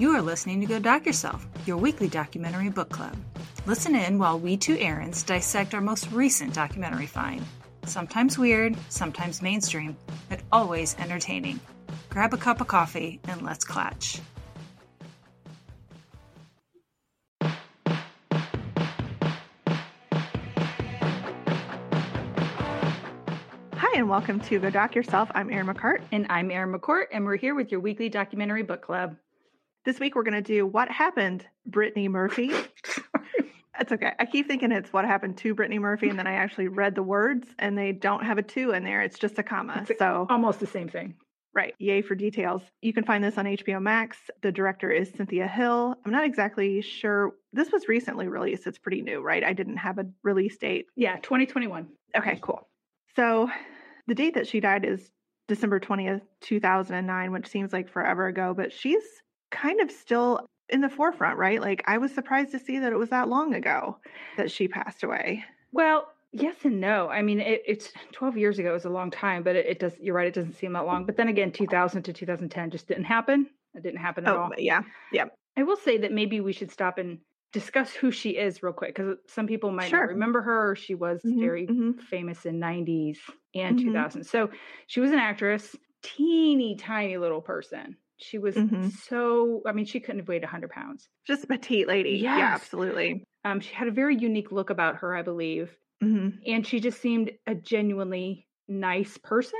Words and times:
You 0.00 0.16
are 0.16 0.22
listening 0.22 0.62
to 0.62 0.66
Go 0.66 0.78
Doc 0.78 1.04
Yourself, 1.04 1.46
your 1.66 1.76
weekly 1.76 2.08
documentary 2.08 2.70
book 2.70 2.88
club. 2.88 3.14
Listen 3.66 3.94
in 3.94 4.18
while 4.18 4.38
we 4.38 4.56
two 4.56 4.74
Erins 4.76 5.26
dissect 5.26 5.74
our 5.74 5.82
most 5.82 6.10
recent 6.10 6.54
documentary 6.54 7.04
find. 7.04 7.44
Sometimes 7.84 8.38
weird, 8.38 8.74
sometimes 8.88 9.42
mainstream, 9.42 9.94
but 10.30 10.40
always 10.50 10.96
entertaining. 10.98 11.60
Grab 12.08 12.32
a 12.32 12.38
cup 12.38 12.62
of 12.62 12.66
coffee 12.66 13.20
and 13.28 13.42
let's 13.42 13.62
clatch. 13.62 14.22
Hi, 23.74 23.98
and 23.98 24.08
welcome 24.08 24.40
to 24.40 24.58
Go 24.60 24.70
Doc 24.70 24.94
Yourself. 24.94 25.30
I'm 25.34 25.50
Erin 25.50 25.66
McCart. 25.66 26.00
And 26.10 26.24
I'm 26.30 26.50
Erin 26.50 26.72
McCourt, 26.72 27.08
and 27.12 27.26
we're 27.26 27.36
here 27.36 27.54
with 27.54 27.70
your 27.70 27.80
weekly 27.80 28.08
documentary 28.08 28.62
book 28.62 28.80
club. 28.80 29.14
This 29.82 29.98
week 29.98 30.14
we're 30.14 30.24
going 30.24 30.34
to 30.34 30.42
do 30.42 30.66
What 30.66 30.90
Happened, 30.90 31.46
Brittany 31.64 32.06
Murphy. 32.06 32.50
That's 33.78 33.92
okay. 33.92 34.12
I 34.18 34.26
keep 34.26 34.46
thinking 34.46 34.72
it's 34.72 34.92
What 34.92 35.06
Happened 35.06 35.38
to 35.38 35.54
Brittany 35.54 35.78
Murphy, 35.78 36.10
and 36.10 36.18
then 36.18 36.26
I 36.26 36.34
actually 36.34 36.68
read 36.68 36.94
the 36.94 37.02
words, 37.02 37.48
and 37.58 37.78
they 37.78 37.92
don't 37.92 38.22
have 38.22 38.36
a 38.36 38.42
two 38.42 38.72
in 38.72 38.84
there. 38.84 39.00
It's 39.00 39.18
just 39.18 39.38
a 39.38 39.42
comma. 39.42 39.86
It's 39.88 39.98
so 39.98 40.26
almost 40.28 40.60
the 40.60 40.66
same 40.66 40.90
thing. 40.90 41.14
Right. 41.54 41.74
Yay 41.78 42.02
for 42.02 42.14
details. 42.14 42.60
You 42.82 42.92
can 42.92 43.04
find 43.04 43.24
this 43.24 43.38
on 43.38 43.46
HBO 43.46 43.80
Max. 43.80 44.18
The 44.42 44.52
director 44.52 44.90
is 44.90 45.10
Cynthia 45.16 45.48
Hill. 45.48 45.96
I'm 46.04 46.12
not 46.12 46.26
exactly 46.26 46.82
sure. 46.82 47.32
This 47.54 47.72
was 47.72 47.88
recently 47.88 48.28
released. 48.28 48.66
It's 48.66 48.78
pretty 48.78 49.00
new, 49.00 49.22
right? 49.22 49.42
I 49.42 49.54
didn't 49.54 49.78
have 49.78 49.98
a 49.98 50.04
release 50.22 50.58
date. 50.58 50.86
Yeah, 50.94 51.16
2021. 51.16 51.88
Okay, 52.18 52.38
cool. 52.42 52.68
So 53.16 53.48
the 54.06 54.14
date 54.14 54.34
that 54.34 54.46
she 54.46 54.60
died 54.60 54.84
is 54.84 55.10
December 55.48 55.80
20th, 55.80 56.20
2009, 56.42 57.32
which 57.32 57.48
seems 57.48 57.72
like 57.72 57.88
forever 57.88 58.26
ago, 58.26 58.52
but 58.54 58.74
she's 58.74 59.02
kind 59.50 59.80
of 59.80 59.90
still 59.90 60.46
in 60.68 60.80
the 60.80 60.88
forefront, 60.88 61.38
right? 61.38 61.60
Like 61.60 61.82
I 61.86 61.98
was 61.98 62.14
surprised 62.14 62.52
to 62.52 62.58
see 62.58 62.78
that 62.78 62.92
it 62.92 62.96
was 62.96 63.10
that 63.10 63.28
long 63.28 63.54
ago 63.54 63.98
that 64.36 64.50
she 64.50 64.68
passed 64.68 65.02
away. 65.02 65.44
Well, 65.72 66.08
yes 66.32 66.56
and 66.64 66.80
no. 66.80 67.08
I 67.08 67.22
mean, 67.22 67.40
it, 67.40 67.62
it's 67.66 67.92
12 68.12 68.36
years 68.36 68.58
ago. 68.58 68.70
It 68.70 68.74
was 68.74 68.84
a 68.84 68.90
long 68.90 69.10
time, 69.10 69.42
but 69.42 69.56
it, 69.56 69.66
it, 69.66 69.78
does, 69.78 69.92
you're 70.00 70.14
right. 70.14 70.28
It 70.28 70.34
doesn't 70.34 70.54
seem 70.54 70.72
that 70.74 70.86
long. 70.86 71.04
But 71.04 71.16
then 71.16 71.28
again, 71.28 71.52
2000 71.52 72.02
to 72.02 72.12
2010 72.12 72.70
just 72.70 72.88
didn't 72.88 73.04
happen. 73.04 73.48
It 73.74 73.82
didn't 73.82 74.00
happen 74.00 74.26
at 74.26 74.34
oh, 74.34 74.42
all. 74.42 74.50
Yeah. 74.58 74.82
Yeah. 75.12 75.26
I 75.56 75.62
will 75.62 75.76
say 75.76 75.98
that 75.98 76.12
maybe 76.12 76.40
we 76.40 76.52
should 76.52 76.70
stop 76.70 76.98
and 76.98 77.18
discuss 77.52 77.92
who 77.92 78.10
she 78.10 78.30
is 78.30 78.62
real 78.62 78.72
quick 78.72 78.94
because 78.94 79.16
some 79.26 79.46
people 79.46 79.72
might 79.72 79.90
sure. 79.90 80.00
not 80.00 80.08
remember 80.08 80.40
her. 80.42 80.76
She 80.76 80.94
was 80.94 81.20
mm-hmm, 81.22 81.40
very 81.40 81.66
mm-hmm. 81.66 81.92
famous 81.98 82.46
in 82.46 82.60
90s 82.60 83.18
and 83.54 83.76
mm-hmm. 83.76 83.88
2000. 83.88 84.24
So 84.24 84.50
she 84.86 85.00
was 85.00 85.10
an 85.10 85.18
actress, 85.18 85.74
teeny 86.02 86.76
tiny 86.76 87.16
little 87.16 87.40
person. 87.40 87.96
She 88.22 88.38
was 88.38 88.54
Mm-hmm. 88.54 88.88
so, 89.08 89.62
I 89.66 89.72
mean, 89.72 89.84
she 89.86 90.00
couldn't 90.00 90.20
have 90.20 90.28
weighed 90.28 90.42
100 90.42 90.70
pounds. 90.70 91.08
Just 91.26 91.44
a 91.44 91.46
petite 91.46 91.88
lady. 91.88 92.10
Yes. 92.22 92.38
Yeah, 92.38 92.54
absolutely. 92.54 93.24
Um, 93.44 93.60
she 93.60 93.74
had 93.74 93.88
a 93.88 93.92
very 93.92 94.16
unique 94.16 94.52
look 94.52 94.70
about 94.70 94.96
her, 94.96 95.14
I 95.16 95.22
believe. 95.22 95.74
Mm-hmm. 96.02 96.38
And 96.46 96.66
she 96.66 96.80
just 96.80 97.00
seemed 97.00 97.30
a 97.46 97.54
genuinely 97.54 98.46
nice 98.68 99.16
person, 99.18 99.58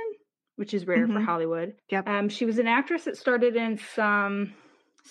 which 0.55 0.73
is 0.73 0.85
rare 0.87 1.07
for 1.07 1.13
Mhm. 1.13 1.25
Hollywood. 1.25 1.75
Yep. 1.89 2.07
Um, 2.07 2.29
she 2.29 2.45
was 2.45 2.59
an 2.59 2.67
actress 2.67 3.05
that 3.05 3.17
started 3.17 3.55
in 3.55 3.77
some 3.95 4.53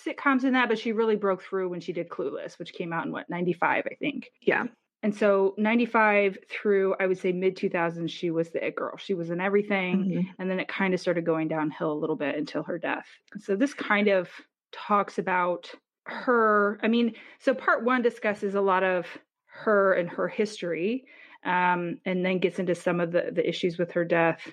sitcoms 0.05 0.43
and 0.45 0.55
that, 0.55 0.69
but 0.69 0.79
she 0.79 0.93
really 0.93 1.17
broke 1.17 1.41
through 1.43 1.69
when 1.69 1.81
she 1.81 1.91
did 1.93 2.07
Clueless, 2.09 2.57
which 2.57 2.73
came 2.73 2.93
out 2.93 3.05
in 3.05 3.11
what, 3.11 3.29
95, 3.29 3.83
I 3.91 3.95
think. 3.95 4.29
Yeah. 4.41 4.63
And 5.03 5.15
so 5.15 5.55
95 5.57 6.37
through, 6.47 6.95
I 6.99 7.07
would 7.07 7.17
say 7.17 7.31
mid 7.31 7.55
2000s, 7.57 8.11
she 8.11 8.29
was 8.31 8.51
the 8.51 8.65
it 8.65 8.75
girl. 8.75 8.97
She 8.97 9.13
was 9.13 9.29
in 9.31 9.41
everything. 9.41 10.05
Mhm. 10.05 10.35
And 10.37 10.49
then 10.49 10.59
it 10.59 10.67
kind 10.67 10.93
of 10.93 10.99
started 10.99 11.25
going 11.25 11.47
downhill 11.47 11.91
a 11.91 11.97
little 11.99 12.15
bit 12.15 12.35
until 12.35 12.63
her 12.63 12.77
death. 12.77 13.07
So 13.39 13.55
this 13.55 13.73
kind 13.73 14.07
of 14.07 14.29
talks 14.71 15.17
about 15.17 15.73
her. 16.05 16.79
I 16.83 16.87
mean, 16.87 17.15
so 17.39 17.53
part 17.53 17.83
one 17.83 18.01
discusses 18.01 18.53
a 18.55 18.61
lot 18.61 18.83
of 18.83 19.17
her 19.47 19.93
and 19.93 20.09
her 20.09 20.27
history, 20.27 21.05
um, 21.43 21.99
and 22.05 22.25
then 22.25 22.39
gets 22.39 22.59
into 22.59 22.75
some 22.75 22.99
of 22.99 23.11
the, 23.11 23.31
the 23.33 23.47
issues 23.47 23.77
with 23.77 23.91
her 23.91 24.05
death. 24.05 24.51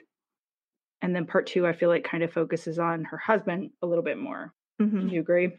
And 1.03 1.15
then 1.15 1.27
part 1.27 1.47
two, 1.47 1.67
I 1.67 1.73
feel 1.73 1.89
like 1.89 2.05
kind 2.05 2.23
of 2.25 2.33
focuses 2.33 2.79
on 2.79 3.05
her 3.05 3.19
husband 3.19 3.71
a 3.83 3.87
little 3.87 4.03
bit 4.05 4.19
more. 4.19 4.55
Mhm. 4.81 5.09
Do 5.09 5.15
you 5.15 5.21
agree? 5.21 5.53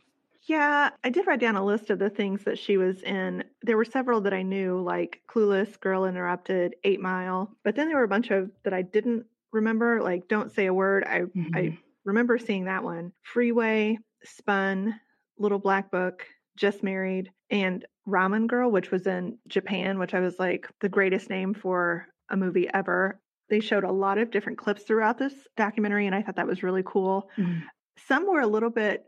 Yeah, 0.48 0.92
I 1.04 1.10
did 1.10 1.28
write 1.28 1.40
down 1.42 1.56
a 1.58 1.66
list 1.66 1.90
of 1.90 2.00
the 2.00 2.10
things 2.10 2.44
that 2.46 2.58
she 2.58 2.78
was 2.78 3.04
in. 3.04 3.44
There 3.62 3.78
were 3.78 3.86
several 3.86 4.22
that 4.22 4.34
I 4.34 4.42
knew, 4.42 4.82
like 4.82 5.22
Clueless, 5.30 5.80
Girl 5.80 6.06
Interrupted, 6.06 6.76
Eight 6.84 7.02
Mile. 7.02 7.56
But 7.64 7.76
then 7.76 7.88
there 7.88 7.98
were 7.98 8.04
a 8.04 8.08
bunch 8.08 8.32
of 8.32 8.50
that 8.64 8.74
I 8.74 8.82
didn't 8.82 9.26
remember, 9.52 10.02
like 10.02 10.28
Don't 10.28 10.52
Say 10.52 10.66
a 10.68 10.74
Word. 10.74 11.04
I 11.06 11.24
I 11.54 11.78
remember 12.06 12.38
seeing 12.38 12.66
that 12.66 12.84
one. 12.84 13.12
Freeway, 13.24 13.98
Spun, 14.24 15.00
Little 15.38 15.60
Black 15.60 15.92
Book, 15.92 16.26
Just 16.56 16.84
Married, 16.84 17.32
and 17.50 17.86
Ramen 18.08 18.48
Girl, 18.48 18.72
which 18.72 18.92
was 18.92 19.06
in 19.08 19.38
Japan, 19.48 20.00
which 20.00 20.14
I 20.14 20.20
was 20.22 20.40
like 20.40 20.68
the 20.80 20.90
greatest 20.90 21.30
name 21.30 21.54
for 21.54 22.08
a 22.30 22.38
movie 22.38 22.70
ever. 22.74 23.20
They 23.50 23.60
showed 23.60 23.84
a 23.84 23.92
lot 23.92 24.18
of 24.18 24.32
different 24.32 24.58
clips 24.58 24.84
throughout 24.84 25.18
this 25.18 25.34
documentary, 25.58 26.06
and 26.06 26.16
I 26.16 26.22
thought 26.22 26.38
that 26.38 26.48
was 26.48 26.64
really 26.64 26.84
cool. 26.86 27.30
Mhm. 27.38 27.64
Some 27.98 28.26
were 28.26 28.40
a 28.40 28.48
little 28.48 28.70
bit 28.70 29.06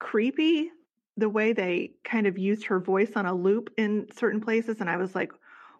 creepy, 0.00 0.70
the 1.16 1.28
way 1.28 1.52
they 1.52 1.94
kind 2.04 2.26
of 2.26 2.38
used 2.38 2.64
her 2.66 2.80
voice 2.80 3.12
on 3.16 3.26
a 3.26 3.34
loop 3.34 3.70
in 3.76 4.08
certain 4.12 4.40
places, 4.40 4.80
and 4.80 4.90
I 4.90 4.96
was 4.96 5.14
like, 5.14 5.32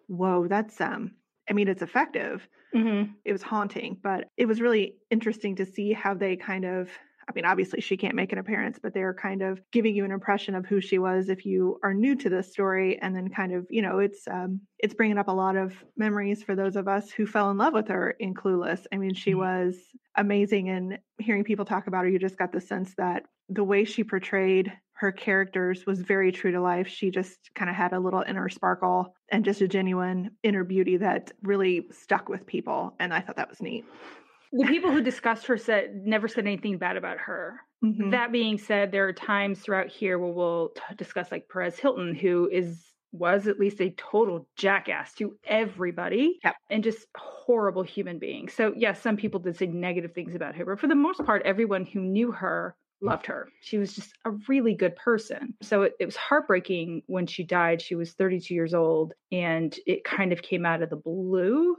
"Whoa, 0.07 0.47
that's 0.47 0.79
um." 0.81 1.15
I 1.49 1.53
mean, 1.53 1.67
it's 1.67 1.81
effective, 1.81 2.47
Mhm. 2.73 3.19
it 3.25 3.31
was 3.31 3.43
haunting, 3.43 3.99
but 4.01 4.29
it 4.37 4.45
was 4.45 4.61
really 4.61 4.97
interesting 5.09 5.55
to 5.57 5.65
see 5.65 5.93
how 5.93 6.13
they 6.13 6.35
kind 6.37 6.65
of 6.65 6.91
I 7.27 7.31
mean, 7.35 7.45
obviously 7.45 7.79
she 7.79 7.95
can't 7.95 8.15
make 8.15 8.31
an 8.33 8.39
appearance, 8.39 8.79
but 8.81 8.95
they're 8.95 9.13
kind 9.13 9.43
of 9.43 9.61
giving 9.71 9.95
you 9.95 10.03
an 10.03 10.11
impression 10.11 10.55
of 10.55 10.65
who 10.65 10.81
she 10.81 10.97
was 10.97 11.29
if 11.29 11.45
you 11.45 11.79
are 11.83 11.93
new 11.93 12.15
to 12.15 12.27
this 12.27 12.51
story 12.51 12.97
and 12.99 13.15
then 13.15 13.29
kind 13.29 13.53
of, 13.53 13.67
you 13.69 13.83
know, 13.83 13.99
it's 13.99 14.27
um 14.27 14.61
it's 14.79 14.95
bringing 14.95 15.19
up 15.19 15.27
a 15.27 15.31
lot 15.31 15.55
of 15.55 15.85
memories 15.95 16.41
for 16.41 16.55
those 16.55 16.75
of 16.75 16.87
us 16.87 17.11
who 17.11 17.27
fell 17.27 17.51
in 17.51 17.57
love 17.57 17.73
with 17.73 17.87
her 17.87 18.11
in 18.19 18.33
Clueless. 18.33 18.87
I 18.91 18.97
mean, 18.97 19.13
she 19.13 19.35
Mhm. 19.35 19.35
was 19.35 19.77
amazing 20.15 20.69
and 20.69 20.97
hearing 21.19 21.43
people 21.43 21.65
talk 21.65 21.85
about 21.85 22.03
her, 22.05 22.09
you 22.09 22.17
just 22.17 22.37
got 22.39 22.51
the 22.51 22.61
sense 22.61 22.95
that 22.95 23.25
the 23.49 23.63
way 23.63 23.83
she 23.83 24.03
portrayed 24.03 24.71
her 24.93 25.11
characters 25.13 25.85
was 25.85 26.01
very 26.01 26.31
true 26.31 26.51
to 26.51 26.59
life. 26.59 26.87
She 26.87 27.09
just 27.09 27.49
kind 27.55 27.69
of 27.69 27.75
had 27.75 27.93
a 27.93 27.99
little 27.99 28.21
inner 28.27 28.49
sparkle 28.49 29.15
and 29.31 29.45
just 29.45 29.61
a 29.61 29.67
genuine 29.67 30.31
inner 30.43 30.65
beauty 30.65 30.97
that 30.97 31.31
really 31.41 31.87
stuck 31.91 32.27
with 32.27 32.45
people. 32.45 32.93
And 32.99 33.13
I 33.13 33.21
thought 33.21 33.37
that 33.37 33.49
was 33.49 33.61
neat. 33.61 33.85
The 34.51 34.65
people 34.67 34.91
who 34.91 35.01
discussed 35.01 35.45
her 35.47 35.57
said 35.57 36.01
never 36.05 36.27
said 36.27 36.45
anything 36.45 36.77
bad 36.79 36.97
about 36.97 37.17
her. 37.19 37.61
Mhm. 37.83 38.11
That 38.11 38.31
being 38.33 38.57
said, 38.57 38.91
there 38.91 39.07
are 39.07 39.13
times 39.13 39.61
throughout 39.61 39.87
here 39.87 40.19
where 40.19 40.33
we'll 40.33 40.69
t- 40.75 40.95
discuss 40.97 41.31
like 41.31 41.47
Perez 41.49 41.79
Hilton, 41.79 42.13
who 42.13 42.49
is 42.51 42.85
was 43.11 43.47
at 43.47 43.57
least 43.59 43.81
a 43.81 43.89
total 43.91 44.47
jackass 44.55 45.15
to 45.15 45.35
everybody 45.45 46.39
Yep. 46.43 46.55
and 46.69 46.83
just 46.83 47.07
horrible 47.17 47.81
human 47.83 48.19
being. 48.19 48.49
So 48.49 48.73
yes, 48.75 49.01
some 49.01 49.17
people 49.17 49.39
did 49.39 49.55
say 49.55 49.65
negative 49.65 50.13
things 50.13 50.35
about 50.35 50.55
her, 50.55 50.65
but 50.65 50.79
for 50.79 50.87
the 50.87 50.93
most 50.95 51.23
part, 51.25 51.41
everyone 51.43 51.85
who 51.85 52.01
knew 52.01 52.31
her 52.31 52.75
loved 53.01 53.25
her. 53.27 53.49
She 53.61 53.77
was 53.77 53.93
just 53.95 54.13
a 54.25 54.31
really 54.47 54.73
good 54.75 54.95
person. 54.95 55.55
So 55.61 55.83
it, 55.83 55.93
it 55.99 56.05
was 56.05 56.15
heartbreaking 56.15 57.03
when 57.07 57.27
she 57.27 57.43
died. 57.43 57.81
She 57.81 57.95
was 57.95 58.13
32 58.13 58.53
years 58.53 58.73
old 58.73 59.13
and 59.31 59.77
it 59.85 60.03
kind 60.03 60.33
of 60.33 60.41
came 60.41 60.65
out 60.65 60.81
of 60.81 60.89
the 60.89 60.95
blue. 60.97 61.75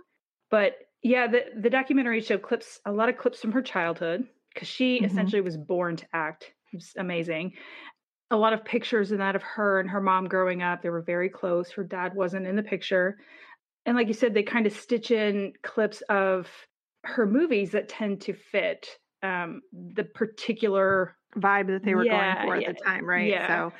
But 0.50 0.76
yeah, 1.02 1.26
the, 1.26 1.44
the 1.58 1.70
documentary 1.70 2.20
showed 2.20 2.42
clips, 2.42 2.80
a 2.84 2.92
lot 2.92 3.08
of 3.08 3.16
clips 3.18 3.40
from 3.40 3.52
her 3.52 3.62
childhood, 3.62 4.26
because 4.54 4.68
she 4.68 5.00
Mhm. 5.00 5.06
essentially 5.06 5.40
was 5.42 5.56
born 5.56 5.96
to 5.96 6.06
act. 6.12 6.52
It 6.72 6.76
was 6.76 6.92
amazing. 6.96 7.54
A 8.30 8.36
lot 8.36 8.52
of 8.52 8.64
pictures 8.64 9.10
in 9.12 9.18
that 9.18 9.36
of 9.36 9.42
her 9.42 9.80
and 9.80 9.90
her 9.90 10.00
mom 10.00 10.28
growing 10.28 10.62
up. 10.62 10.82
They 10.82 10.90
were 10.90 11.02
very 11.02 11.28
close. 11.28 11.70
Her 11.72 11.84
dad 11.84 12.14
wasn't 12.14 12.46
in 12.46 12.56
the 12.56 12.62
picture. 12.62 13.18
And 13.86 13.96
like 13.96 14.08
you 14.08 14.14
said, 14.14 14.34
they 14.34 14.42
kind 14.42 14.66
of 14.66 14.72
stitch 14.72 15.10
in 15.10 15.52
clips 15.62 16.02
of 16.08 16.48
her 17.04 17.26
movies 17.26 17.72
that 17.72 17.88
tend 17.88 18.20
to 18.22 18.34
fit 18.34 18.98
um, 19.22 19.62
the 19.72 20.04
particular 20.04 21.16
vibe 21.36 21.68
that 21.68 21.84
they 21.84 21.94
were 21.94 22.04
Yeah, 22.04 22.06
going 22.06 22.36
for 22.36 22.56
at 22.56 22.64
yeah, 22.64 22.66
the 22.66 22.74
time, 22.74 23.04
right? 23.06 23.36
yeah. 23.36 23.46
So 23.46 23.72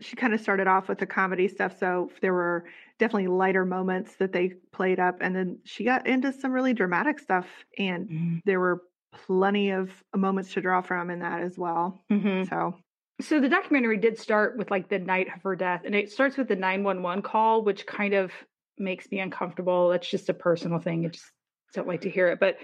she 0.00 0.16
kind 0.16 0.34
of 0.34 0.40
started 0.40 0.66
off 0.66 0.88
with 0.88 0.98
the 0.98 1.06
comedy 1.06 1.48
stuff. 1.48 1.78
So 1.78 2.10
there 2.22 2.32
were 2.34 2.66
definitely 2.98 3.28
lighter 3.28 3.64
moments 3.64 4.16
that 4.16 4.32
they 4.32 4.50
played 4.72 5.00
up. 5.00 5.18
And 5.20 5.36
then 5.36 5.60
she 5.64 5.84
got 5.84 6.06
into 6.06 6.32
some 6.32 6.52
really 6.52 6.74
dramatic 6.74 7.18
stuff. 7.18 7.46
And 7.78 8.12
there 8.44 8.60
were 8.60 8.82
plenty 9.12 9.70
of 9.70 10.02
moments 10.14 10.52
to 10.54 10.60
draw 10.60 10.80
from 10.82 11.10
in 11.10 11.20
that 11.20 11.42
as 11.42 11.58
well. 11.58 12.04
Mhm. 12.10 12.50
So, 12.50 12.74
So 13.20 13.40
the 13.40 13.48
documentary 13.48 13.98
did 13.98 14.18
start 14.18 14.56
with 14.56 14.70
like 14.70 14.88
the 14.88 14.98
night 14.98 15.28
of 15.34 15.42
her 15.42 15.54
death, 15.56 15.82
and 15.84 15.94
it 15.94 16.10
starts 16.10 16.36
with 16.38 16.48
the 16.48 16.56
911 16.56 17.22
call, 17.22 17.62
which 17.64 17.86
kind 17.86 18.14
of 18.14 18.32
makes 18.78 19.10
me 19.10 19.20
uncomfortable. 19.20 19.92
It's 19.92 20.10
just 20.10 20.28
a 20.30 20.34
personal 20.34 20.78
thing. 20.78 21.04
I 21.04 21.10
just 21.10 21.30
don't 21.74 21.88
like 21.88 22.00
to 22.02 22.10
hear 22.10 22.28
it. 22.28 22.40
But 22.40 22.58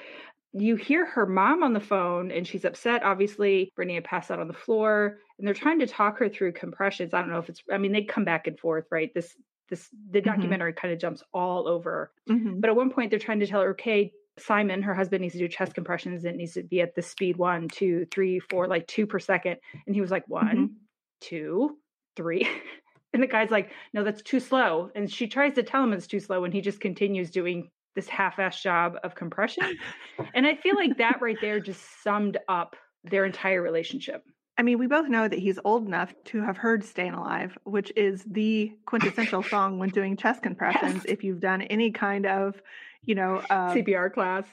you 0.53 0.77
hear 0.77 1.05
her 1.05 1.27
mom 1.27 1.63
on 1.63 1.73
the 1.73 1.81
phone 1.81 2.31
and 2.31 2.47
she's 2.47 2.65
upset. 2.65 3.03
Obviously, 3.03 3.71
Brittany 3.77 3.95
had 3.97 4.05
passed 4.05 4.31
out 4.31 4.39
on 4.41 4.49
the 4.49 4.55
floor 4.55 5.19
and 5.39 5.47
they're 5.47 5.55
trying 5.55 5.79
to 5.81 5.87
talk 5.87 6.19
her 6.19 6.29
through 6.29 6.53
compressions. 6.53 7.13
I 7.13 7.21
don't 7.21 7.31
know 7.31 7.39
if 7.39 7.49
it's, 7.49 7.63
I 7.71 7.79
mean, 7.79 7.93
they 7.93 8.05
come 8.05 8.25
back 8.25 8.47
and 8.47 8.59
forth, 8.59 8.87
right? 8.91 9.13
This, 9.15 9.37
this, 9.69 9.91
the 10.11 10.21
Mhm. 10.21 10.25
documentary 10.25 10.73
kind 10.73 10.95
of 10.95 11.01
jumps 11.01 11.23
all 11.35 11.69
over. 11.69 12.13
mhm. 12.29 12.61
But 12.61 12.71
at 12.71 12.77
one 12.77 12.91
point, 12.91 13.11
they're 13.11 13.19
trying 13.19 13.41
to 13.41 13.47
tell 13.47 13.61
her, 13.61 13.71
okay, 13.71 14.13
Simon, 14.39 14.83
her 14.83 14.95
husband, 14.95 15.23
needs 15.23 15.33
to 15.35 15.39
do 15.41 15.49
chest 15.49 15.75
compressions. 15.75 16.25
It 16.25 16.37
needs 16.37 16.55
to 16.55 16.63
be 16.63 16.81
at 16.81 16.95
the 16.95 17.03
speed 17.03 17.37
one, 17.37 17.69
two, 17.69 18.07
three, 18.11 18.39
four, 18.39 18.67
like 18.69 18.87
two 18.87 19.07
per 19.07 19.19
second. 19.19 19.59
And 19.87 19.95
he 19.95 20.01
was 20.01 20.11
like, 20.11 20.29
one, 20.29 20.57
Mhm. 20.57 20.75
two, 21.21 21.79
three. 22.17 22.47
And 23.15 23.23
the 23.23 23.29
guy's 23.29 23.51
like, 23.51 23.73
no, 23.95 24.05
that's 24.05 24.21
too 24.21 24.41
slow. 24.41 24.91
And 24.95 25.11
she 25.11 25.27
tries 25.27 25.55
to 25.55 25.63
tell 25.63 25.83
him 25.83 25.95
it's 25.95 26.07
too 26.07 26.21
slow, 26.21 26.45
and 26.45 26.53
he 26.53 26.61
just 26.61 26.81
continues 26.81 27.31
doing 27.31 27.71
this 27.97 28.09
half-ass 28.09 28.63
job 28.63 28.95
of 29.03 29.17
compression. 29.17 29.77
and 30.35 30.47
I 30.47 30.55
feel 30.55 30.77
like 30.77 30.99
that 30.99 31.21
right 31.21 31.39
there 31.41 31.59
just 31.59 31.83
summed 32.05 32.39
up 32.49 32.77
their 33.03 33.25
entire 33.25 33.61
relationship. 33.61 34.23
I 34.59 34.63
mean, 34.63 34.79
we 34.79 34.87
both 34.87 35.09
know 35.09 35.29
that 35.29 35.39
he's 35.39 35.59
old 35.65 35.87
enough 35.87 36.15
to 36.27 36.43
have 36.43 36.57
heard 36.57 36.83
Stayin' 36.83 37.15
Alive, 37.15 37.59
which 37.65 37.93
is 37.95 38.25
the 38.25 38.73
quintessential 38.87 39.43
song 39.51 39.79
when 39.79 39.91
doing 39.91 40.17
chest 40.17 40.43
compressions. 40.43 40.95
Yes. 40.95 41.05
If 41.07 41.25
you've 41.25 41.41
done 41.41 41.63
any 41.63 41.91
kind 41.91 42.27
of, 42.27 42.61
you 43.03 43.15
know, 43.15 43.43
uh, 43.51 43.75
CPR 43.75 44.13
class. 44.13 44.45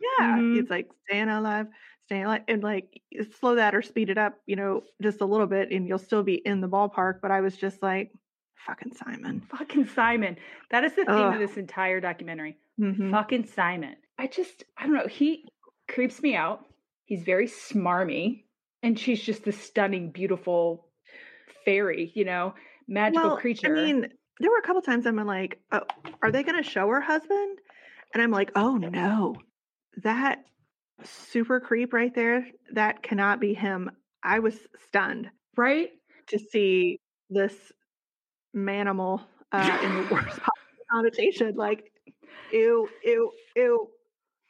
Yeah. 0.00 0.36
Mm-hmm. 0.36 0.58
It's 0.58 0.70
like 0.70 0.88
staying 1.06 1.28
alive, 1.28 1.68
staying 2.06 2.24
alive, 2.24 2.42
and 2.48 2.62
like 2.62 3.00
slow 3.38 3.54
that 3.54 3.74
or 3.74 3.82
speed 3.82 4.10
it 4.10 4.18
up, 4.18 4.34
you 4.46 4.56
know, 4.56 4.82
just 5.00 5.20
a 5.20 5.26
little 5.26 5.46
bit, 5.46 5.70
and 5.70 5.86
you'll 5.86 5.98
still 5.98 6.24
be 6.24 6.34
in 6.34 6.60
the 6.60 6.68
ballpark. 6.68 7.20
But 7.22 7.30
I 7.30 7.40
was 7.40 7.56
just 7.56 7.82
like, 7.82 8.10
fucking 8.66 8.92
Simon. 8.94 9.42
Fucking 9.50 9.86
Simon. 9.88 10.36
That 10.70 10.84
is 10.84 10.92
the 10.92 11.04
theme 11.04 11.14
Ugh. 11.14 11.34
of 11.34 11.40
this 11.40 11.56
entire 11.56 12.00
documentary. 12.00 12.56
Mm-hmm. 12.80 13.10
Fucking 13.10 13.46
Simon. 13.46 13.96
I 14.18 14.26
just, 14.26 14.64
I 14.76 14.86
don't 14.86 14.94
know. 14.94 15.06
He 15.06 15.44
creeps 15.88 16.22
me 16.22 16.34
out. 16.34 16.64
He's 17.04 17.22
very 17.24 17.46
smarmy 17.48 18.44
and 18.82 18.98
she's 18.98 19.20
just 19.22 19.44
this 19.44 19.60
stunning, 19.60 20.10
beautiful 20.10 20.88
fairy, 21.64 22.12
you 22.14 22.24
know, 22.24 22.54
magical 22.88 23.30
well, 23.30 23.36
creature. 23.36 23.76
I 23.76 23.84
mean, 23.84 24.08
there 24.40 24.50
were 24.50 24.58
a 24.58 24.62
couple 24.62 24.82
times 24.82 25.06
I'm 25.06 25.16
like, 25.16 25.60
oh, 25.70 25.82
are 26.22 26.32
they 26.32 26.42
going 26.42 26.62
to 26.62 26.68
show 26.68 26.88
her 26.88 27.00
husband? 27.00 27.58
And 28.14 28.22
I'm 28.22 28.30
like, 28.30 28.52
oh 28.56 28.76
no, 28.76 29.36
that 30.02 30.44
super 31.04 31.60
creep 31.60 31.92
right 31.92 32.14
there, 32.14 32.46
that 32.74 33.02
cannot 33.02 33.40
be 33.40 33.54
him. 33.54 33.90
I 34.22 34.40
was 34.40 34.56
stunned, 34.88 35.30
right, 35.56 35.90
to 36.28 36.38
see 36.38 36.98
this 37.30 37.54
manimal 38.54 39.22
uh, 39.52 39.78
in 39.82 39.96
the 39.96 40.08
worst 40.14 40.40
connotation. 40.90 41.54
Like, 41.56 41.90
ew, 42.52 42.88
ew, 43.04 43.30
ew. 43.56 43.88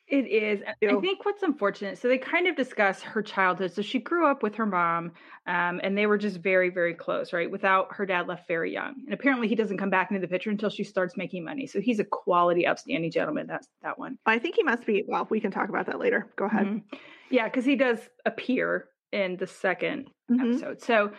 It 0.08 0.26
is. 0.26 0.60
Ew. 0.82 0.99
I 0.99 1.00
think 1.00 1.25
what's 1.25 1.43
unfortunate. 1.43 1.96
So 1.96 2.06
they 2.08 2.19
kind 2.19 2.46
of 2.46 2.54
discuss 2.54 3.00
her 3.00 3.22
childhood. 3.22 3.72
So 3.72 3.81
she 3.81 3.99
grew 3.99 4.26
up 4.26 4.43
with 4.43 4.54
her 4.56 4.66
mom, 4.66 5.12
um, 5.46 5.81
and 5.82 5.96
they 5.96 6.06
were 6.06 6.19
just 6.19 6.38
very, 6.38 6.69
very 6.69 6.93
close, 6.93 7.32
right? 7.32 7.50
Without 7.50 7.94
her 7.94 8.04
dad 8.04 8.26
left 8.26 8.46
very 8.46 8.72
young, 8.72 8.94
and 9.06 9.14
apparently 9.14 9.49
he 9.49 9.54
doesn't 9.54 9.78
come 9.78 9.88
back 9.88 10.10
into 10.10 10.20
the 10.20 10.28
picture 10.28 10.50
until 10.50 10.69
she 10.69 10.84
starts 10.84 11.16
making 11.16 11.44
money. 11.44 11.66
So 11.66 11.81
he's 11.81 11.98
a 11.98 12.05
quality, 12.05 12.66
upstanding 12.66 13.10
gentleman. 13.10 13.46
That's 13.46 13.69
that 13.82 13.98
one. 13.98 14.19
I 14.26 14.38
think 14.38 14.56
he 14.56 14.62
must 14.62 14.84
be. 14.84 15.05
Well, 15.06 15.26
we 15.31 15.40
can 15.40 15.50
talk 15.50 15.70
about 15.70 15.87
that 15.87 15.98
later. 15.98 16.31
Go 16.37 16.44
ahead. 16.44 16.66
Mm-hmm. 16.66 16.96
Yeah, 17.31 17.44
because 17.48 17.64
he 17.64 17.76
does 17.76 17.98
appear 18.26 18.88
in 19.12 19.37
the 19.37 19.46
2nd 19.46 20.06
mm-hmm. 20.31 20.40
episode. 20.40 20.82
So 20.82 21.12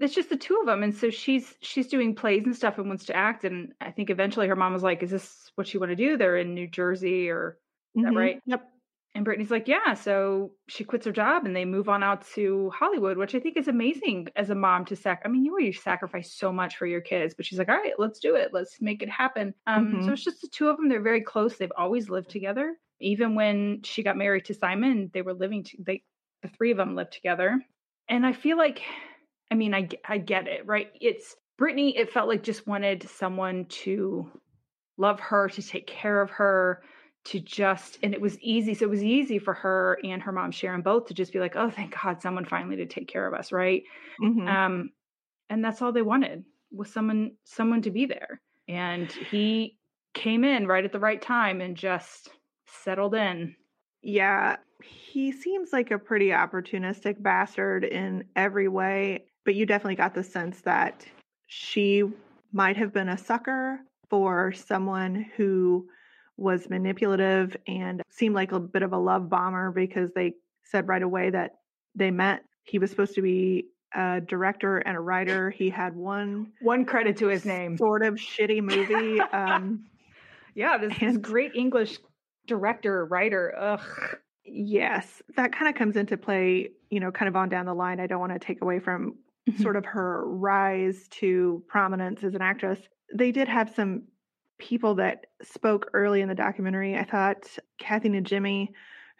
it's 0.00 0.14
just 0.14 0.30
the 0.30 0.36
two 0.36 0.58
of 0.60 0.66
them 0.66 0.82
and 0.82 0.94
so 0.94 1.10
she's 1.10 1.54
she's 1.60 1.88
doing 1.88 2.14
plays 2.14 2.44
and 2.44 2.54
stuff 2.54 2.78
and 2.78 2.88
wants 2.88 3.04
to 3.06 3.16
act 3.16 3.44
and 3.44 3.72
i 3.80 3.90
think 3.90 4.10
eventually 4.10 4.48
her 4.48 4.56
mom 4.56 4.72
was 4.72 4.82
like 4.82 5.02
is 5.02 5.10
this 5.10 5.50
what 5.56 5.72
you 5.72 5.80
want 5.80 5.90
to 5.90 5.96
do 5.96 6.16
they're 6.16 6.36
in 6.36 6.54
new 6.54 6.66
jersey 6.66 7.28
or 7.28 7.58
is 7.94 8.04
mm-hmm. 8.04 8.14
that 8.14 8.20
right? 8.20 8.42
Yep. 8.46 8.68
And 9.14 9.24
Brittany's 9.24 9.50
like, 9.50 9.66
yeah. 9.66 9.94
So 9.94 10.52
she 10.68 10.84
quits 10.84 11.06
her 11.06 11.12
job 11.12 11.44
and 11.44 11.56
they 11.56 11.64
move 11.64 11.88
on 11.88 12.02
out 12.02 12.26
to 12.34 12.70
Hollywood, 12.70 13.16
which 13.16 13.34
I 13.34 13.40
think 13.40 13.56
is 13.56 13.66
amazing 13.66 14.28
as 14.36 14.50
a 14.50 14.54
mom 14.54 14.84
to 14.86 14.96
sac. 14.96 15.22
I 15.24 15.28
mean, 15.28 15.44
you 15.44 15.52
already 15.52 15.72
sacrifice 15.72 16.32
so 16.32 16.52
much 16.52 16.76
for 16.76 16.86
your 16.86 17.00
kids, 17.00 17.34
but 17.34 17.44
she's 17.44 17.58
like, 17.58 17.68
all 17.68 17.76
right, 17.76 17.94
let's 17.98 18.20
do 18.20 18.36
it. 18.36 18.50
Let's 18.52 18.80
make 18.80 19.02
it 19.02 19.08
happen. 19.08 19.54
Um, 19.66 19.86
mm-hmm. 19.86 20.04
So 20.04 20.12
it's 20.12 20.24
just 20.24 20.42
the 20.42 20.48
two 20.48 20.68
of 20.68 20.76
them. 20.76 20.88
They're 20.88 21.02
very 21.02 21.22
close. 21.22 21.56
They've 21.56 21.72
always 21.76 22.10
lived 22.10 22.30
together. 22.30 22.76
Even 23.00 23.34
when 23.34 23.80
she 23.82 24.02
got 24.02 24.16
married 24.16 24.44
to 24.46 24.54
Simon, 24.54 25.10
they 25.12 25.22
were 25.22 25.34
living. 25.34 25.64
To, 25.64 25.76
they 25.80 26.02
the 26.42 26.48
three 26.48 26.70
of 26.70 26.76
them 26.76 26.94
lived 26.94 27.12
together. 27.12 27.60
And 28.08 28.24
I 28.24 28.32
feel 28.32 28.56
like, 28.56 28.82
I 29.50 29.54
mean, 29.54 29.74
I 29.74 29.88
I 30.06 30.18
get 30.18 30.46
it, 30.46 30.66
right? 30.66 30.90
It's 31.00 31.36
Brittany. 31.56 31.96
It 31.96 32.12
felt 32.12 32.28
like 32.28 32.42
just 32.42 32.66
wanted 32.66 33.08
someone 33.08 33.66
to 33.66 34.30
love 34.96 35.20
her, 35.20 35.48
to 35.48 35.62
take 35.62 35.86
care 35.86 36.20
of 36.20 36.30
her 36.30 36.82
to 37.28 37.40
just 37.40 37.98
and 38.02 38.14
it 38.14 38.20
was 38.20 38.38
easy 38.40 38.72
so 38.74 38.84
it 38.84 38.90
was 38.90 39.04
easy 39.04 39.38
for 39.38 39.52
her 39.52 39.98
and 40.02 40.22
her 40.22 40.32
mom 40.32 40.50
sharon 40.50 40.80
both 40.80 41.06
to 41.06 41.14
just 41.14 41.32
be 41.32 41.38
like 41.38 41.56
oh 41.56 41.68
thank 41.68 41.94
god 42.02 42.22
someone 42.22 42.44
finally 42.44 42.76
to 42.76 42.86
take 42.86 43.06
care 43.06 43.26
of 43.26 43.38
us 43.38 43.52
right 43.52 43.82
mm-hmm. 44.22 44.48
um 44.48 44.90
and 45.50 45.62
that's 45.62 45.82
all 45.82 45.92
they 45.92 46.02
wanted 46.02 46.44
was 46.70 46.90
someone 46.90 47.32
someone 47.44 47.82
to 47.82 47.90
be 47.90 48.06
there 48.06 48.40
and 48.66 49.12
he 49.30 49.76
came 50.14 50.42
in 50.42 50.66
right 50.66 50.84
at 50.84 50.92
the 50.92 50.98
right 50.98 51.20
time 51.20 51.60
and 51.60 51.76
just 51.76 52.30
settled 52.66 53.14
in 53.14 53.54
yeah 54.02 54.56
he 54.82 55.32
seems 55.32 55.70
like 55.72 55.90
a 55.90 55.98
pretty 55.98 56.28
opportunistic 56.28 57.22
bastard 57.22 57.84
in 57.84 58.24
every 58.36 58.68
way 58.68 59.24
but 59.48 59.54
you 59.54 59.64
definitely 59.64 59.94
got 59.94 60.12
the 60.12 60.22
sense 60.22 60.60
that 60.60 61.06
she 61.46 62.04
might 62.52 62.76
have 62.76 62.92
been 62.92 63.08
a 63.08 63.16
sucker 63.16 63.80
for 64.10 64.52
someone 64.52 65.24
who 65.38 65.88
was 66.36 66.68
manipulative 66.68 67.56
and 67.66 68.02
seemed 68.10 68.34
like 68.34 68.52
a 68.52 68.60
bit 68.60 68.82
of 68.82 68.92
a 68.92 68.98
love 68.98 69.30
bomber 69.30 69.70
because 69.70 70.10
they 70.12 70.34
said 70.64 70.86
right 70.86 71.02
away 71.02 71.30
that 71.30 71.52
they 71.94 72.10
met. 72.10 72.42
He 72.64 72.78
was 72.78 72.90
supposed 72.90 73.14
to 73.14 73.22
be 73.22 73.64
a 73.94 74.20
director 74.20 74.80
and 74.80 74.98
a 74.98 75.00
writer. 75.00 75.48
He 75.48 75.70
had 75.70 75.96
one 75.96 76.52
one 76.60 76.84
credit 76.84 77.16
to 77.16 77.28
his 77.28 77.46
name. 77.46 77.78
Sort 77.78 78.02
of 78.02 78.16
shitty 78.16 78.60
movie. 78.60 79.18
Um, 79.32 79.86
yeah, 80.54 80.76
this, 80.76 80.92
and, 81.00 81.08
this 81.08 81.16
great 81.16 81.54
English 81.54 81.96
director 82.46 83.06
writer. 83.06 83.54
Ugh. 83.58 84.18
Yes, 84.44 85.22
that 85.36 85.52
kind 85.52 85.70
of 85.70 85.74
comes 85.74 85.96
into 85.96 86.18
play. 86.18 86.68
You 86.90 87.00
know, 87.00 87.10
kind 87.10 87.30
of 87.30 87.36
on 87.36 87.48
down 87.48 87.64
the 87.64 87.72
line. 87.72 87.98
I 87.98 88.06
don't 88.06 88.20
want 88.20 88.34
to 88.34 88.38
take 88.38 88.60
away 88.60 88.78
from 88.78 89.14
mm-hmm. 89.48 89.62
sort 89.62 89.76
of 89.76 89.84
her 89.84 90.24
rise 90.26 91.08
to 91.08 91.62
prominence 91.68 92.22
as 92.24 92.34
an 92.34 92.42
actress. 92.42 92.78
They 93.14 93.32
did 93.32 93.48
have 93.48 93.72
some 93.74 94.02
people 94.58 94.96
that 94.96 95.26
spoke 95.42 95.90
early 95.94 96.20
in 96.20 96.28
the 96.28 96.34
documentary. 96.34 96.96
I 96.96 97.04
thought 97.04 97.46
Kathy 97.78 98.08
Najimy, 98.08 98.68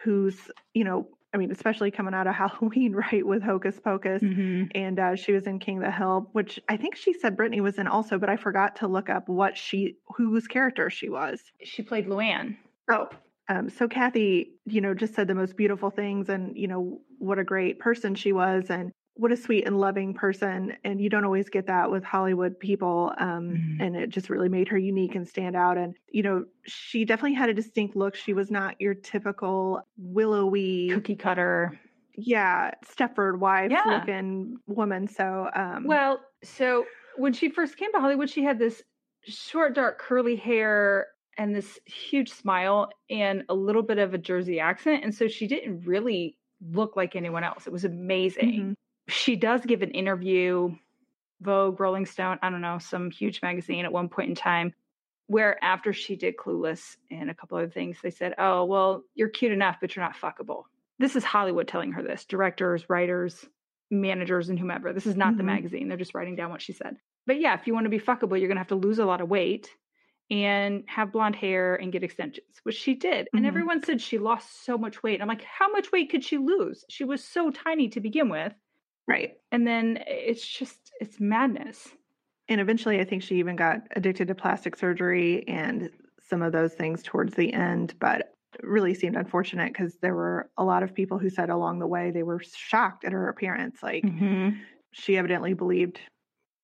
who's, 0.03 0.37
you 0.75 0.85
know, 0.85 1.09
I 1.33 1.37
mean, 1.37 1.51
especially 1.51 1.91
coming 1.91 2.15
out 2.15 2.27
of 2.27 2.35
Halloween, 2.35 2.95
right, 2.95 3.27
with 3.27 3.43
Hocus 3.43 3.79
Pocus, 3.79 4.23
mm-hmm. 4.23 4.65
and 4.75 4.99
uh, 4.99 5.17
she 5.17 5.33
was 5.33 5.47
in 5.47 5.59
King 5.59 5.81
the 5.81 5.91
Hill, 5.91 6.29
which 6.33 6.59
I 6.69 6.77
think 6.77 6.97
she 6.97 7.13
said 7.13 7.37
Brittany 7.37 7.61
was 7.61 7.79
in 7.79 7.87
also, 7.87 8.19
but 8.19 8.29
I 8.29 8.37
forgot 8.37 8.77
to 8.77 8.89
look 8.89 9.09
up 9.09 9.29
what 9.29 9.57
she, 9.57 9.97
whose 10.17 10.47
character 10.47 10.91
she 10.91 11.09
was. 11.09 11.41
She 11.63 11.83
played 11.83 12.07
Luann. 12.07 12.57
Oh, 12.91 13.09
um, 13.49 13.71
so 13.71 13.89
Kathy, 13.89 14.53
you 14.67 14.81
know, 14.81 14.95
just 14.95 15.15
said 15.15 15.29
the 15.29 15.35
most 15.35 15.57
beautiful 15.57 15.91
things, 15.91 16.29
and 16.29 16.57
you 16.57 16.69
know 16.69 17.01
what 17.19 17.39
a 17.39 17.45
great 17.45 17.79
person 17.79 18.15
she 18.15 18.33
was, 18.33 18.71
and 18.71 18.93
what 19.19 19.33
a 19.33 19.37
sweet 19.37 19.67
and 19.67 19.81
loving 19.81 20.15
person 20.15 20.77
and 20.85 21.01
you 21.01 21.11
don't 21.11 21.25
always 21.25 21.49
get 21.49 21.67
that 21.67 21.91
with 21.91 22.05
hollywood 22.05 22.59
people 22.59 23.13
um, 23.19 23.51
mm-hmm. 23.51 23.81
and 23.83 23.97
it 23.97 24.11
just 24.11 24.31
really 24.31 24.49
made 24.49 24.69
her 24.69 24.79
unique 24.79 25.17
and 25.17 25.27
stand 25.27 25.57
out 25.57 25.77
and 25.77 25.97
you 26.11 26.23
know 26.23 26.45
she 26.67 27.05
definitely 27.05 27.35
had 27.35 27.49
a 27.49 27.55
distinct 27.55 27.97
look 27.97 28.15
she 28.15 28.33
was 28.33 28.51
not 28.51 28.81
your 28.81 28.95
typical 28.95 29.83
willowy 29.97 30.89
cookie 30.91 31.17
cutter 31.17 31.79
yeah 32.17 32.71
stepford 32.87 33.39
wife 33.39 33.71
yeah. 33.71 33.83
looking 33.87 34.57
woman 34.67 35.09
so 35.09 35.51
um, 35.55 35.85
well 35.85 36.21
so 36.45 36.85
when 37.17 37.33
she 37.33 37.49
first 37.49 37.77
came 37.77 37.93
to 37.93 37.99
hollywood 37.99 38.31
she 38.31 38.45
had 38.45 38.59
this 38.59 38.83
short 39.25 39.75
dark 39.75 39.99
curly 39.99 40.37
hair 40.37 41.09
and 41.37 41.55
this 41.55 41.79
huge 41.87 42.31
smile 42.31 42.89
and 43.11 43.43
a 43.49 43.55
little 43.55 43.83
bit 43.83 43.99
of 43.99 44.15
a 44.15 44.19
jersey 44.19 44.61
accent 44.61 45.03
and 45.03 45.13
so 45.13 45.27
she 45.27 45.49
didn't 45.49 45.81
really 45.85 46.37
look 46.71 46.97
like 46.97 47.17
anyone 47.17 47.43
else 47.43 47.67
it 47.67 47.73
was 47.73 47.85
amazing 47.85 48.53
mm-hmm 48.53 48.73
she 49.09 49.37
does 49.37 49.63
give 49.63 49.83
an 49.83 49.91
interview, 49.91 50.75
Vogue, 51.41 51.81
Rolling 51.81 52.07
Stone, 52.07 52.39
I 52.43 52.51
don't 52.51 52.61
know, 52.61 52.79
some 52.79 53.11
huge 53.11 53.43
magazine 53.43 53.85
at 53.85 53.93
one 53.93 54.09
point 54.09 54.29
in 54.29 54.35
time, 54.35 54.75
where 55.27 55.63
after 55.63 55.93
she 55.93 56.17
did 56.17 56.37
Clueless 56.37 56.97
and 57.11 57.31
a 57.31 57.35
couple 57.35 57.59
other 57.59 57.69
things, 57.69 57.99
they 58.03 58.11
said, 58.11 58.35
Oh, 58.39 58.65
well, 58.65 59.05
you're 59.15 59.29
cute 59.29 59.53
enough, 59.53 59.77
but 59.81 59.95
you're 59.95 60.05
not 60.05 60.17
fuckable. 60.17 60.65
This 60.99 61.17
is 61.17 61.25
Hollywood 61.25 61.69
telling 61.69 61.93
her 61.93 62.03
this 62.03 62.25
directors, 62.25 62.89
writers, 62.89 63.47
managers, 63.91 64.49
and 64.49 64.59
whomever. 64.59 64.93
This 64.93 65.07
is 65.07 65.17
not 65.17 65.29
mm-hmm. 65.29 65.39
the 65.39 65.45
magazine. 65.45 65.89
They're 65.89 65.97
just 65.97 66.15
writing 66.15 66.37
down 66.37 66.51
what 66.51 66.63
she 66.63 66.73
said. 66.73 66.97
But 67.27 67.41
yeah, 67.41 67.55
if 67.55 67.67
you 67.67 67.75
want 67.75 67.85
to 67.85 67.91
be 67.91 68.01
fuckable, 68.01 68.39
you're 68.39 68.49
going 68.49 68.57
to 68.57 68.61
have 68.61 68.69
to 68.69 68.75
lose 68.75 68.99
a 68.99 69.05
lot 69.05 69.21
of 69.21 69.29
weight 69.29 69.71
and 70.31 70.85
have 70.87 71.13
blonde 71.13 71.37
hair 71.37 71.77
and 71.77 71.93
get 71.93 72.03
extensions, 72.03 72.47
which 72.63 72.77
she 72.77 72.95
did. 72.95 73.27
Mm-hmm. 73.27 73.37
And 73.37 73.47
everyone 73.47 73.83
said 73.83 74.01
she 74.01 74.19
lost 74.19 74.65
so 74.65 74.77
much 74.77 75.03
weight. 75.03 75.23
I'm 75.23 75.29
like, 75.29 75.45
how 75.45 75.71
much 75.71 75.93
weight 75.93 76.11
could 76.11 76.25
she 76.25 76.39
lose? 76.39 76.85
She 76.89 77.05
was 77.05 77.23
so 77.23 77.51
tiny 77.51 77.89
to 77.91 78.01
begin 78.01 78.29
with. 78.29 78.53
Right. 79.09 79.35
And 79.51 79.67
then 79.67 79.99
it's 80.07 80.47
just, 80.47 80.93
it's 81.01 81.19
madness. 81.19 81.89
And 82.49 82.61
eventually, 82.61 83.01
I 83.01 83.05
think 83.05 83.23
she 83.23 83.37
even 83.37 83.57
got 83.57 83.81
addicted 83.97 84.29
to 84.29 84.35
plastic 84.35 84.77
surgery 84.77 85.47
and 85.49 85.91
some 86.21 86.43
of 86.43 86.53
those 86.53 86.75
things 86.75 87.03
towards 87.03 87.35
the 87.35 87.53
end, 87.53 87.95
but 88.01 88.35
really 88.63 88.95
seemed 88.95 89.17
unfortunate 89.17 89.73
because 89.73 89.97
there 90.01 90.15
were 90.15 90.51
a 90.57 90.65
lot 90.65 90.83
of 90.83 90.95
people 90.95 91.19
who 91.19 91.31
said 91.31 91.51
along 91.51 91.79
the 91.79 91.87
way 91.87 92.11
they 92.11 92.23
were 92.23 92.41
shocked 92.41 93.05
at 93.05 93.13
her 93.13 93.29
appearance. 93.29 93.83
Like 93.83 94.05
mm-hmm. 94.05 94.51
she 94.93 95.17
evidently 95.17 95.55
believed 95.55 96.01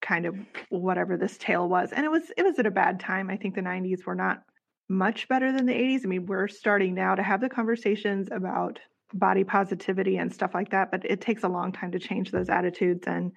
kind 0.00 0.26
of 0.26 0.36
whatever 0.68 1.16
this 1.16 1.38
tale 1.38 1.68
was. 1.68 1.92
And 1.92 2.04
it 2.04 2.10
was 2.10 2.30
it 2.36 2.42
was 2.42 2.58
at 2.58 2.66
a 2.66 2.70
bad 2.70 3.00
time. 3.00 3.30
I 3.30 3.36
think 3.36 3.54
the 3.54 3.62
90s 3.62 4.04
were 4.04 4.14
not 4.14 4.42
much 4.88 5.28
better 5.28 5.52
than 5.52 5.66
the 5.66 5.72
80s. 5.72 6.04
I 6.04 6.08
mean, 6.08 6.26
we're 6.26 6.48
starting 6.48 6.94
now 6.94 7.14
to 7.14 7.22
have 7.22 7.40
the 7.40 7.48
conversations 7.48 8.28
about 8.30 8.78
body 9.14 9.44
positivity 9.44 10.16
and 10.16 10.32
stuff 10.34 10.52
like 10.54 10.70
that 10.70 10.90
but 10.90 11.04
it 11.04 11.20
takes 11.20 11.42
a 11.44 11.48
long 11.48 11.72
time 11.72 11.90
to 11.92 11.98
change 11.98 12.30
those 12.32 12.48
attitudes 12.48 13.06
and 13.06 13.32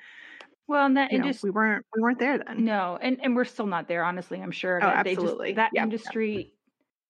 Well, 0.67 0.86
and 0.86 0.98
that 0.98 1.12
you 1.12 1.19
know, 1.19 1.25
industry, 1.25 1.50
we 1.51 1.53
weren't 1.55 1.86
we 1.96 2.01
weren't 2.01 2.19
there 2.19 2.38
then. 2.39 2.65
no, 2.65 2.98
and 3.01 3.17
and 3.24 3.36
we're 3.36 3.46
still 3.46 3.67
not 3.67 3.88
there. 3.88 4.03
Honestly, 4.03 4.41
I'm 4.41 4.51
sure. 4.51 4.79
Oh, 4.84 4.88
they 5.03 5.15
just- 5.15 5.24
absolutely. 5.25 5.53
that 5.53 5.72
Yeah. 5.74 5.84
industry, 5.84 6.53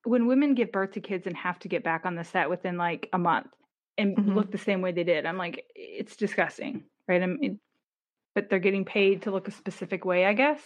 when 0.04 0.28
women 0.28 0.54
give 0.54 0.72
birth 0.72 0.92
to 0.92 1.02
kids 1.02 1.26
and 1.28 1.36
have 1.36 1.58
to 1.60 1.68
get 1.68 1.84
back 1.84 2.06
on 2.06 2.14
the 2.16 2.24
set 2.24 2.50
within 2.50 2.78
like 2.78 3.10
a 3.14 3.18
month 3.18 3.48
and 3.98 4.16
Mhm. 4.16 4.36
look 4.36 4.52
the 4.52 4.60
same 4.60 4.82
way 4.82 4.92
they 4.92 5.04
did, 5.04 5.26
I'm 5.26 5.38
like, 5.38 5.66
it's 5.76 6.16
disgusting, 6.16 6.84
right? 7.08 7.22
I'm, 7.24 7.60
but 8.36 8.50
they're 8.50 8.60
getting 8.60 8.86
paid 8.86 9.24
to 9.24 9.32
look 9.32 9.48
a 9.48 9.52
specific 9.52 10.06
way, 10.06 10.26
I 10.26 10.34
guess. 10.34 10.62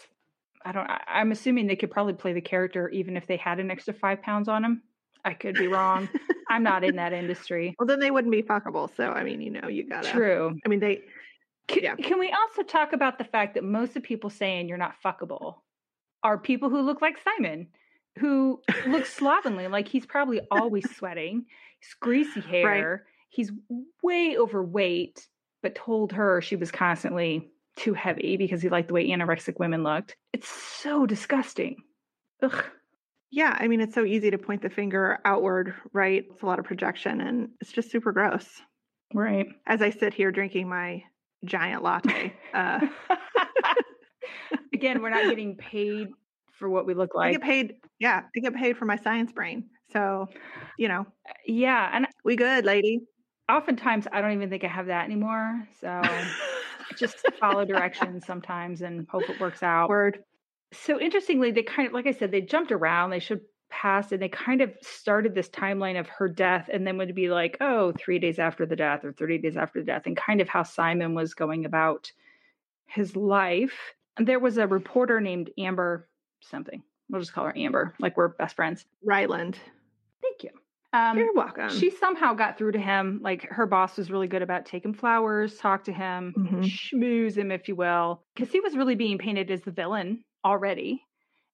I 0.66 0.74
don't. 0.74 0.90
I, 0.90 1.02
I'm 1.08 1.32
assuming 1.32 1.68
they 1.68 1.78
could 1.78 1.92
probably 1.92 2.14
play 2.14 2.34
the 2.34 2.42
character 2.42 2.90
even 2.90 3.16
if 3.16 3.26
they 3.26 3.38
had 3.38 3.60
an 3.62 3.72
extra 3.72 3.94
five 3.94 4.22
pounds 4.22 4.50
on 4.50 4.64
them. 4.64 4.84
I 5.24 5.34
could 5.34 5.56
be 5.56 5.68
wrong. 5.68 6.10
I'm 6.50 6.64
not 6.64 6.84
in 6.84 6.96
that 6.98 7.14
industry. 7.14 7.76
Well, 7.80 7.88
then 7.88 8.00
they 8.00 8.12
wouldn't 8.12 8.32
be 8.32 8.44
fuckable. 8.44 8.90
So 8.96 9.10
I 9.12 9.24
mean, 9.24 9.42
you 9.42 9.52
know, 9.52 9.68
you 9.68 9.88
gotta. 9.88 10.10
True. 10.10 10.58
I 10.66 10.70
mean, 10.70 10.80
they. 10.80 11.02
Can, 11.68 11.84
Yeah. 11.84 11.96
can 11.96 12.20
we 12.20 12.32
also 12.32 12.64
talk 12.64 12.94
about 12.94 13.18
the 13.18 13.24
fact 13.24 13.54
that 13.54 13.64
most 13.64 13.90
of 13.90 13.94
the 13.96 14.02
people 14.02 14.30
saying 14.30 14.68
you're 14.68 14.78
not 14.78 14.96
fuckable 15.04 15.58
are 16.24 16.38
people 16.38 16.70
who 16.70 16.82
look 16.82 17.02
like 17.02 17.18
Simon, 17.24 17.68
who 18.18 18.62
looks 18.88 19.14
slovenly, 19.14 19.68
like 19.68 19.88
he's 19.88 20.06
probably 20.06 20.42
always 20.52 20.90
sweating, 20.96 21.46
he's 21.80 21.94
greasy 22.00 22.42
hair, 22.42 23.06
he's 23.30 23.52
way 24.04 24.38
overweight, 24.38 25.28
but 25.64 25.76
told 25.76 26.12
her 26.14 26.42
she 26.42 26.56
was 26.56 26.72
constantly 26.72 27.50
too 27.78 27.94
heavy 27.94 28.38
because 28.38 28.62
he 28.62 28.70
liked 28.70 28.90
the 28.90 28.94
way 28.94 29.08
anorexic 29.08 29.58
women 29.60 29.84
looked. 29.84 30.16
It's 30.34 30.50
so 30.50 31.06
disgusting. 31.06 31.78
Ugh. 32.42 32.64
Yeah, 33.32 33.56
I 33.60 33.68
mean, 33.68 33.80
it's 33.82 33.96
so 33.96 34.04
easy 34.04 34.30
to 34.32 34.38
point 34.38 34.62
the 34.62 34.70
finger 34.70 35.20
outward, 35.24 35.74
right? 35.94 36.26
It's 36.30 36.44
a 36.44 36.46
lot 36.46 36.60
of 36.60 36.66
projection, 36.66 37.22
and 37.22 37.50
it's 37.62 37.72
just 37.72 37.90
super 37.90 38.12
gross. 38.12 38.62
Right. 39.14 39.48
As 39.68 39.82
I 39.82 39.90
sit 39.90 40.14
here 40.14 40.32
drinking 40.32 40.68
my 40.68 41.04
giant 41.46 41.82
latte, 41.84 42.34
uh, 42.54 42.86
Again, 44.74 45.02
we're 45.02 45.10
not 45.10 45.24
getting 45.30 45.56
paid 45.58 46.10
for 46.54 46.70
what 46.70 46.86
we 46.86 46.94
look 46.94 47.14
like. 47.16 47.30
I 47.30 47.32
get 47.34 47.42
paid. 47.42 47.74
Yeah, 48.00 48.24
I 48.36 48.40
get 48.40 48.56
paid 48.56 48.78
for 48.78 48.86
my 48.86 48.96
science 48.96 49.32
brain. 49.32 49.70
So, 49.92 50.28
you 50.78 50.88
know, 50.88 51.06
Yeah. 51.46 51.90
And 51.94 52.08
we 52.24 52.36
good, 52.36 52.66
lady. 52.66 53.02
oftentimes 53.50 54.08
I 54.12 54.22
don't 54.22 54.32
even 54.32 54.50
think 54.50 54.64
I 54.64 54.68
have 54.68 54.88
that 54.88 55.06
anymore. 55.06 55.68
So 55.80 56.02
just 56.98 57.18
follow 57.40 57.66
directions 57.74 58.26
sometimes 58.26 58.82
and 58.82 59.08
hope 59.10 59.30
it 59.30 59.40
works 59.40 59.62
out. 59.64 59.90
Word. 59.90 60.24
So 60.74 61.00
interestingly, 61.00 61.52
they 61.52 61.64
kind 61.64 61.88
of, 61.88 61.94
like 61.94 62.08
I 62.08 62.12
said, 62.12 62.32
they 62.32 62.42
jumped 62.42 62.72
around. 62.72 63.10
They 63.10 63.20
should 63.20 63.42
pass 63.70 64.12
and 64.12 64.22
they 64.22 64.30
kind 64.30 64.62
of 64.62 64.74
started 64.82 65.34
this 65.34 65.50
timeline 65.50 66.00
of 66.00 66.08
her 66.10 66.28
death 66.28 66.70
and 66.72 66.86
then 66.86 66.98
would 66.98 67.16
be 67.16 67.30
like, 67.30 67.58
oh, 67.62 67.94
three 67.98 68.20
days 68.20 68.38
after 68.40 68.66
the 68.66 68.76
death 68.76 69.04
or 69.06 69.14
30 69.14 69.38
days 69.40 69.58
after 69.58 69.80
the 69.80 69.86
death, 69.86 70.04
and 70.06 70.16
kind 70.18 70.42
of 70.42 70.50
how 70.50 70.64
Simon 70.64 71.14
was 71.16 71.34
going 71.34 71.66
about 71.66 72.12
his 72.86 73.16
life. 73.16 73.94
And 74.18 74.28
there 74.28 74.40
was 74.40 74.58
a 74.58 74.68
reporter 74.68 75.22
named 75.22 75.50
Amber 75.58 76.10
something. 76.42 76.84
We'll 77.10 77.22
just 77.22 77.34
call 77.34 77.46
her 77.46 77.58
Amber, 77.58 77.94
like 78.00 78.16
we're 78.18 78.30
best 78.30 78.56
friends. 78.56 78.86
Ryland. 79.04 79.58
Thank 80.22 80.44
you. 80.44 80.50
Um, 80.94 81.18
You're 81.18 81.34
welcome. 81.34 81.70
she 81.70 81.90
somehow 81.90 82.34
got 82.34 82.58
through 82.58 82.74
to 82.74 82.80
him. 82.80 83.20
Like 83.24 83.48
her 83.50 83.66
boss 83.66 83.96
was 83.98 84.12
really 84.12 84.28
good 84.28 84.42
about 84.42 84.66
taking 84.66 84.94
flowers, 84.94 85.58
talk 85.58 85.86
to 85.86 85.94
him, 85.94 86.34
Mhm. 86.38 86.64
schmooze 86.66 87.38
him, 87.38 87.52
if 87.52 87.70
you 87.70 87.76
will, 87.76 88.24
because 88.36 88.52
he 88.52 88.60
was 88.60 88.76
really 88.76 88.96
being 88.96 89.18
painted 89.18 89.50
as 89.52 89.62
the 89.62 89.72
villain 89.72 90.24
already. 90.46 91.06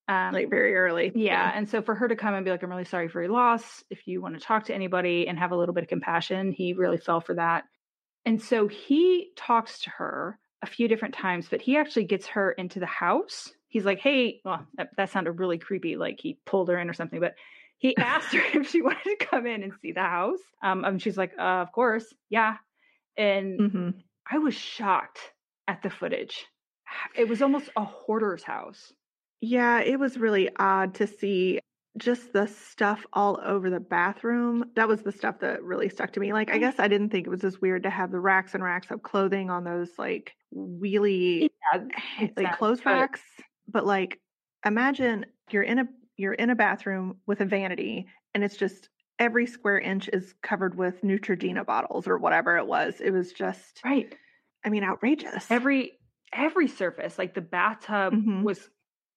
Um, 0.07 0.33
like 0.33 0.49
very 0.49 0.75
early. 0.75 1.11
yeah, 1.13 1.51
and 1.53 1.67
so 1.69 1.81
for 1.81 1.95
her 1.95 2.07
to 2.07 2.15
come 2.15 2.33
and 2.33 2.45
be 2.45 2.51
like, 2.51 2.63
"I'm 2.63 2.69
really 2.69 2.85
sorry 2.85 3.07
for 3.09 3.21
your 3.21 3.31
loss. 3.31 3.83
If 3.89 4.07
you 4.07 4.21
want 4.21 4.35
to 4.35 4.41
talk 4.41 4.65
to 4.65 4.73
anybody 4.73 5.27
and 5.27 5.37
have 5.39 5.51
a 5.51 5.57
little 5.57 5.73
bit 5.73 5.83
of 5.83 5.89
compassion," 5.89 6.51
he 6.51 6.73
really 6.73 6.97
fell 6.97 7.21
for 7.21 7.35
that. 7.35 7.65
And 8.25 8.41
so 8.41 8.67
he 8.67 9.31
talks 9.35 9.81
to 9.81 9.89
her 9.91 10.39
a 10.61 10.67
few 10.67 10.87
different 10.87 11.13
times, 11.13 11.47
but 11.49 11.61
he 11.61 11.77
actually 11.77 12.05
gets 12.05 12.27
her 12.27 12.51
into 12.53 12.79
the 12.79 12.85
house. 12.85 13.53
He's 13.69 13.85
like, 13.85 13.99
"Hey, 13.99 14.41
well, 14.45 14.67
that, 14.75 14.95
that 14.97 15.09
sounded 15.09 15.33
really 15.33 15.57
creepy. 15.57 15.95
Like 15.97 16.19
he 16.19 16.39
pulled 16.45 16.69
her 16.69 16.77
in 16.77 16.89
or 16.89 16.93
something." 16.93 17.19
But 17.19 17.35
he 17.77 17.97
asked 18.01 18.33
her 18.33 18.41
if 18.59 18.69
she 18.69 18.81
wanted 18.81 19.03
to 19.19 19.25
come 19.25 19.45
in 19.45 19.63
and 19.63 19.73
see 19.81 19.91
the 19.91 20.01
house. 20.01 20.41
Um, 20.63 20.83
and 20.85 21.01
she's 21.01 21.17
like, 21.17 21.33
uh, 21.37 21.61
"Of 21.63 21.71
course, 21.71 22.13
yeah." 22.29 22.57
And 23.17 23.63
hmm 23.71 24.07
I 24.31 24.39
was 24.39 24.55
shocked 24.55 25.33
at 25.67 25.81
the 25.83 25.89
footage. 25.89 26.45
It 27.15 27.27
was 27.27 27.41
almost 27.41 27.69
a 27.75 27.83
hoarder's 27.83 28.43
house. 28.43 28.93
Yeah, 29.41 29.81
it 29.81 29.99
was 29.99 30.17
really 30.17 30.49
odd 30.57 30.95
to 30.95 31.07
see 31.07 31.59
just 31.97 32.33
the 32.33 32.47
stuff 32.47 33.05
all 33.13 33.39
over 33.43 33.69
the 33.69 33.79
bathroom. 33.79 34.65
That 34.75 34.87
was 34.87 35.01
the 35.01 35.11
stuff 35.11 35.39
that 35.39 35.63
really 35.63 35.89
stuck 35.89 36.13
to 36.13 36.19
me. 36.19 36.33
Like, 36.33 36.51
I 36.51 36.57
mm. 36.57 36.61
guess 36.61 36.75
I 36.79 36.87
didn't 36.87 37.09
think 37.09 37.27
it 37.27 37.29
was 37.29 37.43
as 37.43 37.59
weird 37.59 37.83
to 37.83 37.89
have 37.89 38.11
the 38.11 38.19
racks 38.19 38.53
and 38.53 38.63
racks 38.63 38.91
of 38.91 39.03
clothing 39.03 39.49
on 39.49 39.63
those 39.63 39.89
like 39.97 40.35
wheelie 40.55 41.49
Yeah, 41.73 42.27
like 42.35 42.57
clothes 42.57 42.85
racks. 42.85 43.21
But 43.67 43.85
like, 43.85 44.19
imagine 44.65 45.25
you're 45.51 45.63
in 45.63 45.79
a 45.79 45.87
you're 46.17 46.33
in 46.33 46.49
a 46.49 46.55
bathroom 46.55 47.17
with 47.25 47.41
a 47.41 47.45
vanity, 47.45 48.07
and 48.33 48.43
it's 48.43 48.57
just 48.57 48.89
every 49.19 49.45
square 49.45 49.79
inch 49.79 50.09
is 50.11 50.33
covered 50.41 50.75
with 50.75 51.01
Neutrogena 51.03 51.65
bottles 51.65 52.07
or 52.07 52.17
whatever 52.17 52.57
it 52.57 52.67
was. 52.67 53.01
It 53.01 53.11
was 53.11 53.33
just, 53.33 53.81
Right. 53.83 54.13
I 54.63 54.69
mean, 54.69 54.83
outrageous. 54.83 55.49
Every 55.49 55.93
every 56.33 56.67
surface, 56.67 57.17
like 57.17 57.33
the 57.33 57.41
bathtub 57.41 58.13
Mhm. 58.13 58.43
was 58.43 58.69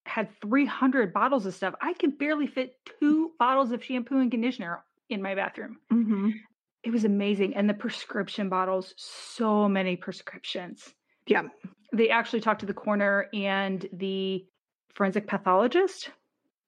had 0.07 0.31
300 0.41 1.13
bottles 1.13 1.47
of 1.47 1.55
stuff. 1.55 1.75
I 1.81 1.93
could 1.95 2.19
barely 2.19 2.47
fit 2.47 2.77
two 3.01 3.33
bottles 3.39 3.71
of 3.73 3.85
shampoo 3.85 4.19
and 4.19 4.31
conditioner 4.31 4.85
in 5.09 5.23
my 5.23 5.35
bathroom. 5.35 5.79
hmm 5.91 6.31
It 6.83 6.91
was 6.91 7.05
amazing. 7.05 7.55
And 7.55 7.69
the 7.69 7.75
prescription 7.75 8.49
bottles, 8.49 8.95
so 8.97 9.69
many 9.69 9.97
prescriptions. 9.97 10.95
Yeah. 11.27 11.49
They 11.93 12.09
actually 12.11 12.41
talked 12.41 12.61
to 12.61 12.67
the 12.67 12.75
coroner 12.75 13.29
and 13.35 13.87
the 13.93 14.47
forensic 14.95 15.27
pathologist 15.27 16.11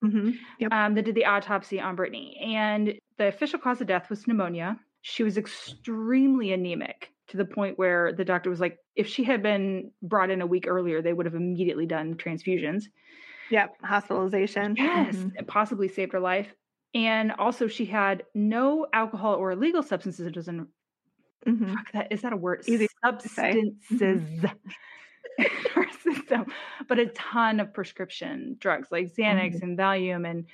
hmm 0.03 0.31
Yep. 0.59 0.73
um, 0.73 0.95
that 0.95 1.05
did 1.05 1.15
the 1.15 1.25
autopsy 1.27 1.81
on 1.81 1.97
Brittany. 1.97 2.37
And 2.41 2.99
the 3.19 3.29
official 3.29 3.59
cause 3.59 3.81
of 3.81 3.87
death 3.87 4.11
was 4.11 4.27
pneumonia. 4.27 4.79
She 5.03 5.23
was 5.23 5.37
extremely 5.39 6.53
anemic 6.53 7.12
to 7.33 7.37
the 7.39 7.45
point 7.45 7.79
where 7.79 8.13
the 8.13 8.25
doctor 8.25 8.49
was 8.51 8.61
like, 8.61 8.79
if 8.95 9.09
she 9.09 9.25
had 9.25 9.43
been 9.43 9.91
brought 10.03 10.31
in 10.31 10.41
a 10.41 10.47
week 10.47 10.67
earlier, 10.69 11.03
they 11.03 11.13
would 11.13 11.27
have 11.27 11.35
immediately 11.35 11.87
done 11.87 12.15
transfusions. 12.15 12.85
Yep. 13.51 13.77
Hospitalization. 13.83 14.77
Yes, 14.77 15.17
Mhm. 15.17 15.33
it 15.39 15.47
possibly 15.47 15.89
saved 15.89 16.13
her 16.13 16.21
life. 16.21 16.55
And 16.95 17.33
also, 17.33 17.67
she 17.69 17.87
had 17.87 18.25
no 18.35 18.87
alcohol 18.93 19.35
or 19.35 19.53
illegal 19.53 19.83
substances. 19.83 20.27
It 20.27 20.35
doesn't, 20.35 20.69
Mhm. 21.47 21.75
fuck 21.75 21.93
that, 21.93 22.13
is 22.13 22.21
that 22.23 22.33
a 22.33 22.37
word? 22.37 22.63
Easy. 22.67 22.87
Mm-hmm. 22.87 23.09
Substances. 23.09 24.45
in 25.39 25.47
her 25.75 25.87
system, 26.03 26.45
but 26.89 26.99
a 26.99 27.07
ton 27.07 27.59
of 27.61 27.73
prescription 27.73 28.57
drugs 28.59 28.89
like 28.93 29.07
Xanax 29.07 29.55
Mm-hmm. 29.57 29.65
and 29.65 29.79
Valium 29.79 30.29
and 30.31 30.47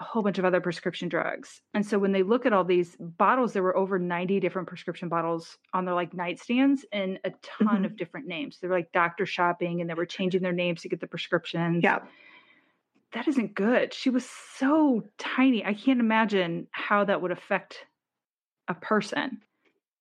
a 0.00 0.04
whole 0.04 0.22
bunch 0.22 0.38
of 0.38 0.44
other 0.44 0.60
prescription 0.60 1.08
drugs. 1.08 1.62
And 1.72 1.86
so 1.86 1.98
when 1.98 2.12
they 2.12 2.24
look 2.24 2.46
at 2.46 2.52
all 2.52 2.64
these 2.64 2.96
bottles, 2.98 3.52
there 3.52 3.62
were 3.62 3.76
over 3.76 3.98
90 3.98 4.40
different 4.40 4.66
prescription 4.68 5.08
bottles 5.08 5.56
on 5.72 5.84
their 5.84 5.94
like 5.94 6.12
nightstands 6.12 6.80
and 6.92 7.20
a 7.24 7.30
ton 7.42 7.84
Mhm. 7.84 7.84
of 7.84 7.96
different 7.96 8.26
names. 8.26 8.58
They 8.60 8.68
were 8.68 8.74
like 8.74 8.92
doctor 8.92 9.24
shopping 9.26 9.80
and 9.80 9.88
they 9.88 9.94
were 9.94 10.06
changing 10.06 10.42
their 10.42 10.52
names 10.52 10.82
to 10.82 10.88
get 10.88 11.00
the 11.00 11.06
prescriptions. 11.06 11.84
Yeah. 11.84 12.00
That 13.12 13.28
isn't 13.28 13.54
good. 13.54 13.94
She 13.94 14.10
was 14.10 14.28
so 14.28 15.02
tiny. 15.18 15.64
I 15.64 15.74
can't 15.74 16.00
imagine 16.00 16.66
how 16.72 17.04
that 17.04 17.22
would 17.22 17.30
affect 17.30 17.86
a 18.68 18.74
person. 18.74 19.42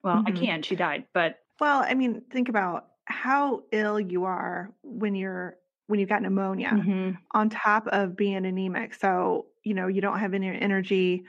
Well, 0.03 0.23
I 0.25 0.31
Mhm. 0.31 0.33
can. 0.33 0.63
She 0.63 0.75
died, 0.75 1.07
but 1.13 1.39
Well, 1.59 1.83
I 1.87 1.93
mean, 1.93 2.21
think 2.31 2.49
about 2.49 2.89
how 3.05 3.63
ill 3.71 3.99
you 3.99 4.25
are 4.25 4.73
when 4.83 5.15
you're 5.15 5.57
when 5.87 5.99
you've 5.99 6.09
got 6.09 6.21
pneumonia 6.21 6.71
Mhm. 6.71 7.17
on 7.33 7.49
top 7.49 7.87
of 7.87 8.15
being 8.15 8.45
anemic. 8.45 8.93
So, 8.93 9.47
you 9.63 9.73
know, 9.73 9.87
you 9.87 10.01
don't 10.01 10.19
have 10.19 10.33
any 10.33 10.47
energy 10.49 11.23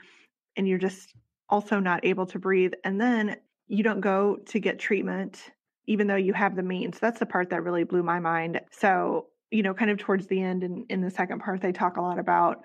and 0.55 0.67
you're 0.67 0.77
just 0.77 1.13
also 1.49 1.79
not 1.79 2.05
able 2.05 2.25
to 2.27 2.39
breathe. 2.39 2.73
And 2.83 2.99
then 2.99 3.37
you 3.67 3.83
don't 3.83 4.01
go 4.01 4.37
to 4.47 4.59
get 4.59 4.79
treatment, 4.79 5.51
even 5.87 6.07
though 6.07 6.15
you 6.15 6.33
have 6.33 6.55
the 6.55 6.63
means. 6.63 6.99
That's 6.99 7.19
the 7.19 7.25
part 7.25 7.49
that 7.49 7.63
really 7.63 7.83
blew 7.83 8.03
my 8.03 8.19
mind. 8.19 8.61
So, 8.71 9.27
you 9.51 9.63
know, 9.63 9.73
kind 9.73 9.91
of 9.91 9.97
towards 9.97 10.27
the 10.27 10.41
end 10.41 10.63
and 10.63 10.85
in 10.89 11.01
the 11.01 11.11
second 11.11 11.39
part, 11.39 11.61
they 11.61 11.71
talk 11.71 11.97
a 11.97 12.01
lot 12.01 12.19
about 12.19 12.63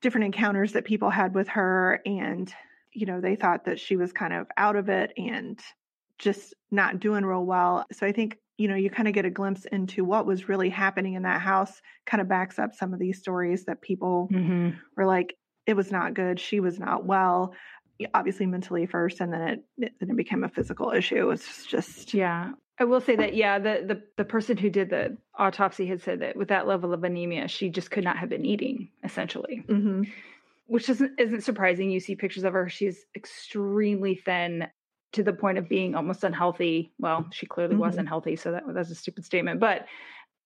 different 0.00 0.26
encounters 0.26 0.72
that 0.72 0.84
people 0.84 1.10
had 1.10 1.34
with 1.34 1.48
her. 1.48 2.00
And, 2.06 2.52
you 2.92 3.06
know, 3.06 3.20
they 3.20 3.36
thought 3.36 3.64
that 3.64 3.80
she 3.80 3.96
was 3.96 4.12
kind 4.12 4.32
of 4.32 4.46
out 4.56 4.76
of 4.76 4.88
it 4.88 5.12
and 5.16 5.58
just 6.18 6.54
not 6.70 7.00
doing 7.00 7.24
real 7.24 7.44
well. 7.44 7.84
So 7.92 8.06
I 8.06 8.12
think, 8.12 8.38
you 8.56 8.68
know, 8.68 8.76
you 8.76 8.88
kind 8.90 9.08
of 9.08 9.14
get 9.14 9.24
a 9.24 9.30
glimpse 9.30 9.64
into 9.66 10.04
what 10.04 10.26
was 10.26 10.48
really 10.48 10.70
happening 10.70 11.14
in 11.14 11.22
that 11.22 11.40
house, 11.40 11.82
kind 12.06 12.20
of 12.20 12.28
backs 12.28 12.58
up 12.58 12.74
some 12.74 12.92
of 12.92 13.00
these 13.00 13.18
stories 13.18 13.64
that 13.64 13.80
people 13.80 14.28
Mhm. 14.32 14.76
were 14.96 15.06
like, 15.06 15.36
it 15.66 15.74
was 15.74 15.90
not 15.90 16.14
good. 16.14 16.38
She 16.38 16.60
was 16.60 16.78
not 16.78 17.04
well. 17.04 17.54
Obviously, 18.12 18.46
mentally 18.46 18.86
first, 18.86 19.20
and 19.20 19.32
then 19.32 19.40
it, 19.40 19.64
it 19.78 19.92
then 20.00 20.10
it 20.10 20.16
became 20.16 20.44
a 20.44 20.48
physical 20.48 20.90
issue. 20.90 21.30
It's 21.30 21.64
just 21.66 22.12
Yeah. 22.12 22.52
I 22.78 22.84
will 22.84 23.00
say 23.00 23.14
that 23.14 23.34
yeah, 23.36 23.60
the, 23.60 23.84
the 23.86 24.02
the 24.16 24.24
person 24.24 24.56
who 24.56 24.68
did 24.68 24.90
the 24.90 25.16
autopsy 25.38 25.86
had 25.86 26.02
said 26.02 26.18
that 26.20 26.34
with 26.36 26.48
that 26.48 26.66
level 26.66 26.92
of 26.92 27.04
anemia, 27.04 27.46
she 27.46 27.70
just 27.70 27.92
could 27.92 28.02
not 28.02 28.18
have 28.18 28.28
been 28.28 28.44
eating, 28.44 28.88
essentially. 29.04 29.64
Mhm. 29.68 30.10
Which 30.66 30.88
isn't 30.88 31.18
isn't 31.20 31.42
surprising. 31.42 31.90
You 31.90 32.00
see 32.00 32.16
pictures 32.16 32.42
of 32.44 32.52
her, 32.52 32.68
she's 32.68 33.06
extremely 33.14 34.16
thin, 34.16 34.66
to 35.14 35.22
the 35.22 35.32
point 35.32 35.58
of 35.58 35.68
being 35.68 35.94
almost 35.94 36.24
unhealthy. 36.24 36.92
Well, 36.98 37.28
she 37.32 37.46
clearly 37.46 37.74
Mhm. 37.74 37.76
wasn't 37.76 38.08
healthy, 38.08 38.36
so 38.36 38.52
that 38.52 38.64
that's 38.74 38.90
a 38.90 38.94
stupid 38.94 39.24
statement. 39.24 39.60
But 39.60 39.86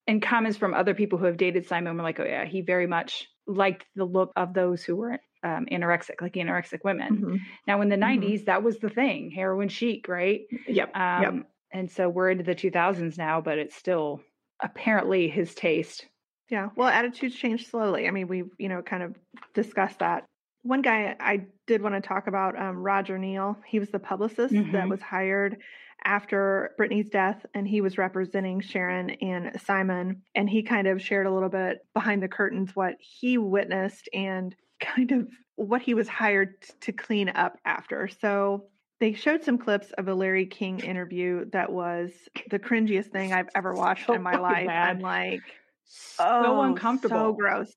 and 0.07 0.23
comments 0.23 0.59
from 0.59 0.75
other 0.75 0.95
people 0.95 1.19
who 1.19 1.27
have 1.27 1.37
dated 1.37 1.67
Simon 1.67 1.97
were 1.97 2.03
like, 2.03 2.21
"Oh 2.21 2.25
yeah, 2.25 2.45
he 2.47 2.61
very 2.63 2.87
much 2.87 3.29
liked 3.47 3.87
the 3.95 4.05
look 4.05 4.33
of 4.37 4.55
those 4.55 4.85
who 4.85 4.97
were 4.97 5.21
um, 5.45 5.67
anorexic, 5.67 6.21
like 6.21 6.35
anorexic 6.35 6.81
women." 6.85 7.21
Mhm. 7.21 7.49
Now, 7.67 7.81
in 7.83 7.89
the 7.91 7.97
Mhm. 7.99 7.99
'90s, 7.99 8.45
that 8.47 8.63
was 8.63 8.79
the 8.81 8.91
thing, 8.91 9.31
heroin 9.31 9.69
chic, 9.69 10.09
right? 10.09 10.43
Yep. 10.67 10.95
Um, 10.95 11.05
yep. 11.17 11.49
And 11.71 11.91
so 11.91 12.09
we're 12.09 12.31
into 12.31 12.45
the 12.45 12.55
2000s 12.55 13.19
now, 13.19 13.41
but 13.41 13.59
it's 13.59 13.77
still 13.77 14.23
apparently 14.63 15.29
his 15.29 15.55
taste. 15.55 16.07
Yeah. 16.51 16.71
Well, 16.77 16.89
attitudes 16.89 17.35
change 17.35 17.67
slowly. 17.69 18.09
I 18.09 18.11
mean, 18.11 18.27
we've, 18.29 18.51
you 18.59 18.69
know, 18.69 18.83
kind 18.83 19.03
of 19.03 19.17
discussed 19.55 19.99
that. 19.99 20.25
One 20.63 20.83
guy 20.83 21.15
I 21.21 21.47
did 21.69 21.83
want 21.83 21.95
to 21.95 22.01
talk 22.09 22.27
about, 22.27 22.59
um, 22.59 22.79
Roger 22.79 23.19
Neal. 23.19 23.61
He 23.67 23.79
was 23.79 23.91
the 23.91 24.01
publicist 24.01 24.59
that 24.73 24.89
Mhm. 24.89 24.91
was 24.91 25.03
hired 25.03 25.59
after 26.05 26.75
Brittany's 26.77 27.11
death, 27.11 27.47
and 27.55 27.69
he 27.69 27.81
was 27.81 27.99
representing 27.99 28.61
Sharon 28.61 29.11
and 29.11 29.61
Simon. 29.61 30.23
And 30.35 30.51
he 30.51 30.63
kind 30.63 30.87
of 30.89 31.03
shared 31.03 31.27
a 31.27 31.33
little 31.33 31.49
bit 31.49 31.79
behind 31.95 32.23
the 32.23 32.29
curtains 32.29 32.75
what 32.77 32.97
he 33.01 33.39
witnessed 33.39 34.09
and 34.13 34.57
kind 34.81 35.13
of 35.13 35.29
what 35.57 35.83
he 35.83 35.95
was 35.95 36.09
hired 36.09 36.61
t- 36.63 36.73
to 36.81 36.93
clean 36.93 37.29
up 37.31 37.59
after. 37.65 38.09
So 38.09 38.69
they 39.01 39.13
showed 39.13 39.45
some 39.45 39.59
clips 39.59 39.93
of 39.93 40.09
a 40.09 40.15
Larry 40.15 40.47
King 40.47 40.81
interview 40.81 41.45
that 41.53 41.73
was 41.73 42.29
the 42.51 42.59
cringiest 42.59 43.11
thing 43.13 43.33
I've 43.33 43.51
ever 43.55 43.75
watched 43.77 44.13
So 44.13 44.15
in 44.15 44.23
my 44.23 44.37
life. 44.39 44.73
bad. 44.73 44.81
I'm 44.83 45.01
like, 45.01 45.55
So 45.85 46.61
Oh, 46.61 46.63
uncomfortable. 46.63 47.33
So 47.33 47.33
gross. 47.33 47.73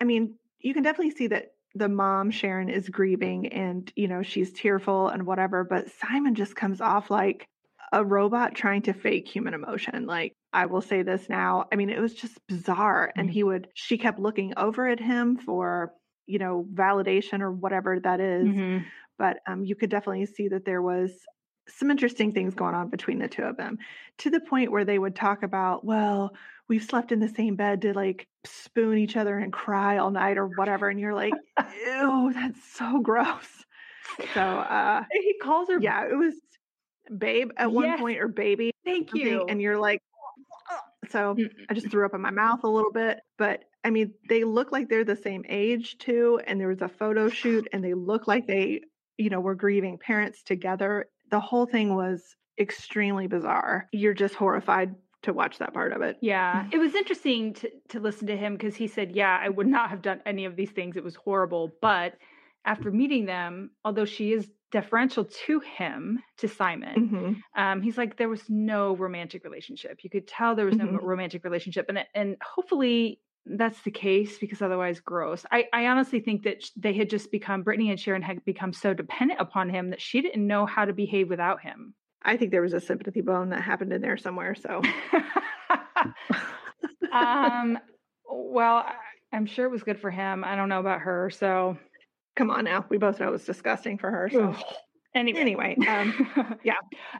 I 0.00 0.04
mean, 0.04 0.38
you 0.60 0.74
can 0.74 0.82
definitely 0.82 1.12
see 1.12 1.28
that 1.28 1.55
the 1.76 1.88
mom 1.88 2.30
Sharon 2.30 2.68
is 2.68 2.88
grieving 2.88 3.48
and 3.48 3.92
you 3.96 4.08
know 4.08 4.22
she's 4.22 4.52
tearful 4.52 5.08
and 5.08 5.26
whatever, 5.26 5.64
but 5.64 5.90
Simon 5.90 6.34
just 6.34 6.56
comes 6.56 6.80
off 6.80 7.10
like 7.10 7.46
a 7.92 8.04
robot 8.04 8.54
trying 8.54 8.82
to 8.82 8.92
fake 8.92 9.28
human 9.28 9.54
emotion. 9.54 10.06
Like 10.06 10.32
I 10.52 10.66
will 10.66 10.80
say 10.80 11.02
this 11.02 11.28
now. 11.28 11.66
I 11.72 11.76
mean, 11.76 11.90
it 11.90 12.00
was 12.00 12.14
just 12.14 12.38
bizarre. 12.48 13.12
And 13.16 13.28
Mhm. 13.28 13.30
he 13.30 13.44
would 13.44 13.68
she 13.74 13.98
kept 13.98 14.18
looking 14.18 14.54
over 14.56 14.88
at 14.88 15.00
him 15.00 15.36
for, 15.36 15.94
you 16.26 16.38
know, 16.38 16.66
validation 16.72 17.40
or 17.42 17.52
whatever 17.52 18.00
that 18.00 18.20
is. 18.20 18.50
Mhm. 18.50 18.92
But 19.18 19.38
um, 19.46 19.64
you 19.64 19.76
could 19.76 19.90
definitely 19.90 20.26
see 20.26 20.48
that 20.48 20.64
there 20.64 20.82
was 20.82 21.24
some 21.68 21.90
interesting 21.90 22.32
things 22.32 22.54
going 22.54 22.74
on 22.74 22.90
between 22.90 23.18
the 23.18 23.28
two 23.28 23.42
of 23.42 23.56
them 23.56 23.78
to 24.18 24.30
the 24.30 24.40
point 24.40 24.70
where 24.70 24.84
they 24.84 24.98
would 24.98 25.16
talk 25.16 25.42
about, 25.42 25.84
well, 25.84 26.36
we've 26.68 26.82
slept 26.84 27.12
in 27.12 27.20
the 27.20 27.28
same 27.28 27.56
bed 27.56 27.82
to 27.82 27.92
like 27.94 28.26
spoon 28.44 28.98
each 28.98 29.16
other 29.16 29.38
and 29.38 29.52
cry 29.52 29.98
all 29.98 30.10
night 30.10 30.38
or 30.38 30.46
whatever. 30.46 30.88
And 30.88 30.98
you're 31.00 31.14
like, 31.14 31.32
ew, 31.86 32.32
that's 32.34 32.62
so 32.74 33.00
gross. 33.00 33.64
So, 34.34 34.40
uh, 34.40 35.04
He 35.12 35.34
calls 35.42 35.68
her. 35.68 35.78
yeah, 35.80 36.04
it 36.10 36.16
was 36.16 36.34
babe 37.16 37.50
at 37.56 37.70
one 37.70 37.98
point 37.98 38.18
or 38.20 38.28
baby. 38.28 38.72
Thank 38.84 39.14
you. 39.14 39.44
And 39.48 39.60
you're 39.60 39.78
like, 39.78 40.00
so 41.10 41.36
I 41.70 41.74
just 41.74 41.90
threw 41.90 42.04
up 42.04 42.14
in 42.14 42.20
my 42.20 42.30
mouth 42.30 42.64
a 42.64 42.68
little 42.68 42.92
bit. 42.92 43.20
But 43.38 43.64
I 43.84 43.90
mean, 43.90 44.14
they 44.28 44.42
look 44.44 44.72
like 44.72 44.88
they're 44.88 45.04
the 45.04 45.16
same 45.16 45.44
age 45.48 45.98
too. 45.98 46.40
And 46.46 46.60
there 46.60 46.68
was 46.68 46.82
a 46.82 46.88
photo 46.88 47.28
shoot 47.28 47.68
and 47.72 47.84
they 47.84 47.94
look 47.94 48.26
like 48.26 48.46
they, 48.46 48.80
you 49.16 49.30
know, 49.30 49.40
were 49.40 49.54
grieving 49.54 49.98
parents 49.98 50.42
together. 50.42 51.06
The 51.30 51.40
whole 51.40 51.66
thing 51.66 51.94
was 51.94 52.34
extremely 52.58 53.26
bizarre. 53.28 53.88
You're 53.92 54.14
just 54.14 54.34
horrified 54.34 54.94
to 55.26 55.32
watch 55.34 55.58
that 55.58 55.74
part 55.74 55.92
of 55.92 56.02
it. 56.02 56.18
Yeah, 56.20 56.64
it 56.72 56.78
was 56.78 56.94
interesting 56.94 57.52
to 57.54 57.70
to 57.90 58.00
listen 58.00 58.26
to 58.28 58.36
him 58.36 58.54
because 58.54 58.74
he 58.76 58.86
said, 58.86 59.12
"Yeah, 59.14 59.38
I 59.40 59.48
would 59.48 59.66
not 59.66 59.90
have 59.90 60.02
done 60.02 60.22
any 60.24 60.44
of 60.46 60.56
these 60.56 60.70
things. 60.70 60.96
It 60.96 61.04
was 61.04 61.14
horrible." 61.14 61.76
But 61.82 62.16
after 62.64 62.90
meeting 62.90 63.26
them, 63.26 63.72
although 63.84 64.06
she 64.06 64.32
is 64.32 64.50
deferential 64.72 65.24
to 65.24 65.60
him, 65.60 66.22
to 66.38 66.48
Simon, 66.48 67.12
Mhm. 67.12 67.44
um, 67.54 67.82
he's 67.82 67.98
like 67.98 68.16
there 68.16 68.28
was 68.30 68.48
no 68.48 68.96
romantic 68.96 69.44
relationship. 69.44 70.02
You 70.02 70.10
could 70.10 70.26
tell 70.26 70.54
there 70.54 70.66
was 70.66 70.78
no 70.78 70.86
Mhm. 70.86 70.98
romantic 71.02 71.44
relationship, 71.44 71.86
and 71.88 72.04
and 72.14 72.36
hopefully 72.42 73.20
that's 73.44 73.82
the 73.82 73.90
case 73.92 74.38
because 74.38 74.62
otherwise, 74.62 75.00
gross. 75.00 75.44
I 75.52 75.68
I 75.74 75.86
honestly 75.86 76.20
think 76.20 76.44
that 76.44 76.64
they 76.76 76.94
had 76.94 77.10
just 77.10 77.30
become 77.30 77.62
Brittany 77.62 77.90
and 77.90 78.00
Sharon 78.00 78.22
had 78.22 78.42
become 78.46 78.72
so 78.72 78.94
dependent 78.94 79.40
upon 79.40 79.68
him 79.68 79.90
that 79.90 80.00
she 80.00 80.22
didn't 80.22 80.46
know 80.46 80.64
how 80.66 80.86
to 80.86 80.94
behave 80.94 81.28
without 81.28 81.60
him. 81.60 81.94
I 82.26 82.36
think 82.36 82.50
there 82.50 82.62
was 82.62 82.74
a 82.74 82.80
sympathy 82.80 83.20
bone 83.20 83.50
that 83.50 83.62
happened 83.62 83.92
in 83.92 84.02
there 84.02 84.18
somewhere. 84.18 84.56
So, 84.56 84.82
um, 87.12 87.78
well, 88.28 88.84
I'm 89.32 89.46
sure 89.46 89.64
it 89.64 89.70
was 89.70 89.84
good 89.84 90.00
for 90.00 90.10
him. 90.10 90.44
I 90.44 90.56
don't 90.56 90.68
know 90.68 90.80
about 90.80 91.00
her. 91.00 91.30
So, 91.30 91.78
come 92.34 92.50
on 92.50 92.64
now. 92.64 92.84
We 92.88 92.98
both 92.98 93.20
know 93.20 93.28
it 93.28 93.32
was 93.32 93.44
disgusting 93.44 93.96
for 93.96 94.10
her. 94.10 94.28
So, 94.30 94.54
anyway, 95.14 95.40
anyway, 95.40 95.76
um, 95.88 96.58
yeah. 96.64 96.74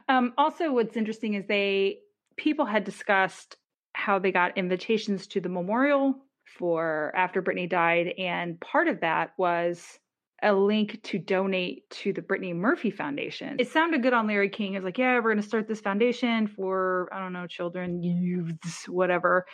Um, 0.09 0.33
also, 0.37 0.73
what's 0.73 0.97
interesting 0.97 1.35
is 1.35 1.45
they 1.47 1.99
people 2.35 2.65
had 2.65 2.83
discussed 2.83 3.55
how 3.93 4.19
they 4.19 4.31
got 4.31 4.57
invitations 4.57 5.25
to 5.27 5.39
the 5.39 5.49
memorial 5.49 6.15
for 6.59 7.13
after 7.15 7.41
Brittany 7.41 7.67
died, 7.67 8.13
and 8.17 8.59
part 8.59 8.89
of 8.89 8.99
that 9.01 9.31
was 9.37 9.99
a 10.43 10.53
link 10.53 11.01
to 11.03 11.17
donate 11.17 11.89
to 11.89 12.13
the 12.13 12.21
Brittany 12.21 12.53
Murphy 12.53 12.91
Foundation. 12.91 13.55
It 13.59 13.69
sounded 13.69 14.03
good 14.03 14.13
on 14.13 14.27
Larry 14.27 14.49
King. 14.49 14.73
It 14.73 14.79
was 14.79 14.85
like, 14.85 14.97
yeah, 14.97 15.15
we're 15.15 15.33
going 15.33 15.37
to 15.37 15.47
start 15.47 15.67
this 15.67 15.81
foundation 15.81 16.47
for 16.47 17.09
I 17.11 17.19
don't 17.19 17.33
know, 17.33 17.47
children, 17.47 18.03
youths, 18.03 18.87
whatever. 18.87 19.45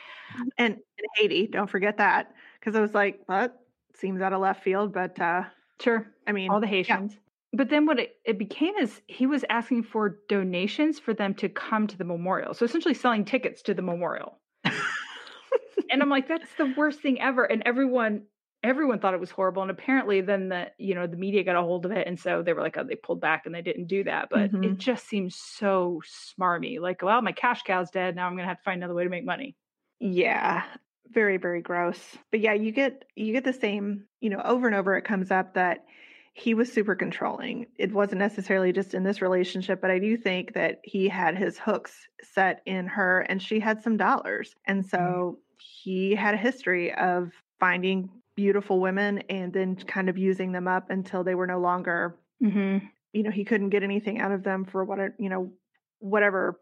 and, 0.58 0.74
and 0.74 1.08
Haiti, 1.16 1.48
don't 1.48 1.70
forget 1.70 1.98
that. 1.98 2.34
Because 2.60 2.76
I 2.76 2.82
was 2.82 2.94
like, 2.94 3.22
what? 3.28 3.60
Seems 3.96 4.22
out 4.22 4.34
of 4.34 4.42
left 4.42 4.64
field. 4.64 4.94
But 4.94 5.20
uh, 5.20 5.44
Sure, 5.84 6.08
I 6.28 6.32
mean, 6.32 6.50
all 6.50 6.62
the 6.62 6.68
Haitians. 6.68 7.18
But 7.52 7.70
then 7.70 7.86
what 7.86 8.00
it, 8.00 8.16
it 8.26 8.40
became 8.40 8.76
is 8.78 9.02
he 9.08 9.28
was 9.28 9.46
asking 9.50 9.84
for 9.84 10.18
donations 10.28 10.98
for 10.98 11.14
them 11.14 11.36
to 11.36 11.50
come 11.50 11.88
to 11.88 11.98
the 11.98 12.04
memorial. 12.04 12.54
So 12.54 12.66
essentially 12.66 12.96
selling 12.96 13.26
tickets 13.26 13.62
to 13.64 13.74
the 13.74 13.82
memorial. 13.82 14.40
and 14.64 16.02
I'm 16.02 16.10
like, 16.10 16.28
that's 16.28 16.50
the 16.58 16.74
worst 16.76 17.02
thing 17.02 17.22
ever. 17.22 17.44
And 17.44 17.62
everyone 17.66 18.24
everyone 18.64 19.00
thought 19.00 19.14
it 19.14 19.20
was 19.20 19.32
horrible. 19.32 19.62
And 19.62 19.72
apparently 19.72 20.22
then 20.22 20.50
the 20.50 20.72
you 20.78 20.96
know, 20.96 21.08
the 21.08 21.18
media 21.18 21.44
got 21.44 21.56
a 21.56 21.62
hold 21.62 21.86
of 21.86 21.92
it. 21.92 22.08
And 22.08 22.20
so 22.20 22.42
they 22.44 22.54
were 22.54 22.62
like, 22.62 22.78
oh, 22.78 22.84
they 22.84 22.96
pulled 22.96 23.22
back 23.22 23.46
and 23.46 23.54
they 23.54 23.62
didn't 23.62 23.88
do 23.88 24.04
that. 24.06 24.30
But 24.30 24.54
it 24.62 24.78
Mhm. 24.78 24.80
just 24.80 25.08
seems 25.08 25.36
so 25.36 26.02
smarmy. 26.06 26.80
Like, 26.80 27.02
well, 27.02 27.22
my 27.22 27.32
cash 27.34 27.64
cow's 27.64 27.92
dead. 27.92 28.16
Now 28.16 28.28
I'm 28.28 28.36
gonna 28.36 28.48
have 28.48 28.58
to 28.58 28.64
find 28.64 28.80
another 28.82 28.96
way 28.96 29.04
to 29.04 29.10
make 29.10 29.26
money. 29.26 29.58
Yeah, 30.00 30.66
very 31.08 31.38
very 31.38 31.62
gross. 31.62 32.18
But 32.32 32.40
yeah, 32.42 32.54
you 32.54 32.72
get 32.72 33.06
you 33.16 33.32
get 33.34 33.44
the 33.44 33.54
same, 33.54 34.08
you 34.20 34.30
know, 34.30 34.42
over 34.44 34.68
and 34.68 34.76
over 34.76 34.96
it 34.98 35.04
comes 35.06 35.32
up 35.32 35.54
that 35.54 35.86
he 36.34 36.54
was 36.56 36.72
super 36.72 36.96
controlling. 36.96 37.68
It 37.78 37.94
wasn't 37.94 38.20
necessarily 38.20 38.72
just 38.72 38.94
in 38.96 39.04
this 39.04 39.22
relationship, 39.22 39.80
but 39.82 39.92
I 39.92 40.00
do 40.00 40.18
think 40.18 40.54
that 40.54 40.80
he 40.84 41.08
had 41.08 41.38
his 41.38 41.60
hooks 41.60 42.08
set 42.24 42.62
in 42.66 42.88
her 42.88 43.22
and 43.22 43.42
she 43.42 43.60
had 43.60 43.84
some 43.84 43.98
dollars. 43.98 44.56
And 44.66 44.84
so 44.86 45.40
he 45.60 46.16
had 46.16 46.34
a 46.34 46.38
history 46.38 46.92
of 46.96 47.32
finding 47.60 48.10
beautiful 48.36 48.80
women 48.80 49.20
and 49.30 49.54
then 49.54 49.76
kind 49.76 50.10
of 50.10 50.18
using 50.18 50.52
them 50.52 50.68
up 50.68 50.90
until 50.90 51.24
they 51.24 51.36
were 51.36 51.48
no 51.48 51.60
longer 51.60 52.18
Mm-hmm. 52.44 52.86
you 53.14 53.24
know 53.24 53.32
he 53.32 53.46
couldn't 53.46 53.70
get 53.70 53.84
anything 53.84 54.20
out 54.20 54.34
of 54.34 54.44
them 54.44 54.66
for 54.66 54.84
what 54.84 55.00
you 55.18 55.30
know 55.30 55.54
whatever 56.00 56.60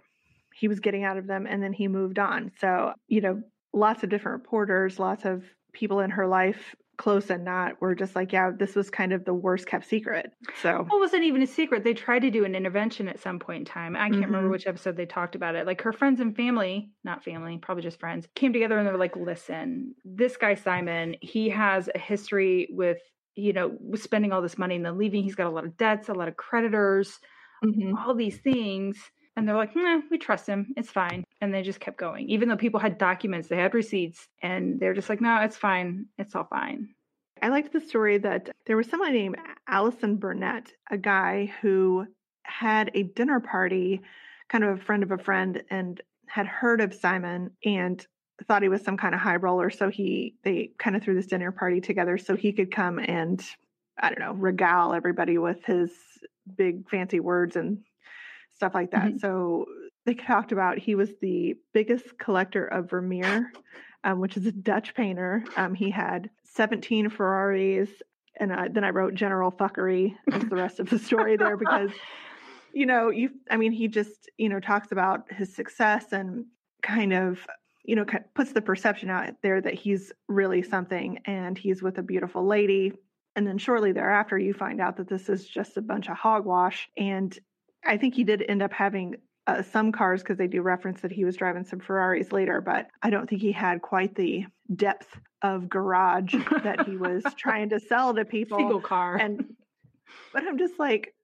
he 0.54 0.68
was 0.68 0.80
getting 0.80 1.04
out 1.04 1.18
of 1.18 1.26
them 1.26 1.48
and 1.48 1.64
then 1.64 1.74
he 1.74 1.88
moved 1.88 2.20
on 2.20 2.52
so 2.60 2.94
you 3.08 3.22
know 3.22 3.42
lots 3.74 4.04
of 4.04 4.10
different 4.10 4.44
reporters 4.44 5.00
lots 5.00 5.26
of 5.26 5.44
people 5.74 6.02
in 6.02 6.12
her 6.12 6.28
life 6.28 6.76
close 7.02 7.30
and 7.32 7.44
not 7.44 7.82
were 7.82 7.96
just 7.96 8.16
like 8.16 8.32
yeah 8.32 8.52
this 8.56 8.76
was 8.76 8.90
kind 8.90 9.12
of 9.12 9.26
the 9.26 9.34
worst 9.34 9.66
kept 9.68 9.86
secret 9.86 10.32
so 10.62 10.86
Well, 10.88 10.98
it 10.98 11.00
wasn't 11.00 11.24
even 11.24 11.42
a 11.42 11.48
secret. 11.48 11.84
They 11.84 11.94
tried 11.96 12.20
to 12.22 12.30
do 12.32 12.46
an 12.46 12.54
intervention 12.56 13.08
at 13.08 13.20
some 13.20 13.40
point 13.40 13.60
in 13.62 13.66
time. 13.66 13.96
I 13.96 14.10
can't 14.10 14.26
remember 14.26 14.50
Mhm. 14.50 14.52
which 14.52 14.68
episode 14.68 14.98
they 14.98 15.06
talked 15.08 15.36
about 15.36 15.56
it. 15.56 15.66
Like 15.66 15.82
her 15.82 15.94
friends 15.94 16.20
and 16.20 16.36
family, 16.36 16.92
not 17.04 17.24
family, 17.24 17.58
probably 17.58 17.84
just 17.84 18.00
friends, 18.00 18.28
came 18.36 18.54
together 18.54 18.78
and 18.78 18.88
they 18.88 18.92
were 18.92 18.98
like, 18.98 19.16
listen, 19.16 19.96
this 20.06 20.38
guy, 20.38 20.54
Simon, 20.56 21.16
he 21.22 21.50
has 21.50 21.90
a 21.96 22.00
history 22.00 22.68
with, 22.72 23.00
you 23.36 23.54
know, 23.54 23.78
spending 23.96 24.32
all 24.32 24.42
this 24.42 24.58
money 24.60 24.76
and 24.76 24.86
then 24.86 24.98
leaving. 24.98 25.24
He's 25.24 25.36
got 25.36 25.48
a 25.48 25.56
lot 25.58 25.66
of 25.66 25.78
debts, 25.78 26.10
a 26.10 26.14
lot 26.14 26.28
of 26.28 26.38
creditors, 26.38 27.20
mhm. 27.64 27.94
all 27.98 28.14
these 28.16 28.40
things. 28.40 28.98
And 29.36 29.48
they're 29.48 29.56
like, 29.56 29.76
nah, 29.76 30.02
we 30.10 30.18
trust 30.18 30.46
him. 30.48 30.74
It's 30.76 30.92
fine. 30.92 31.24
And 31.40 31.54
they 31.54 31.62
just 31.62 31.80
kept 31.80 31.98
going. 31.98 32.30
Even 32.30 32.50
though 32.50 32.58
people 32.58 32.80
had 32.80 32.98
documents, 32.98 33.48
they 33.48 33.58
had 33.58 33.74
receipts, 33.74 34.28
and 34.42 34.80
they're 34.80 34.94
just 34.94 35.10
like, 35.10 35.22
no, 35.22 35.42
it's 35.42 35.58
fine. 35.58 36.06
It's 36.18 36.36
all 36.36 36.44
fine. 36.44 36.90
I 37.42 37.48
liked 37.48 37.74
the 37.74 37.80
story 37.80 38.18
that 38.20 38.50
there 38.68 38.78
was 38.78 38.88
someone 38.88 39.14
named 39.14 39.38
Allison 39.68 40.18
Burnett, 40.18 40.74
a 40.92 40.98
guy 40.98 41.52
who 41.62 42.06
had 42.44 42.92
a 42.94 43.04
dinner 43.04 43.40
party, 43.40 44.02
kind 44.50 44.64
of 44.64 44.78
a 44.78 44.82
friend 44.82 45.02
of 45.02 45.12
a 45.12 45.18
friend, 45.18 45.64
and 45.70 46.02
had 46.28 46.46
heard 46.46 46.82
of 46.82 46.94
Simon 46.94 47.52
and 47.66 48.06
thought 48.48 48.62
he 48.62 48.70
was 48.70 48.84
some 48.84 48.98
kind 48.98 49.16
of 49.16 49.22
high 49.22 49.36
roller. 49.36 49.70
So 49.70 49.90
he 49.90 50.36
they 50.44 50.72
kind 50.78 50.96
of 50.96 51.04
threw 51.04 51.16
this 51.16 51.28
dinner 51.28 51.52
party 51.52 51.82
together 51.82 52.18
so 52.18 52.36
he 52.36 52.52
could 52.52 52.72
come 52.72 53.00
and 53.00 53.44
I 54.00 54.10
don't 54.10 54.20
know, 54.20 54.34
regale 54.34 54.94
everybody 54.94 55.38
with 55.38 55.64
his 55.66 55.92
big 56.58 56.90
fancy 56.90 57.20
words 57.20 57.56
and 57.56 57.80
stuff 58.62 58.76
like 58.76 58.92
that. 58.92 59.14
Mhm. 59.14 59.20
So 59.20 59.66
they 60.06 60.14
talked 60.14 60.52
about 60.52 60.78
he 60.78 60.94
was 60.94 61.10
the 61.20 61.56
biggest 61.74 62.18
collector 62.20 62.66
of 62.66 62.90
Vermeer, 62.92 63.52
um, 64.04 64.20
which 64.20 64.38
is 64.38 64.46
a 64.46 64.52
Dutch 64.52 64.94
painter. 64.94 65.44
Um, 65.58 65.74
he 65.74 65.90
had 65.90 66.30
17 66.44 67.10
Ferraris. 67.10 67.90
And 68.38 68.54
I, 68.54 68.68
then 68.70 68.84
I 68.84 68.92
wrote 68.92 69.14
General 69.14 69.52
Fuckery 69.52 70.16
as 70.32 70.44
the 70.44 70.56
rest 70.56 70.80
of 70.80 70.90
the 70.90 71.00
story 71.00 71.38
there 71.38 71.58
because 71.66 71.92
you 72.74 72.86
know, 72.86 73.10
you, 73.10 73.32
I 73.50 73.58
mean, 73.58 73.72
he 73.72 73.88
just, 73.88 74.30
you 74.38 74.50
know, 74.50 74.60
talks 74.60 74.92
about 74.92 75.32
his 75.32 75.54
success 75.54 76.14
and 76.14 76.46
kind 76.82 77.14
of, 77.14 77.46
you 77.84 77.96
know, 77.96 78.06
puts 78.34 78.54
the 78.54 78.62
perception 78.62 79.10
out 79.10 79.34
there 79.44 79.60
that 79.60 79.74
he's 79.74 80.12
really 80.28 80.62
something 80.62 81.20
and 81.26 81.58
he's 81.58 81.82
with 81.82 81.98
a 81.98 82.04
beautiful 82.04 82.46
lady. 82.46 82.94
And 83.36 83.48
then 83.48 83.58
shortly 83.58 83.92
thereafter, 83.92 84.38
you 84.38 84.54
find 84.54 84.80
out 84.82 84.98
that 84.98 85.10
this 85.10 85.30
is 85.30 85.48
just 85.48 85.78
a 85.78 85.82
bunch 85.82 86.10
of 86.10 86.18
hogwash. 86.18 86.90
And 86.98 87.38
I 87.86 87.98
think 87.98 88.16
he 88.16 88.24
did 88.24 88.44
end 88.48 88.62
up 88.62 88.74
having 88.74 89.16
uh, 89.48 89.64
some 89.64 89.92
cars 89.92 90.22
because 90.22 90.38
they 90.38 90.48
do 90.48 90.62
reference 90.62 91.02
that 91.02 91.12
he 91.12 91.26
was 91.26 91.36
driving 91.36 91.66
some 91.66 91.80
Ferraris 91.80 92.32
later, 92.32 92.62
but 92.62 92.88
I 93.02 93.10
don't 93.10 93.30
think 93.30 93.42
he 93.42 93.52
had 93.52 93.82
quite 93.82 94.16
the 94.16 94.46
depth 94.76 95.08
of 95.42 95.68
garage 95.68 96.36
that 96.64 96.88
he 96.88 96.96
was 96.98 97.24
trying 97.38 97.70
to 97.70 97.80
sell 97.80 98.14
to 98.14 98.26
people. 98.26 98.60
Single 98.60 98.82
car. 98.82 99.16
And 99.16 99.56
but 100.34 100.44
I'm 100.44 100.58
just 100.58 100.80
like, 100.80 101.16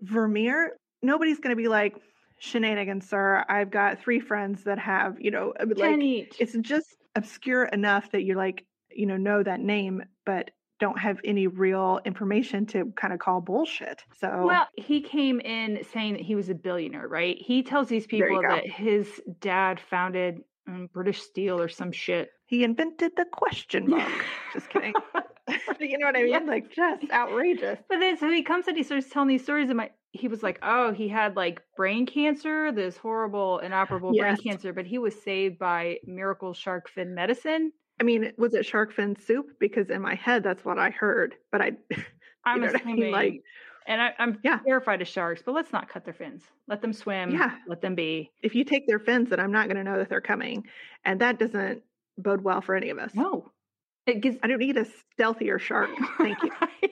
Vermeer, 0.00 0.76
nobody's 1.02 1.40
going 1.40 1.56
to 1.56 1.60
be 1.60 1.68
like, 1.68 1.96
shenanigans, 2.38 3.08
sir. 3.08 3.44
I've 3.48 3.70
got 3.70 4.00
three 4.00 4.20
friends 4.20 4.64
that 4.64 4.78
have, 4.78 5.20
you 5.20 5.30
know, 5.30 5.52
like 5.76 6.00
each. 6.00 6.36
it's 6.38 6.56
just 6.60 6.96
obscure 7.14 7.64
enough 7.64 8.10
that 8.12 8.22
you're 8.22 8.36
like, 8.36 8.64
you 8.90 9.06
know, 9.06 9.16
know 9.16 9.42
that 9.42 9.60
name, 9.60 10.02
but 10.24 10.50
don't 10.80 10.98
have 10.98 11.20
any 11.24 11.46
real 11.46 12.00
information 12.04 12.66
to 12.66 12.92
kind 12.96 13.12
of 13.12 13.20
call 13.20 13.40
bullshit. 13.40 14.02
So 14.18 14.46
Well, 14.46 14.66
he 14.76 15.00
came 15.00 15.40
in 15.40 15.84
saying 15.92 16.14
that 16.14 16.22
he 16.22 16.34
was 16.34 16.48
a 16.48 16.54
billionaire, 16.54 17.08
right? 17.08 17.36
He 17.38 17.62
tells 17.62 17.88
these 17.88 18.06
people 18.06 18.42
that 18.42 18.66
his 18.66 19.20
dad 19.40 19.80
founded 19.80 20.40
um, 20.66 20.88
British 20.92 21.20
Steel 21.22 21.60
or 21.60 21.68
some 21.68 21.92
shit. 21.92 22.30
he 22.46 22.64
invented 22.64 23.12
the 23.16 23.24
question 23.26 23.88
mark. 23.90 24.10
just 24.52 24.68
kidding. 24.70 24.94
you 25.80 25.98
know 25.98 26.06
what 26.06 26.16
I 26.16 26.22
mean? 26.22 26.30
Yeah. 26.30 26.38
Like 26.38 26.70
just 26.70 27.10
outrageous. 27.10 27.78
But 27.88 28.00
then 28.00 28.16
so 28.16 28.30
he 28.30 28.42
comes 28.42 28.66
and 28.66 28.76
he 28.76 28.82
starts 28.82 29.08
telling 29.10 29.28
these 29.28 29.42
stories 29.42 29.68
and 29.68 29.76
my 29.76 29.90
he 30.12 30.28
was 30.28 30.42
like, 30.42 30.58
Oh, 30.62 30.92
he 30.92 31.08
had 31.08 31.36
like 31.36 31.60
brain 31.76 32.06
cancer, 32.06 32.72
this 32.72 32.96
horrible 32.96 33.58
inoperable 33.58 34.12
brain 34.16 34.36
cancer, 34.36 34.72
but 34.72 34.86
he 34.86 34.98
was 34.98 35.20
saved 35.22 35.58
by 35.58 35.98
miracle 36.04 36.54
shark 36.54 36.88
fin 36.88 37.14
medicine. 37.14 37.72
I 38.00 38.04
mean, 38.04 38.32
was 38.36 38.54
it 38.54 38.66
shark 38.66 38.92
fin 38.92 39.16
soup? 39.16 39.46
Because 39.60 39.90
in 39.90 40.02
my 40.02 40.14
head, 40.14 40.42
that's 40.42 40.64
what 40.64 40.78
I 40.78 40.90
heard. 40.90 41.34
But 41.52 41.60
I, 41.62 41.72
I'm 42.44 42.60
know 42.60 42.66
what 42.66 42.80
I 42.80 42.84
mean? 42.84 42.94
assuming 42.96 43.12
Like- 43.12 43.42
and 43.86 44.00
I, 44.00 44.14
I'm 44.18 44.38
Yeah. 44.42 44.60
terrified 44.66 45.02
of 45.02 45.08
sharks, 45.08 45.42
but 45.44 45.54
let's 45.54 45.70
not 45.72 45.90
cut 45.90 46.04
their 46.06 46.14
fins. 46.14 46.42
Let 46.68 46.80
them 46.80 46.94
swim. 46.94 47.30
Yeah. 47.32 47.54
Let 47.68 47.82
them 47.82 47.94
be. 47.94 48.30
if 48.42 48.54
you 48.54 48.64
take 48.64 48.86
their 48.86 48.98
fins, 48.98 49.28
then 49.28 49.40
I'm 49.40 49.52
not 49.52 49.66
going 49.66 49.76
to 49.76 49.84
know 49.84 49.98
that 49.98 50.08
they're 50.08 50.22
coming, 50.22 50.64
and 51.04 51.20
that 51.20 51.38
doesn't 51.38 51.82
bode 52.16 52.40
well 52.42 52.62
for 52.62 52.74
any 52.74 52.88
of 52.88 52.98
us. 52.98 53.14
No. 53.14 53.50
It 54.06 54.20
gives 54.22 54.38
I 54.42 54.46
don't 54.46 54.58
need 54.58 54.76
a 54.78 54.86
stealthier 55.18 55.58
shark. 55.60 55.90
Thank 56.18 56.42
you. 56.42 56.50
Right. 56.60 56.90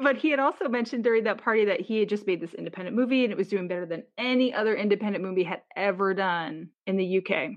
But 0.00 0.16
he 0.16 0.30
had 0.30 0.38
also 0.38 0.68
mentioned 0.68 1.02
during 1.02 1.24
that 1.24 1.42
party 1.42 1.64
that 1.66 1.80
he 1.80 1.98
had 1.98 2.08
just 2.08 2.26
made 2.26 2.40
this 2.40 2.54
independent 2.54 2.94
movie 2.96 3.24
and 3.24 3.32
it 3.32 3.36
was 3.36 3.48
doing 3.48 3.66
better 3.66 3.84
than 3.84 4.04
any 4.16 4.54
other 4.54 4.76
independent 4.76 5.24
movie 5.24 5.42
had 5.42 5.62
ever 5.76 6.14
done 6.14 6.68
in 6.86 6.96
the 6.96 7.18
UK. 7.18 7.52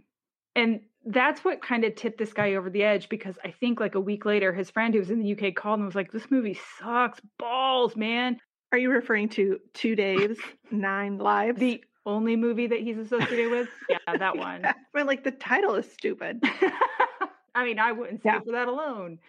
And 0.56 0.82
that's 1.06 1.44
what 1.44 1.62
kind 1.62 1.84
of 1.84 1.96
tipped 1.96 2.18
this 2.20 2.34
guy 2.34 2.54
over 2.56 2.70
the 2.70 2.84
edge 2.84 3.10
because 3.10 3.36
I 3.44 3.52
think 3.52 3.80
like 3.80 3.96
a 3.96 4.00
week 4.00 4.26
later, 4.26 4.54
his 4.54 4.70
friend 4.70 4.94
who 4.94 5.00
was 5.00 5.10
in 5.10 5.20
the 5.20 5.34
UK 5.34 5.56
called 5.56 5.80
and 5.80 5.86
was 5.86 5.96
like, 5.96 6.12
This 6.12 6.30
movie 6.30 6.60
sucks 6.80 7.20
balls, 7.40 7.96
man. 7.96 8.38
Are 8.72 8.78
you 8.78 8.90
referring 8.92 9.30
to 9.30 9.60
Two 9.74 9.96
Days, 9.96 10.38
Nine 10.72 11.18
Lives? 11.18 11.60
The 11.60 11.84
only 12.06 12.36
movie 12.36 12.68
that 12.68 12.80
he's 12.80 12.98
associated 12.98 13.52
with? 13.52 13.68
Yeah, 13.90 13.98
that 14.18 14.38
one. 14.38 14.66
I 14.66 14.74
mean, 14.94 15.08
like 15.08 15.24
the 15.24 15.32
title 15.32 15.76
is 15.76 15.92
stupid. 15.92 16.42
I 17.56 17.66
mean, 17.66 17.80
I 17.80 17.92
wouldn't 17.92 18.22
see 18.24 18.30
Yeah. 18.30 18.40
for 18.40 18.54
that 18.54 18.68
alone. 18.68 19.20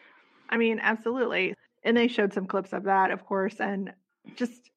I 0.48 0.56
mean, 0.58 0.78
absolutely. 0.80 1.54
And 1.82 1.96
they 1.96 2.06
showed 2.08 2.32
some 2.32 2.46
clips 2.46 2.72
of 2.72 2.84
that, 2.84 3.10
of 3.10 3.24
course, 3.26 3.56
and 3.58 3.92
just 4.36 4.70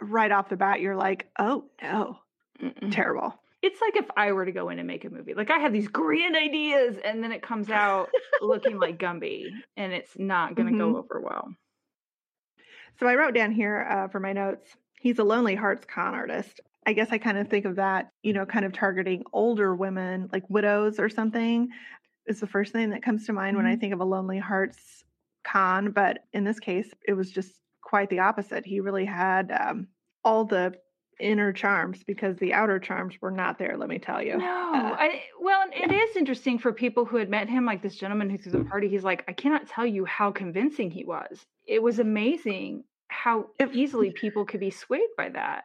right 0.00 0.32
off 0.32 0.48
the 0.48 0.56
bat, 0.56 0.80
you're 0.80 0.96
like, 0.96 1.28
oh 1.38 1.66
no, 1.82 2.18
Mm-mm. 2.60 2.90
terrible. 2.92 3.34
It's 3.68 3.82
like 3.82 3.96
if 3.96 4.06
I 4.16 4.32
were 4.32 4.46
to 4.46 4.52
go 4.52 4.70
in 4.70 4.78
and 4.78 4.86
make 4.86 5.04
a 5.04 5.10
movie. 5.10 5.34
Like 5.34 5.50
I 5.50 5.58
have 5.58 5.74
these 5.74 5.88
grand 5.88 6.36
ideas 6.36 6.96
and 7.04 7.22
then 7.22 7.32
it 7.32 7.42
comes 7.42 7.68
out 7.70 8.10
looking 8.40 8.78
like 8.78 8.98
Gumby 8.98 9.62
and 9.76 9.92
it's 9.92 10.18
not 10.18 10.54
going 10.56 10.68
to 10.68 10.72
Mhm. 10.72 10.78
go 10.78 10.96
over 10.96 11.20
well. 11.20 11.54
So 12.98 13.06
I 13.06 13.14
wrote 13.14 13.34
down 13.34 13.52
here 13.52 13.86
uh, 13.90 14.08
for 14.08 14.20
my 14.20 14.32
notes, 14.32 14.76
he's 15.00 15.18
a 15.18 15.24
lonely 15.24 15.54
hearts 15.54 15.84
con 15.84 16.14
artist. 16.14 16.60
I 16.86 16.94
guess 16.94 17.08
I 17.10 17.18
kind 17.18 17.36
of 17.36 17.48
think 17.48 17.66
of 17.66 17.76
that, 17.76 18.10
you 18.22 18.32
know, 18.32 18.46
kind 18.46 18.64
of 18.64 18.72
targeting 18.72 19.22
older 19.32 19.74
women, 19.74 20.30
like 20.32 20.48
widows 20.48 20.98
or 20.98 21.08
something, 21.10 21.68
is 22.26 22.40
the 22.40 22.46
first 22.46 22.72
thing 22.72 22.90
that 22.90 23.02
comes 23.02 23.26
to 23.26 23.32
mind 23.32 23.56
when 23.56 23.66
I 23.66 23.76
think 23.76 23.92
of 23.92 24.00
a 24.00 24.04
lonely 24.04 24.38
hearts 24.38 25.04
con. 25.44 25.90
But 25.92 26.24
in 26.32 26.44
this 26.44 26.58
case, 26.58 26.92
it 27.06 27.12
was 27.12 27.30
just 27.30 27.60
quite 27.82 28.08
the 28.10 28.20
opposite. 28.20 28.64
He 28.64 28.80
really 28.80 29.04
had 29.04 29.52
um, 29.52 29.88
all 30.24 30.44
the 30.46 30.74
inner 31.20 31.52
charms 31.52 32.02
because 32.04 32.36
the 32.36 32.52
outer 32.54 32.78
charms 32.78 33.20
were 33.20 33.30
not 33.30 33.58
there, 33.58 33.76
let 33.76 33.88
me 33.88 33.98
tell 33.98 34.22
you. 34.22 34.38
No, 34.38 34.46
Uh, 34.46 34.96
I 34.98 35.22
well, 35.40 35.64
it 35.72 35.90
is 35.90 36.16
interesting 36.16 36.58
for 36.58 36.72
people 36.72 37.04
who 37.04 37.16
had 37.16 37.28
met 37.30 37.48
him, 37.48 37.64
like 37.64 37.82
this 37.82 37.96
gentleman 37.96 38.30
who 38.30 38.38
threw 38.38 38.52
the 38.52 38.64
party. 38.64 38.88
He's 38.88 39.04
like, 39.04 39.24
I 39.28 39.32
cannot 39.32 39.66
tell 39.66 39.86
you 39.86 40.04
how 40.04 40.30
convincing 40.32 40.90
he 40.90 41.04
was. 41.04 41.44
It 41.66 41.82
was 41.82 41.98
amazing 41.98 42.84
how 43.08 43.50
easily 43.72 44.10
people 44.12 44.44
could 44.44 44.60
be 44.60 44.70
swayed 44.70 45.08
by 45.16 45.30
that. 45.30 45.64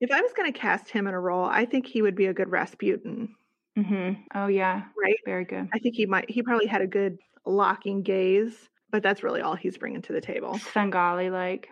If 0.00 0.10
I 0.10 0.20
was 0.20 0.32
going 0.32 0.52
to 0.52 0.58
cast 0.58 0.90
him 0.90 1.06
in 1.06 1.14
a 1.14 1.20
role, 1.20 1.44
I 1.44 1.64
think 1.64 1.86
he 1.86 2.02
would 2.02 2.14
be 2.14 2.26
a 2.26 2.34
good 2.34 2.50
Rasputin, 2.50 3.34
Mm-hmm. 3.78 4.22
Oh 4.34 4.48
yeah, 4.48 4.88
right? 5.00 5.16
very 5.24 5.44
good. 5.44 5.68
I 5.72 5.78
think 5.78 5.94
he 5.94 6.06
might, 6.06 6.28
he 6.28 6.42
probably 6.42 6.66
had 6.66 6.82
a 6.82 6.86
good 6.86 7.18
locking 7.46 8.02
gaze, 8.02 8.68
but 8.90 9.02
that's 9.02 9.22
really 9.22 9.40
all 9.40 9.54
he's 9.54 9.78
bringing 9.78 10.02
to 10.02 10.12
the 10.12 10.20
table. 10.20 10.58
Svengali, 10.58 11.30
like 11.30 11.68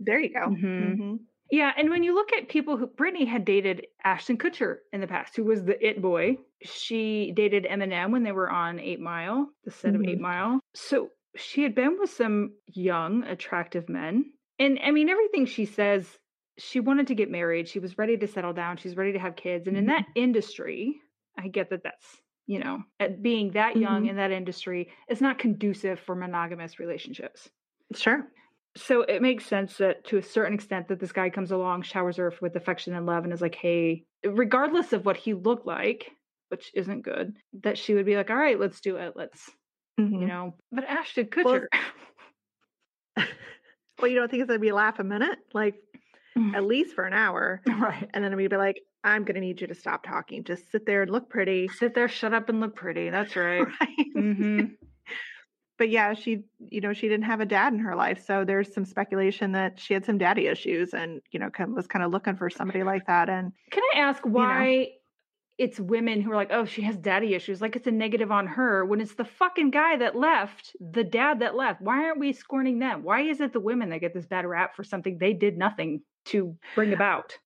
There 0.00 0.20
you 0.20 0.32
go. 0.32 0.48
Mhm. 0.50 0.98
Mhm. 0.98 1.18
Yeah. 1.52 1.72
And 1.76 1.90
when 1.90 2.02
you 2.02 2.14
look 2.14 2.32
at 2.32 2.48
people 2.48 2.76
who 2.76 2.86
Brittany 2.88 3.24
had 3.26 3.44
dated 3.44 3.86
Ashton 4.04 4.38
Kutcher 4.38 4.78
in 4.92 5.00
the 5.00 5.06
past, 5.06 5.36
who 5.36 5.44
was 5.44 5.64
the 5.64 5.76
it 5.86 6.02
boy. 6.02 6.38
She 6.62 7.32
dated 7.36 7.64
Eminem 7.70 8.10
when 8.10 8.22
they 8.24 8.32
were 8.32 8.50
on 8.50 8.80
Eight 8.80 9.00
Mile, 9.00 9.48
the 9.64 9.70
set 9.70 9.94
of 9.94 10.00
Mhm. 10.00 10.08
Eight 10.10 10.20
Mile. 10.20 10.60
So 10.74 11.10
she 11.36 11.62
had 11.62 11.74
been 11.74 11.98
with 12.00 12.10
some 12.10 12.54
young, 12.74 13.22
attractive 13.24 13.88
men. 13.88 14.32
And 14.58 14.78
I 14.82 14.90
mean, 14.90 15.08
everything 15.08 15.46
she 15.46 15.64
says, 15.66 16.18
she 16.58 16.80
wanted 16.80 17.06
to 17.08 17.14
get 17.14 17.30
married. 17.30 17.68
She 17.68 17.78
was 17.78 17.98
ready 17.98 18.16
to 18.18 18.26
settle 18.26 18.52
down. 18.52 18.76
She's 18.76 18.96
ready 18.96 19.12
to 19.12 19.18
have 19.18 19.36
kids. 19.36 19.66
And 19.68 19.76
in 19.76 19.84
Mhm. 19.84 19.88
that 19.88 20.06
industry, 20.14 21.00
I 21.38 21.48
get 21.48 21.70
that 21.70 21.82
that's, 21.82 22.20
you 22.46 22.58
know, 22.58 22.82
at 23.00 23.22
being 23.22 23.52
that 23.52 23.76
young 23.76 24.04
Mhm. 24.04 24.10
in 24.10 24.16
that 24.16 24.30
industry 24.30 24.92
is 25.08 25.20
not 25.20 25.38
conducive 25.38 25.98
for 26.00 26.14
monogamous 26.14 26.78
relationships. 26.78 27.50
Sure. 27.94 28.30
So 28.76 29.02
it 29.02 29.20
makes 29.20 29.44
sense 29.46 29.76
that 29.78 30.04
to 30.06 30.16
a 30.16 30.22
certain 30.22 30.54
extent 30.54 30.88
that 30.88 30.98
this 30.98 31.12
guy 31.12 31.28
comes 31.30 31.50
along, 31.50 31.82
showers 31.82 32.16
her 32.16 32.32
with 32.40 32.56
affection 32.56 32.94
and 32.94 33.04
love, 33.04 33.24
and 33.24 33.32
is 33.32 33.42
like, 33.42 33.54
hey, 33.54 34.04
regardless 34.24 34.92
of 34.94 35.04
what 35.04 35.16
he 35.18 35.34
looked 35.34 35.66
like, 35.66 36.10
which 36.48 36.70
isn't 36.74 37.02
good, 37.02 37.36
that 37.62 37.76
she 37.76 37.94
would 37.94 38.06
be 38.06 38.16
like, 38.16 38.30
all 38.30 38.36
right, 38.36 38.58
let's 38.58 38.80
do 38.80 38.96
it. 38.96 39.12
Let's, 39.14 39.50
you 39.98 40.04
Mhm. 40.06 40.26
know. 40.26 40.54
But 40.70 40.84
Ashton 40.84 41.28
Well, 41.44 41.60
Kutcher. 41.60 41.66
well, 43.98 44.10
you 44.10 44.16
don't 44.18 44.30
think 44.30 44.40
it's 44.42 44.48
going 44.48 44.58
to 44.58 44.62
be 44.62 44.68
a 44.70 44.74
laugh 44.74 44.98
a 44.98 45.04
minute? 45.04 45.38
Like 45.52 45.74
at 46.54 46.64
least 46.64 46.94
for 46.94 47.04
an 47.04 47.12
hour. 47.12 47.60
right. 47.66 48.08
And 48.14 48.24
then 48.24 48.34
we'd 48.36 48.48
be 48.50 48.56
like, 48.56 48.80
I'm 49.04 49.24
going 49.24 49.34
to 49.34 49.40
need 49.40 49.60
you 49.60 49.66
to 49.66 49.74
stop 49.74 50.02
talking. 50.04 50.44
Just 50.44 50.70
sit 50.70 50.86
there 50.86 51.02
and 51.02 51.10
look 51.10 51.28
pretty. 51.28 51.68
Sit 51.68 51.94
there, 51.94 52.08
shut 52.08 52.32
up, 52.32 52.48
and 52.48 52.60
look 52.60 52.74
pretty. 52.76 53.10
That's 53.10 53.36
right. 53.36 53.66
Right. 53.80 54.06
hmm 54.14 54.60
But 55.82 55.90
yeah, 55.90 56.14
she, 56.14 56.44
you 56.70 56.80
know, 56.80 56.92
she 56.92 57.08
didn't 57.08 57.24
have 57.24 57.40
a 57.40 57.44
dad 57.44 57.72
in 57.72 57.80
her 57.80 57.96
life. 57.96 58.24
So 58.24 58.44
there's 58.44 58.72
some 58.72 58.84
speculation 58.84 59.50
that 59.50 59.80
she 59.80 59.94
had 59.94 60.04
some 60.04 60.16
daddy 60.16 60.46
issues 60.46 60.94
and, 60.94 61.20
you 61.32 61.40
know, 61.40 61.50
was 61.70 61.88
kind 61.88 62.04
of 62.04 62.12
looking 62.12 62.36
for 62.36 62.48
somebody 62.48 62.84
like 62.84 63.04
that. 63.08 63.28
And 63.28 63.50
Can 63.72 63.82
I 63.92 63.98
ask 63.98 64.22
why 64.22 64.90
it's 65.58 65.80
women 65.80 66.20
who 66.20 66.30
are 66.30 66.36
like, 66.36 66.52
oh, 66.52 66.66
she 66.66 66.82
has 66.82 66.96
daddy 66.96 67.34
issues? 67.34 67.60
Like 67.60 67.74
it's 67.74 67.88
a 67.88 67.90
negative 67.90 68.30
on 68.30 68.46
her 68.46 68.84
when 68.84 69.00
it's 69.00 69.16
the 69.16 69.24
fucking 69.24 69.72
guy 69.72 69.96
that 69.96 70.14
left, 70.14 70.76
the 70.78 71.02
dad 71.02 71.40
that 71.40 71.56
left. 71.56 71.80
Why 71.80 72.04
aren't 72.04 72.20
we 72.20 72.32
scorning 72.32 72.78
them? 72.78 73.02
Why 73.02 73.22
is 73.22 73.40
it 73.40 73.52
the 73.52 73.58
women 73.58 73.88
that 73.88 73.98
get 73.98 74.14
this 74.14 74.26
bad 74.26 74.46
rap 74.46 74.76
for 74.76 74.84
something 74.84 75.18
they 75.18 75.32
did 75.32 75.58
nothing 75.58 76.02
to 76.26 76.56
bring 76.76 76.92
about? 76.92 77.36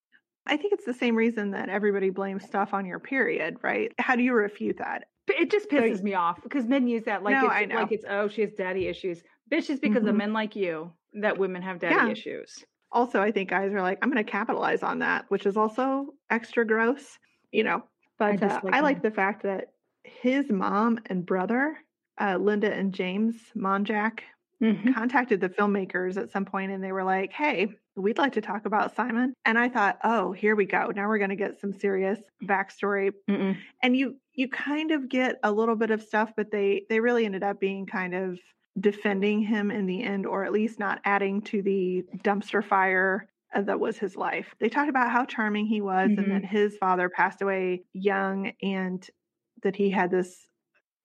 I 0.45 0.57
think 0.57 0.73
it's 0.73 0.85
the 0.85 0.93
same 0.93 1.15
reason 1.15 1.49
that 1.51 1.69
everybody 1.69 2.11
blames 2.11 2.43
stuff 2.43 2.75
on 2.75 2.85
your 2.85 2.99
period, 2.99 3.57
right? 3.63 3.91
How 3.97 4.15
do 4.15 4.21
you 4.21 4.33
refute 4.33 4.77
that? 4.77 5.05
It 5.27 5.51
just 5.51 5.69
So- 5.69 5.77
pisses 5.77 6.01
me 6.03 6.13
off 6.13 6.41
because 6.41 6.65
men 6.65 6.87
use 6.87 7.03
that 7.03 7.23
like 7.23 7.33
No, 7.35 7.45
it's 7.45 7.53
I 7.53 7.65
like 7.65 7.91
it's 7.91 8.05
oh 8.07 8.27
she 8.27 8.41
has 8.41 8.53
daddy 8.53 8.87
issues. 8.87 9.23
Bitch, 9.51 9.69
it's 9.69 9.79
because 9.79 10.05
of 10.05 10.13
Mhm. 10.15 10.19
men 10.19 10.33
like 10.33 10.55
you 10.55 10.91
that 11.13 11.37
women 11.37 11.61
have 11.61 11.79
daddy 11.79 11.95
Yeah. 11.95 12.09
issues. 12.09 12.63
Also, 12.91 13.21
I 13.21 13.31
think 13.31 13.49
guys 13.49 13.73
are 13.73 13.81
like, 13.81 13.99
I'm 14.01 14.09
going 14.09 14.23
to 14.23 14.29
capitalize 14.31 14.81
on 14.83 14.99
that, 14.99 15.25
which 15.29 15.45
is 15.45 15.57
also 15.57 16.13
extra 16.29 16.65
gross, 16.65 17.19
you 17.51 17.63
know. 17.63 17.83
But 18.17 18.41
uh, 18.41 18.47
dislike 18.47 18.73
I 18.73 18.79
like 18.79 19.01
the 19.01 19.11
fact 19.11 19.43
that 19.43 19.73
his 20.03 20.49
mom 20.49 20.99
and 21.07 21.25
brother, 21.25 21.77
uh, 22.19 22.37
Linda 22.37 22.73
and 22.73 22.93
James 22.93 23.35
Monjack, 23.55 24.19
Mhm. 24.61 24.93
contacted 24.93 25.41
the 25.41 25.49
filmmakers 25.49 26.17
at 26.17 26.31
some 26.31 26.45
point 26.45 26.71
and 26.71 26.81
they 26.83 26.91
were 26.93 27.03
like, 27.03 27.31
hey, 27.33 27.73
we'd 27.97 28.17
like 28.17 28.33
to 28.33 28.41
talk 28.41 28.65
about 28.65 28.95
Simon. 28.95 29.33
And 29.45 29.57
I 29.57 29.69
thought, 29.69 29.97
oh, 30.03 30.31
here 30.31 30.55
we 30.55 30.65
go. 30.65 30.91
Now 30.95 31.07
we're 31.07 31.17
going 31.17 31.31
to 31.31 31.35
get 31.35 31.59
some 31.59 31.73
serious 31.73 32.19
backstory. 32.43 33.11
Mm-mm. 33.29 33.57
And 33.83 33.95
you 33.97 34.17
you 34.33 34.47
kind 34.49 34.91
of 34.91 35.09
get 35.09 35.39
a 35.43 35.51
little 35.51 35.75
bit 35.75 35.89
of 35.91 36.01
stuff, 36.03 36.31
but 36.37 36.51
they 36.51 36.83
they 36.89 36.99
really 36.99 37.25
ended 37.25 37.43
up 37.43 37.59
being 37.59 37.85
kind 37.85 38.13
of 38.13 38.39
defending 38.79 39.41
him 39.41 39.71
in 39.71 39.87
the 39.87 40.03
end, 40.03 40.25
or 40.27 40.45
at 40.45 40.51
least 40.51 40.77
not 40.79 41.01
adding 41.03 41.41
to 41.41 41.61
the 41.63 42.03
dumpster 42.23 42.63
fire 42.63 43.27
uh, 43.53 43.61
that 43.61 43.79
was 43.79 43.97
his 43.97 44.15
life. 44.15 44.53
They 44.59 44.69
talked 44.69 44.89
about 44.89 45.09
how 45.09 45.25
charming 45.25 45.65
he 45.65 45.81
was 45.81 46.09
Mhm. 46.11 46.17
and 46.19 46.31
that 46.31 46.45
his 46.45 46.77
father 46.77 47.09
passed 47.09 47.41
away 47.41 47.83
young 47.93 48.51
and 48.61 49.07
that 49.63 49.75
he 49.75 49.89
had 49.89 50.11
this 50.11 50.46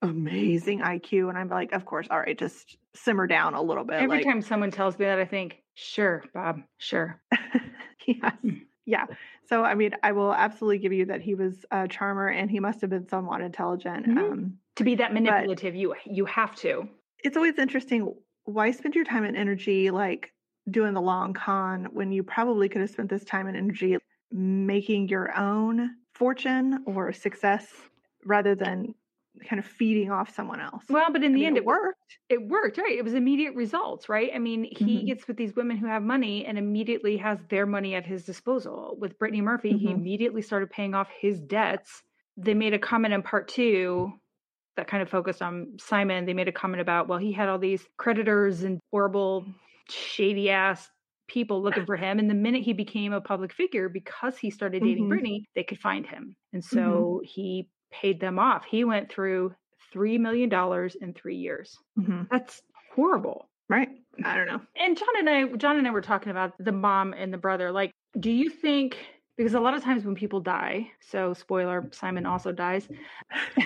amazing 0.03 0.83
IQ. 0.83 1.29
And 1.29 1.38
I'm 1.38 1.49
like, 1.49 1.73
of 1.73 1.85
course, 1.85 2.07
all 2.11 2.21
right, 2.21 2.38
just 2.38 2.77
simmer 2.95 3.27
down 3.27 3.55
a 3.55 3.62
little 3.62 3.85
bit. 3.85 3.97
Every 4.01 4.19
like, 4.19 4.25
time 4.25 4.43
someone 4.43 4.71
tells 4.71 4.99
me 4.99 5.05
that, 5.07 5.19
I 5.19 5.25
think, 5.25 5.62
sure, 5.75 6.25
Bob, 6.35 6.61
sure. 6.79 7.23
yes. 8.07 8.35
Mm. 8.45 8.62
Yeah. 8.85 9.07
So, 9.45 9.65
I 9.65 9.75
mean, 9.75 9.93
I 10.03 10.12
will 10.12 10.35
absolutely 10.35 10.79
give 10.79 10.93
you 10.93 11.07
that 11.07 11.21
he 11.21 11.35
was 11.35 11.65
a 11.71 11.87
charmer 11.87 12.29
and 12.29 12.51
he 12.51 12.59
must 12.61 12.81
have 12.81 12.91
been 12.91 13.07
somewhat 13.09 13.41
intelligent. 13.41 14.07
Mhm. 14.07 14.19
Um, 14.19 14.59
To 14.77 14.85
be 14.85 14.95
that 14.97 15.12
manipulative, 15.12 15.75
you 15.77 15.95
you 16.05 16.25
have 16.25 16.55
to. 16.57 16.88
it's 17.23 17.37
always 17.37 17.59
interesting. 17.59 18.15
Why 18.45 18.71
spend 18.73 18.95
your 18.95 19.05
time 19.05 19.25
and 19.25 19.37
energy 19.37 19.91
like 19.91 20.33
doing 20.71 20.95
the 20.95 21.01
long 21.01 21.33
con 21.35 21.87
when 21.93 22.12
you 22.12 22.23
probably 22.23 22.69
could 22.69 22.81
have 22.81 22.91
spent 22.91 23.11
this 23.11 23.25
time 23.25 23.47
and 23.47 23.57
energy 23.57 23.97
making 24.31 25.09
your 25.09 25.37
own 25.37 25.97
fortune 26.15 26.83
or 26.87 27.12
success 27.12 27.73
rather 28.25 28.55
than 28.55 28.95
kind 29.49 29.59
of 29.61 29.66
feeding 29.66 30.11
off 30.11 30.35
someone 30.35 30.61
else? 30.61 30.85
Well, 30.88 31.11
but 31.12 31.25
in 31.25 31.35
I 31.35 31.35
the 31.35 31.45
mean, 31.45 31.47
end, 31.47 31.57
it 31.57 31.64
worked. 31.64 32.18
It 32.29 32.49
worked, 32.49 32.79
right? 32.79 32.92
It 32.99 33.05
was 33.05 33.14
immediate 33.14 33.55
results, 33.55 34.09
right? 34.09 34.31
I 34.35 34.38
mean, 34.38 34.64
he 34.64 35.05
Mhm. 35.05 35.05
gets 35.05 35.27
with 35.29 35.37
these 35.37 35.55
women 35.57 35.77
who 35.77 35.87
have 35.87 36.03
money 36.03 36.45
and 36.45 36.59
immediately 36.59 37.16
has 37.18 37.38
their 37.49 37.66
money 37.66 37.95
at 37.95 38.07
his 38.07 38.25
disposal. 38.25 38.97
With 39.01 39.18
Brittany 39.18 39.40
Murphy, 39.40 39.77
he 39.79 39.90
Mhm. 39.90 39.92
immediately 39.92 40.42
started 40.42 40.71
paying 40.71 40.95
off 40.95 41.09
his 41.21 41.40
debts. 41.40 42.03
They 42.37 42.55
made 42.55 42.75
a 42.75 42.79
comment 42.79 43.14
in 43.14 43.23
part 43.23 43.49
two 43.49 44.12
that 44.77 44.88
kind 44.88 45.03
of 45.03 45.11
focused 45.11 45.42
on 45.42 45.77
Simon. 45.81 46.27
They 46.27 46.35
made 46.35 46.49
a 46.49 46.53
comment 46.53 46.81
about, 46.81 47.09
well, 47.09 47.18
he 47.18 47.33
had 47.33 47.49
all 47.49 47.59
these 47.59 47.87
creditors 47.99 48.62
and 48.62 48.81
horrible, 48.92 49.47
shady 49.88 50.51
ass 50.51 50.90
people 51.29 51.62
looking 51.62 51.87
for 51.87 51.97
him. 51.97 52.18
And 52.18 52.31
the 52.31 52.35
minute 52.35 52.62
he 52.64 52.73
became 52.73 53.12
a 53.12 53.21
public 53.21 53.53
figure, 53.53 53.88
because 53.88 54.38
he 54.38 54.51
started 54.51 54.83
dating 54.83 55.07
Mhm. 55.07 55.09
Brittany, 55.09 55.45
they 55.55 55.64
could 55.64 55.79
find 55.79 56.07
him. 56.07 56.37
And 56.53 56.64
so 56.64 57.21
he 57.25 57.68
paid 57.92 58.18
them 58.20 58.38
off. 58.38 58.64
He 58.64 58.85
went 58.85 59.11
through 59.12 59.55
$3 59.94 60.18
million 60.18 60.50
in 61.00 61.14
three 61.14 61.37
years. 61.37 61.78
Mhm. 61.98 62.26
That's 62.31 62.61
horrible. 62.94 63.48
Right. 63.68 63.88
I 64.24 64.37
don't 64.37 64.46
know. 64.46 64.61
And 64.76 64.96
John 64.98 65.09
and 65.18 65.31
I, 65.31 65.46
John 65.57 65.78
and 65.78 65.87
I 65.87 65.90
were 65.90 66.00
talking 66.02 66.31
about 66.31 66.52
the 66.59 66.72
mom 66.72 67.14
and 67.14 67.33
the 67.33 67.38
brother. 67.38 67.70
Like, 67.72 67.92
do 68.18 68.31
you 68.31 68.50
think? 68.50 68.96
Because 69.38 69.55
a 69.55 69.61
lot 69.61 69.72
of 69.74 69.83
times 69.83 70.05
when 70.05 70.14
people 70.14 70.40
die, 70.40 70.90
so 71.00 71.33
spoiler, 71.33 71.88
Simon 71.92 72.26
also 72.26 72.52
dies. 72.52 72.87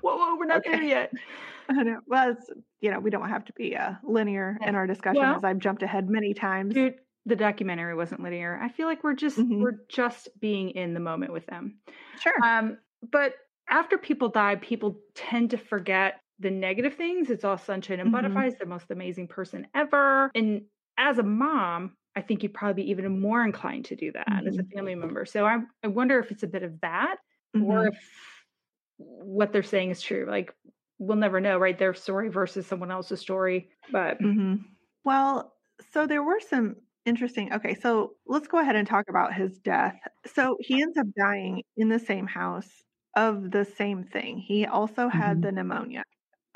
whoa, 0.00 0.16
whoa, 0.16 0.36
we're 0.36 0.44
not 0.46 0.62
there 0.64 0.82
yet. 0.82 1.12
I 1.68 1.82
know. 1.82 2.00
Well, 2.06 2.32
it's, 2.32 2.50
you 2.80 2.90
know, 2.90 3.00
we 3.00 3.08
don't 3.10 3.28
have 3.28 3.44
to 3.46 3.52
be 3.54 3.74
uh, 3.76 3.92
linear 4.02 4.58
in 4.66 4.74
our 4.74 4.86
discussion 4.86 5.22
Well- 5.22 5.36
as 5.36 5.44
I've 5.44 5.58
jumped 5.58 5.82
ahead 5.82 6.10
many 6.10 6.34
times. 6.34 6.74
Dude, 6.74 6.96
the 7.24 7.36
documentary 7.36 7.94
wasn't 7.94 8.22
linear. 8.22 8.60
I 8.62 8.68
feel 8.68 8.86
like 8.86 9.02
we're 9.02 9.14
just 9.14 9.38
Mhm. 9.38 9.60
we're 9.62 9.78
just 9.88 10.28
being 10.40 10.70
in 10.70 10.92
the 10.92 11.00
moment 11.00 11.32
with 11.32 11.46
them. 11.46 11.78
Sure. 12.20 12.34
Um, 12.44 12.76
but 13.10 13.34
after 13.68 13.98
people 13.98 14.28
die, 14.28 14.56
people 14.56 15.00
tend 15.14 15.50
to 15.50 15.58
forget 15.58 16.20
the 16.38 16.50
negative 16.50 16.94
things. 16.94 17.30
It's 17.30 17.44
all 17.44 17.58
sunshine 17.58 18.00
and 18.00 18.10
Mhm. 18.10 18.12
butterflies. 18.12 18.56
The 18.58 18.66
most 18.66 18.90
amazing 18.90 19.28
person 19.28 19.66
ever. 19.74 20.30
And 20.34 20.66
as 20.98 21.18
a 21.18 21.22
mom, 21.22 21.96
I 22.16 22.22
think 22.22 22.42
you'd 22.42 22.54
probably 22.54 22.84
be 22.84 22.90
even 22.90 23.20
more 23.20 23.44
inclined 23.44 23.86
to 23.86 23.96
do 23.96 24.12
that 24.12 24.44
as 24.46 24.58
a 24.58 24.64
Mhm. 24.64 24.74
family 24.74 24.94
member. 24.94 25.24
So 25.26 25.46
I 25.46 25.58
I 25.82 25.88
wonder 25.88 26.18
if 26.18 26.30
it's 26.30 26.42
a 26.42 26.48
bit 26.48 26.62
of 26.62 26.80
that, 26.80 27.16
or 27.58 27.86
Mhm. 27.86 27.88
if 27.88 28.44
what 28.98 29.52
they're 29.52 29.62
saying 29.62 29.90
is 29.90 30.02
true. 30.02 30.26
Like 30.28 30.54
we'll 30.98 31.16
never 31.16 31.40
know, 31.40 31.58
right? 31.58 31.78
Their 31.78 31.94
story 31.94 32.28
versus 32.28 32.66
someone 32.66 32.90
else's 32.90 33.20
story. 33.20 33.70
But 33.90 34.18
hmm 34.20 34.54
Well, 35.04 35.54
so 35.92 36.06
there 36.06 36.22
were 36.22 36.40
some 36.40 36.76
interesting. 37.04 37.52
Okay, 37.52 37.74
so 37.74 38.16
let's 38.26 38.48
go 38.48 38.58
ahead 38.58 38.76
and 38.76 38.86
talk 38.88 39.06
about 39.08 39.34
his 39.34 39.58
death. 39.60 39.96
So 40.26 40.56
he 40.60 40.82
ends 40.82 40.96
up 40.98 41.06
dying 41.16 41.62
in 41.76 41.88
the 41.88 41.98
same 41.98 42.26
house 42.26 42.82
of 43.16 43.50
the 43.52 43.64
same 43.64 44.04
thing. 44.04 44.38
He 44.38 44.66
also 44.66 45.08
had 45.08 45.40
Mhm. 45.40 45.42
the 45.42 45.52
pneumonia. 45.52 46.02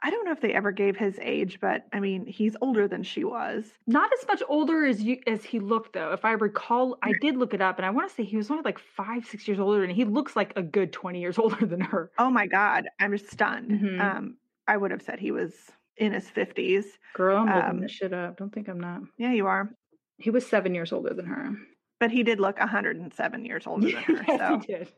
I 0.02 0.10
don't 0.10 0.24
know 0.24 0.32
if 0.32 0.40
they 0.40 0.54
ever 0.54 0.70
gave 0.72 0.96
his 0.96 1.18
age, 1.20 1.58
but 1.60 1.86
I 1.92 2.00
mean, 2.00 2.24
he's 2.26 2.56
older 2.60 2.86
than 2.88 3.02
she 3.02 3.24
was. 3.24 3.78
not 3.86 4.12
as 4.12 4.26
much 4.28 4.42
older 4.48 4.84
as 4.84 5.02
you 5.02 5.20
as 5.26 5.44
he 5.44 5.58
looked 5.60 5.92
though. 5.94 6.12
If 6.12 6.24
I 6.24 6.32
recall, 6.32 6.98
I 7.02 7.12
did 7.14 7.36
look 7.36 7.54
it 7.54 7.60
up 7.60 7.78
and 7.78 7.86
I 7.86 7.90
want 7.90 8.08
to 8.08 8.14
say 8.14 8.22
he 8.24 8.36
was 8.36 8.50
only 8.50 8.62
like 8.62 8.78
five, 8.78 9.24
six 9.26 9.48
years 9.48 9.58
older, 9.60 9.82
and 9.82 9.92
he 9.92 10.04
looks 10.04 10.36
like 10.36 10.52
a 10.56 10.62
good 10.62 10.92
20 10.92 11.20
years 11.20 11.38
older 11.44 11.66
than 11.66 11.80
her. 11.80 12.12
Oh 12.18 12.30
my 12.30 12.46
God, 12.46 12.88
I'm 13.00 13.12
just 13.12 13.30
stunned. 13.30 13.72
Mhm. 13.72 14.00
Um, 14.00 14.38
I 14.68 14.76
would 14.76 14.90
have 14.92 15.02
said 15.02 15.18
he 15.18 15.32
was 15.32 15.72
in 15.96 16.12
his 16.12 16.30
50s. 16.30 16.98
Girl, 17.14 17.38
I'm 17.38 17.52
looking 17.52 17.70
Um, 17.70 17.80
this 17.80 17.90
shit 17.92 18.12
up. 18.12 18.36
Don't 18.36 18.52
think 18.54 18.68
I'm 18.68 18.78
not. 18.80 19.02
Yeah, 19.18 19.32
you 19.32 19.46
are. 19.46 19.72
He 20.18 20.30
was 20.30 20.46
seven 20.46 20.74
years 20.74 20.92
older 20.92 21.14
than 21.14 21.26
her. 21.26 21.56
But 22.00 22.12
he 22.12 22.22
did 22.22 22.38
look 22.38 22.58
107 22.60 23.44
years 23.44 23.66
older 23.66 23.90
than 23.90 24.02
her. 24.04 24.24
yes, 24.28 24.38
so. 24.38 24.60
he 24.60 24.66
did. 24.66 24.92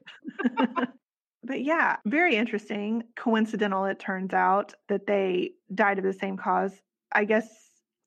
But 1.42 1.62
yeah, 1.62 1.96
very 2.06 2.36
interesting. 2.36 3.04
Coincidental, 3.16 3.84
it 3.86 3.98
turns 3.98 4.32
out 4.34 4.74
that 4.88 5.06
they 5.06 5.52
died 5.74 5.98
of 5.98 6.04
the 6.04 6.12
same 6.12 6.36
cause. 6.36 6.80
I 7.12 7.24
guess 7.24 7.48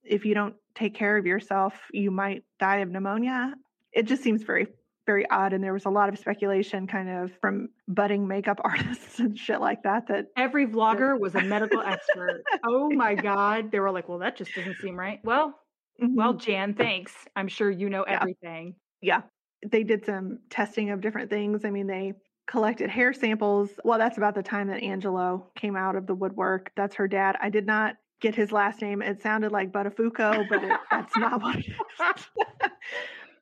if 0.03 0.25
you 0.25 0.33
don't 0.35 0.55
take 0.75 0.93
care 0.93 1.17
of 1.17 1.25
yourself, 1.25 1.73
you 1.91 2.11
might 2.11 2.43
die 2.59 2.77
of 2.77 2.89
pneumonia. 2.89 3.53
It 3.91 4.03
just 4.03 4.21
seems 4.23 4.43
very, 4.43 4.67
very 5.05 5.27
odd. 5.29 5.53
And 5.53 5.63
there 5.63 5.73
was 5.73 5.85
a 5.85 5.89
lot 5.89 6.09
of 6.09 6.17
speculation 6.19 6.87
kind 6.87 7.09
of 7.09 7.31
from 7.41 7.69
budding 7.87 8.27
makeup 8.27 8.59
artists 8.63 9.19
and 9.19 9.37
shit 9.37 9.59
like 9.61 9.83
that. 9.83 10.07
That 10.07 10.27
Every 10.37 10.67
vlogger 10.67 11.19
was 11.19 11.35
a 11.35 11.41
medical 11.41 11.81
expert. 11.85 12.43
Oh 12.63 12.89
my 12.89 13.15
God. 13.15 13.71
They 13.71 13.79
were 13.79 13.91
like, 13.91 14.07
well, 14.09 14.19
that 14.19 14.35
just 14.37 14.53
doesn't 14.53 14.77
seem 14.79 14.95
right. 14.97 15.19
Well, 15.23 15.59
well, 15.99 16.33
Mhm. 16.35 16.39
Jan, 16.39 16.73
thanks. 16.75 17.13
I'm 17.35 17.47
sure 17.47 17.69
you 17.71 17.89
know 17.89 18.05
Yeah. 18.07 18.19
everything. 18.21 18.75
yeah, 19.01 19.21
they 19.65 19.83
did 19.83 20.05
some 20.05 20.39
testing 20.49 20.89
of 20.89 21.01
different 21.01 21.29
things. 21.29 21.65
I 21.65 21.69
mean, 21.69 21.87
they 21.87 22.13
collected 22.47 22.89
hair 22.89 23.13
samples. 23.13 23.71
Well, 23.83 23.97
that's 23.99 24.17
about 24.17 24.35
the 24.35 24.43
time 24.43 24.67
that 24.67 24.83
Angelo 24.83 25.51
came 25.55 25.75
out 25.75 25.95
of 25.95 26.07
the 26.07 26.15
woodwork. 26.15 26.71
That's 26.75 26.95
her 26.95 27.07
dad. 27.07 27.35
I 27.41 27.49
did 27.49 27.65
not 27.65 27.95
get 28.21 28.35
his 28.35 28.51
last 28.51 28.81
name. 28.81 29.01
It 29.01 29.21
sounded 29.21 29.51
like 29.51 29.71
Buttafuoco, 29.71 30.47
but 30.49 30.63
it, 30.63 30.79
that's 30.91 31.15
not 31.17 31.41
what 31.41 31.57
it 31.59 31.65
is. 31.67 32.27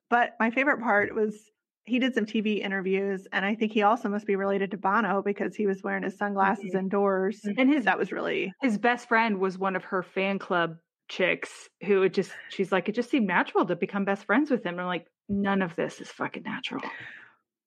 but 0.09 0.35
my 0.39 0.49
favorite 0.51 0.79
part 0.81 1.13
was 1.15 1.49
he 1.85 1.99
did 1.99 2.13
some 2.13 2.25
TV 2.25 2.59
interviews, 2.61 3.27
and 3.31 3.43
I 3.45 3.55
think 3.55 3.71
he 3.71 3.81
also 3.81 4.07
must 4.07 4.27
be 4.27 4.35
related 4.35 4.71
to 4.71 4.77
Bono 4.77 5.21
because 5.23 5.55
he 5.55 5.65
was 5.65 5.81
wearing 5.83 6.03
his 6.03 6.17
sunglasses 6.17 6.73
Mhm. 6.73 6.79
indoors. 6.79 7.41
And 7.57 7.69
his 7.69 7.85
That 7.85 7.97
was 7.97 8.11
really 8.11 8.53
his 8.61 8.77
best 8.77 9.07
friend 9.07 9.39
was 9.39 9.57
one 9.57 9.75
of 9.75 9.83
her 9.85 10.03
fan 10.03 10.37
club 10.39 10.77
chicks 11.09 11.67
who 11.83 12.03
it 12.03 12.13
just 12.13 12.31
she's 12.49 12.71
like, 12.71 12.87
it 12.87 12.95
just 12.95 13.09
seemed 13.09 13.27
natural 13.27 13.65
to 13.65 13.75
become 13.75 14.05
best 14.05 14.25
friends 14.25 14.49
with 14.51 14.63
him. 14.63 14.73
And 14.75 14.81
I'm 14.81 14.87
like, 14.87 15.07
none 15.27 15.61
of 15.61 15.75
this 15.75 15.99
is 15.99 16.09
fucking 16.09 16.43
natural. 16.43 16.81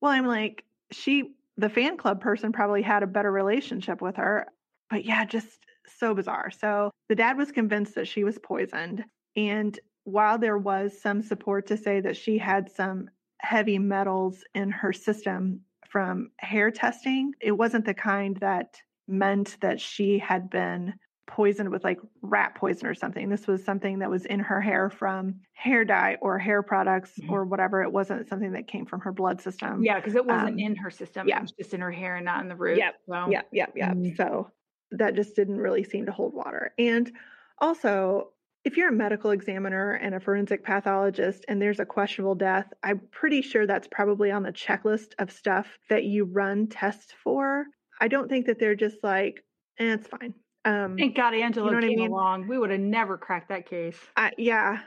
well. 0.01 0.11
I'm 0.11 0.25
like 0.25 0.63
she, 0.91 1.35
the 1.57 1.69
fan 1.69 1.97
club 1.97 2.21
person, 2.21 2.51
probably 2.51 2.81
had 2.81 3.03
a 3.03 3.07
better 3.07 3.31
relationship 3.31 4.01
with 4.01 4.17
her, 4.17 4.47
but 4.89 5.05
yeah, 5.05 5.25
just 5.25 5.65
so 5.99 6.13
bizarre. 6.13 6.51
So 6.51 6.91
the 7.09 7.15
dad 7.15 7.37
was 7.37 7.51
convinced 7.51 7.95
that 7.95 8.07
she 8.07 8.23
was 8.23 8.37
poisoned, 8.39 9.05
and 9.35 9.77
while 10.03 10.37
there 10.37 10.57
was 10.57 10.99
some 11.01 11.21
support 11.21 11.67
to 11.67 11.77
say 11.77 11.99
that 12.01 12.17
she 12.17 12.37
had 12.37 12.71
some 12.71 13.09
heavy 13.39 13.79
metals 13.79 14.43
in 14.53 14.71
her 14.71 14.93
system 14.93 15.61
from 15.87 16.31
hair 16.37 16.71
testing, 16.71 17.33
it 17.41 17.51
wasn't 17.51 17.85
the 17.85 17.93
kind 17.93 18.37
that 18.37 18.77
meant 19.07 19.57
that 19.61 19.79
she 19.79 20.19
had 20.19 20.49
been 20.49 20.93
poisoned 21.27 21.69
with 21.71 21.83
like 21.83 21.99
rat 22.21 22.55
poison 22.55 22.87
or 22.87 22.93
something. 22.93 23.29
This 23.29 23.47
was 23.47 23.63
something 23.63 23.99
that 23.99 24.09
was 24.09 24.25
in 24.25 24.39
her 24.41 24.61
hair 24.61 24.89
from 24.89 25.41
hair 25.53 25.83
dye 25.85 26.17
or 26.21 26.37
hair 26.37 26.61
products 26.63 27.19
Mhm. 27.19 27.29
or 27.31 27.45
whatever. 27.45 27.81
It 27.81 27.91
wasn't 27.91 28.27
something 28.27 28.51
that 28.53 28.67
came 28.67 28.85
from 28.85 29.01
her 29.01 29.11
blood 29.11 29.41
system. 29.41 29.83
Yeah, 29.83 29.99
because 29.99 30.15
it 30.15 30.25
wasn't 30.25 30.53
Um, 30.53 30.59
in 30.59 30.75
her 30.77 30.91
system. 30.91 31.27
yeah. 31.27 31.39
It 31.39 31.41
was 31.41 31.51
just 31.53 31.73
in 31.73 31.81
her 31.81 31.91
hair 31.91 32.15
and 32.15 32.25
not 32.25 32.41
in 32.41 32.49
the 32.49 32.55
root. 32.55 32.77
Yep, 32.77 32.95
So, 33.07 33.29
Yeah, 33.29 33.41
yeah, 33.51 33.67
yeah. 33.75 33.93
Mm. 33.93 34.15
So 34.15 34.51
that 34.91 35.15
just 35.15 35.35
didn't 35.35 35.57
really 35.59 35.83
seem 35.83 36.05
to 36.05 36.11
hold 36.11 36.33
water. 36.33 36.73
And 36.77 37.11
also, 37.59 38.31
if 38.63 38.77
you're 38.77 38.89
a 38.89 38.93
medical 38.93 39.31
examiner 39.31 39.91
and 39.93 40.15
a 40.15 40.19
forensic 40.19 40.63
pathologist 40.63 41.45
and 41.47 41.61
there's 41.61 41.79
a 41.79 41.85
questionable 41.85 42.35
death, 42.35 42.71
I'm 42.83 42.99
pretty 43.11 43.41
sure 43.41 43.65
that's 43.67 43.87
probably 43.87 44.31
on 44.31 44.43
the 44.43 44.51
checklist 44.51 45.13
of 45.19 45.31
stuff 45.31 45.77
that 45.89 46.03
you 46.03 46.25
run 46.25 46.67
tests 46.67 47.11
for. 47.11 47.65
I 48.01 48.07
don't 48.07 48.27
think 48.29 48.45
that 48.47 48.59
they're 48.59 48.75
just 48.75 49.03
like, 49.03 49.43
eh, 49.79 49.93
it's 49.93 50.07
fine. 50.07 50.33
Um, 50.65 50.97
Thank 50.97 51.15
God 51.15 51.33
Angelo 51.33 51.67
know 51.69 51.75
what 51.75 51.83
I 51.83 51.87
came 51.87 51.99
mean? 51.99 52.11
along. 52.11 52.47
We 52.47 52.57
would 52.57 52.71
have 52.71 52.79
never 52.79 53.17
cracked 53.17 53.49
that 53.49 53.69
case. 53.69 53.97
I, 54.17 54.31
yeah, 54.37 54.79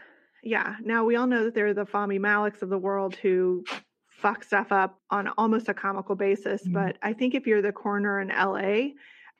yeah. 0.42 0.74
Now 0.82 1.04
we 1.04 1.16
all 1.16 1.26
know 1.26 1.44
that 1.44 1.54
they're 1.54 1.72
the 1.74 1.86
Fami 1.86 2.18
Maliks 2.18 2.62
of 2.62 2.68
the 2.68 2.78
world 2.78 3.14
who 3.16 3.64
fuck 4.08 4.42
stuff 4.42 4.72
up 4.72 4.98
on 5.10 5.28
almost 5.38 5.68
a 5.68 5.74
comical 5.74 6.16
basis. 6.16 6.66
Mhm. 6.66 6.72
But 6.72 6.96
I 7.02 7.12
think 7.12 7.34
if 7.34 7.46
you're 7.46 7.62
the 7.62 7.72
coroner 7.72 8.20
in 8.20 8.28
LA 8.30 8.94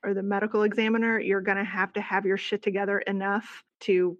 or 0.04 0.14
the 0.14 0.22
medical 0.22 0.62
examiner, 0.62 1.18
you're 1.18 1.40
going 1.40 1.58
to 1.58 1.64
have 1.64 1.92
to 1.94 2.00
have 2.00 2.24
your 2.24 2.36
shit 2.36 2.62
together 2.62 3.00
enough 3.00 3.64
to 3.80 4.16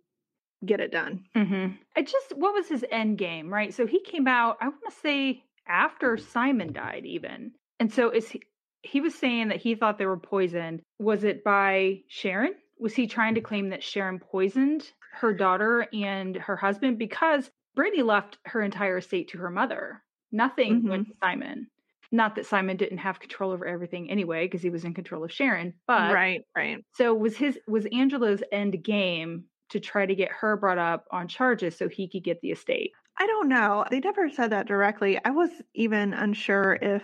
get 0.66 0.81
it 0.81 0.90
done. 0.90 1.24
Mm-hmm. 1.37 1.74
It 1.96 2.09
just 2.09 2.37
what 2.37 2.52
was 2.52 2.66
his 2.68 2.85
end 2.90 3.18
game, 3.18 3.48
right? 3.48 3.72
So 3.72 3.87
he 3.87 4.00
came 4.00 4.26
out. 4.26 4.57
I 4.61 4.66
want 4.66 4.83
to 4.88 4.94
say 5.00 5.44
after 5.68 6.16
Simon 6.16 6.72
died, 6.72 7.07
even. 7.07 7.52
And 7.78 7.92
so 7.92 8.11
is 8.11 8.28
he? 8.28 8.42
He 8.82 9.00
was 9.00 9.14
saying 9.14 9.48
that 9.48 9.60
he 9.60 9.74
thought 9.74 9.98
they 9.98 10.06
were 10.06 10.18
poisoned. 10.18 10.82
Was 10.98 11.24
it 11.24 11.42
by 11.44 12.02
Sharon? 12.08 12.54
Was 12.78 12.94
he 12.94 13.06
trying 13.06 13.34
to 13.34 13.40
claim 13.40 13.70
that 13.70 13.82
Sharon 13.82 14.18
poisoned 14.20 14.92
her 15.12 15.32
daughter 15.34 15.88
and 15.92 16.36
her 16.36 16.56
husband? 16.56 16.98
Because 16.98 17.50
Brittany 17.74 18.02
left 18.02 18.38
her 18.46 18.62
entire 18.62 18.98
estate 18.98 19.28
to 19.28 19.38
her 19.38 19.50
mother. 19.50 20.02
Nothing 20.30 20.82
Mhm. 20.82 20.88
went 20.88 21.08
to 21.08 21.14
Simon. 21.22 21.68
Not 22.12 22.36
that 22.36 22.46
Simon 22.46 22.76
didn't 22.76 22.98
have 22.98 23.20
control 23.20 23.50
over 23.50 23.66
everything 23.66 24.10
anyway, 24.10 24.46
because 24.46 24.62
he 24.62 24.70
was 24.70 24.84
in 24.84 24.94
control 24.94 25.24
of 25.24 25.32
Sharon. 25.32 25.74
But 25.86 26.12
right, 26.14 26.42
right. 26.56 26.82
so 26.94 27.12
was 27.14 27.36
his 27.36 27.58
was 27.66 27.86
Angelo's 27.92 28.42
end 28.52 28.82
game 28.82 29.44
to 29.70 29.80
try 29.80 30.06
to 30.06 30.14
get 30.14 30.32
her 30.32 30.56
brought 30.56 30.78
up 30.78 31.06
on 31.10 31.28
charges 31.28 31.76
so 31.76 31.88
he 31.88 32.08
could 32.08 32.24
get 32.24 32.40
the 32.40 32.50
estate. 32.52 32.92
I 33.18 33.26
don't 33.26 33.48
know. 33.48 33.84
They 33.90 34.00
never 34.00 34.30
said 34.30 34.50
that 34.50 34.66
directly. 34.66 35.18
I 35.24 35.30
was 35.30 35.50
even 35.74 36.14
unsure 36.14 36.78
if, 36.80 37.02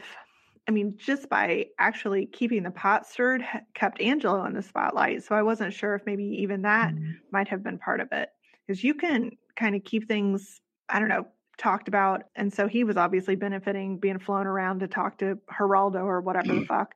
I 0.66 0.70
mean, 0.70 0.96
just 0.96 1.28
by 1.28 1.66
actually 1.78 2.26
keeping 2.26 2.62
the 2.62 2.70
pot 2.70 3.06
stirred 3.06 3.44
kept 3.74 4.00
Angelo 4.00 4.44
in 4.46 4.54
the 4.54 4.62
spotlight. 4.62 5.22
So 5.22 5.34
I 5.34 5.42
wasn't 5.42 5.74
sure 5.74 5.94
if 5.94 6.06
maybe 6.06 6.24
even 6.24 6.62
that 6.62 6.94
might 7.32 7.48
have 7.48 7.62
been 7.62 7.78
part 7.78 8.00
of 8.00 8.08
it. 8.12 8.30
Because 8.66 8.82
you 8.82 8.94
can 8.94 9.32
kind 9.56 9.76
of 9.76 9.84
keep 9.84 10.08
things, 10.08 10.60
I 10.88 10.98
don't 10.98 11.08
know, 11.08 11.26
talked 11.58 11.86
about. 11.86 12.22
And 12.34 12.52
so 12.52 12.66
he 12.66 12.82
was 12.82 12.96
obviously 12.96 13.36
benefiting 13.36 13.98
being 13.98 14.18
flown 14.18 14.46
around 14.46 14.80
to 14.80 14.88
talk 14.88 15.18
to 15.18 15.38
Geraldo 15.52 16.02
or 16.04 16.20
whatever 16.22 16.54
the 16.54 16.62
fuck. 16.66 16.94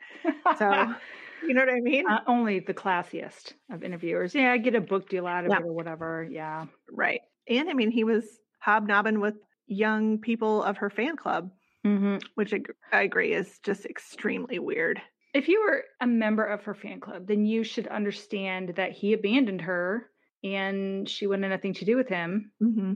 So, 0.51 0.95
you 1.43 1.55
know 1.55 1.61
what 1.61 1.69
I 1.75 1.81
mean? 1.81 2.07
Uh, 2.09 2.21
only 2.27 2.61
the 2.61 2.75
classiest 2.75 3.53
of 3.71 3.83
interviewers. 3.83 4.35
Yeah, 4.35 4.53
I 4.53 4.59
get 4.59 4.75
a 4.75 4.81
book 4.81 5.09
deal 5.11 5.27
out 5.27 5.45
of 5.45 5.51
Yeah. 5.51 5.59
it 5.59 5.63
or 5.63 5.75
whatever. 5.75 6.27
Yeah. 6.31 6.67
right. 6.91 7.21
And 7.49 7.69
I 7.69 7.75
mean, 7.75 7.91
he 7.91 8.05
was 8.05 8.41
hobnobbing 8.61 9.21
with 9.21 9.37
young 9.67 10.19
people 10.19 10.63
of 10.63 10.79
her 10.79 10.91
fan 10.91 11.17
club, 11.17 11.51
hmm 11.85 12.19
which 12.35 12.53
I, 12.93 13.03
agree 13.03 13.33
is 13.33 13.59
just 13.61 13.87
extremely 13.87 14.59
weird. 14.59 15.01
If 15.35 15.49
you 15.49 15.61
were 15.63 15.85
a 16.01 16.07
member 16.07 16.45
of 16.45 16.65
her 16.65 16.75
fan 16.75 17.01
club, 17.01 17.27
then 17.27 17.45
you 17.45 17.63
should 17.65 17.87
understand 17.87 18.71
that 18.71 18.93
he 18.93 19.13
abandoned 19.13 19.63
her 19.63 20.11
and 20.43 21.09
she 21.09 21.27
wanted 21.27 21.49
nothing 21.49 21.75
to 21.75 21.85
do 21.85 21.97
with 21.97 22.09
him. 22.09 22.53
hmm 22.61 22.93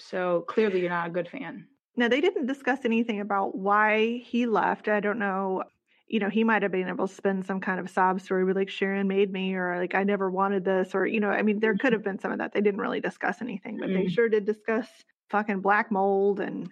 So 0.00 0.42
clearly, 0.42 0.80
you're 0.80 0.90
not 0.90 1.08
a 1.08 1.12
good 1.12 1.28
fan. 1.28 1.68
Now, 1.96 2.08
they 2.08 2.20
didn't 2.20 2.46
discuss 2.46 2.84
anything 2.84 3.20
about 3.20 3.56
why 3.56 4.18
he 4.18 4.46
left. 4.46 4.88
I 4.88 5.00
don't 5.00 5.18
know. 5.18 5.64
You 6.06 6.20
know, 6.20 6.30
he 6.30 6.44
might 6.44 6.62
have 6.62 6.72
been 6.72 6.88
able 6.88 7.08
to 7.08 7.12
spin 7.14 7.42
some 7.42 7.60
kind 7.60 7.80
of 7.80 7.90
sob 7.90 8.20
story 8.20 8.44
with 8.44 8.56
like 8.56 8.70
Sharon 8.70 9.08
made 9.08 9.30
me, 9.32 9.54
or 9.54 9.76
like 9.78 9.94
I 9.94 10.04
never 10.04 10.30
wanted 10.30 10.64
this, 10.64 10.94
or 10.94 11.06
you 11.06 11.20
know, 11.20 11.30
I 11.30 11.42
mean, 11.42 11.60
there 11.60 11.74
could 11.76 11.92
have 11.92 12.02
been 12.04 12.18
some 12.18 12.32
of 12.32 12.38
that. 12.38 12.52
They 12.52 12.60
didn't 12.60 12.80
really 12.80 13.00
discuss 13.00 13.42
anything, 13.42 13.78
but 13.78 13.92
they 13.92 14.06
Mm. 14.06 14.08
sure 14.08 14.28
did 14.28 14.46
discuss 14.46 14.88
fucking 15.28 15.60
black 15.60 15.90
mold 15.92 16.40
and 16.40 16.70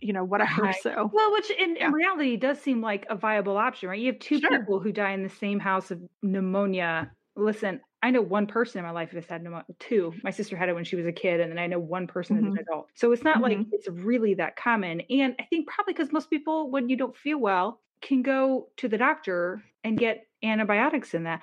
you 0.00 0.12
know 0.12 0.24
whatever. 0.24 0.62
Right. 0.62 0.82
So 0.82 1.10
Well, 1.12 1.32
which 1.32 1.50
in, 1.50 1.76
Yeah. 1.76 1.86
in 1.88 1.92
reality 1.92 2.36
does 2.36 2.60
seem 2.60 2.80
like 2.80 3.06
a 3.10 3.16
viable 3.16 3.56
option, 3.56 3.88
right? 3.88 3.98
You 4.00 4.12
have 4.12 4.20
two 4.20 4.40
Sure. 4.40 4.50
people 4.50 4.80
who 4.80 4.92
die 4.92 5.12
in 5.12 5.22
the 5.22 5.28
same 5.28 5.58
house 5.60 5.90
of 5.90 6.00
pneumonia. 6.22 7.12
Listen, 7.36 7.80
I 8.02 8.10
know 8.10 8.22
one 8.22 8.46
person 8.46 8.78
in 8.78 8.84
my 8.84 8.90
life 8.92 9.10
has 9.12 9.26
had 9.26 9.42
pneumonia. 9.42 9.64
Two. 9.78 10.14
My 10.22 10.30
sister 10.30 10.56
had 10.56 10.68
it 10.68 10.74
when 10.74 10.84
she 10.84 10.96
was 10.96 11.06
a 11.06 11.12
kid, 11.12 11.40
and 11.40 11.50
then 11.50 11.58
I 11.58 11.66
know 11.66 11.78
one 11.80 12.06
person 12.06 12.36
as 12.36 12.44
an 12.44 12.56
adult. 12.58 12.88
So 12.94 13.12
it's 13.12 13.24
not 13.24 13.40
like 13.42 13.58
Mhm. 13.58 13.68
it's 13.72 13.88
really 13.88 14.34
that 14.34 14.56
common. 14.56 15.00
And 15.10 15.34
I 15.38 15.44
think 15.44 15.68
probably 15.68 15.94
because 15.94 16.12
most 16.12 16.30
people, 16.30 16.70
when 16.70 16.88
you 16.88 16.96
don't 16.96 17.16
feel 17.16 17.38
well, 17.38 17.80
can 18.00 18.22
go 18.22 18.70
to 18.76 18.88
the 18.88 18.98
doctor 18.98 19.62
and 19.84 19.98
get 19.98 20.26
antibiotics 20.42 21.14
in 21.14 21.24
that. 21.24 21.40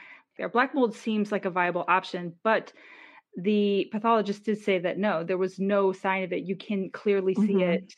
Black 0.54 0.74
mold 0.74 0.96
seems 0.96 1.32
like 1.32 1.46
a 1.46 1.50
viable 1.50 1.86
option, 1.88 2.38
but 2.44 2.72
the 3.38 3.88
pathologist 3.92 4.46
did 4.46 4.58
say 4.60 4.80
that 4.80 4.98
no, 4.98 5.24
there 5.24 5.38
was 5.38 5.60
no 5.60 5.92
sign 5.94 6.24
of 6.24 6.34
it. 6.34 6.44
You 6.44 6.56
can 6.56 6.90
clearly 6.92 7.36
see 7.36 7.56
Mhm. 7.56 7.62
it 7.62 7.96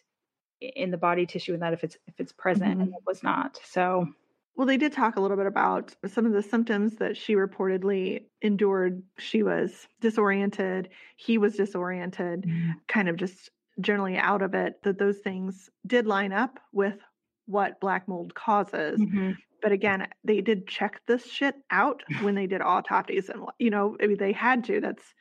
in 0.62 0.92
the 0.92 0.98
body 0.98 1.26
tissue 1.26 1.54
and 1.54 1.62
that 1.62 1.74
if 1.74 1.84
it's 1.84 1.98
if 2.08 2.20
it's 2.20 2.32
present 2.34 2.78
and 2.80 2.90
Mhm. 2.90 2.94
it 2.94 3.04
was 3.06 3.24
not. 3.24 3.62
So 3.64 4.08
Well, 4.56 4.66
they 4.68 4.78
did 4.78 4.92
talk 4.92 5.16
a 5.16 5.22
little 5.22 5.38
bit 5.38 5.46
about 5.46 5.96
some 6.08 6.26
of 6.26 6.34
the 6.34 6.42
symptoms 6.42 6.96
that 6.98 7.16
she 7.16 7.36
reportedly 7.36 8.26
endured. 8.42 9.04
She 9.20 9.44
was 9.44 9.88
disoriented, 10.02 10.90
he 11.16 11.38
was 11.38 11.56
disoriented, 11.58 12.48
kind 12.88 13.08
of 13.08 13.18
just 13.18 13.52
generally 13.80 14.18
out 14.18 14.42
of 14.42 14.56
it, 14.56 14.82
that 14.84 14.98
those 14.98 15.20
things 15.20 15.70
did 15.86 16.08
line 16.08 16.34
up 16.34 16.60
with 16.74 17.00
what 17.46 17.80
black 17.80 18.08
mold 18.08 18.34
causes. 18.34 19.06
Mhm. 19.06 19.38
But 19.62 19.72
again, 19.72 20.08
they 20.24 20.42
did 20.42 20.68
check 20.68 21.02
this 21.08 21.30
shit 21.32 21.56
out 21.72 22.04
when 22.18 22.36
they 22.36 22.48
did 22.48 22.62
autopsies 22.62 23.30
and, 23.30 23.46
you 23.60 23.70
know, 23.70 23.98
I 24.02 24.08
mean, 24.08 24.18
they 24.18 24.32
had 24.34 24.64
to. 24.66 24.82
That's, 24.82 25.14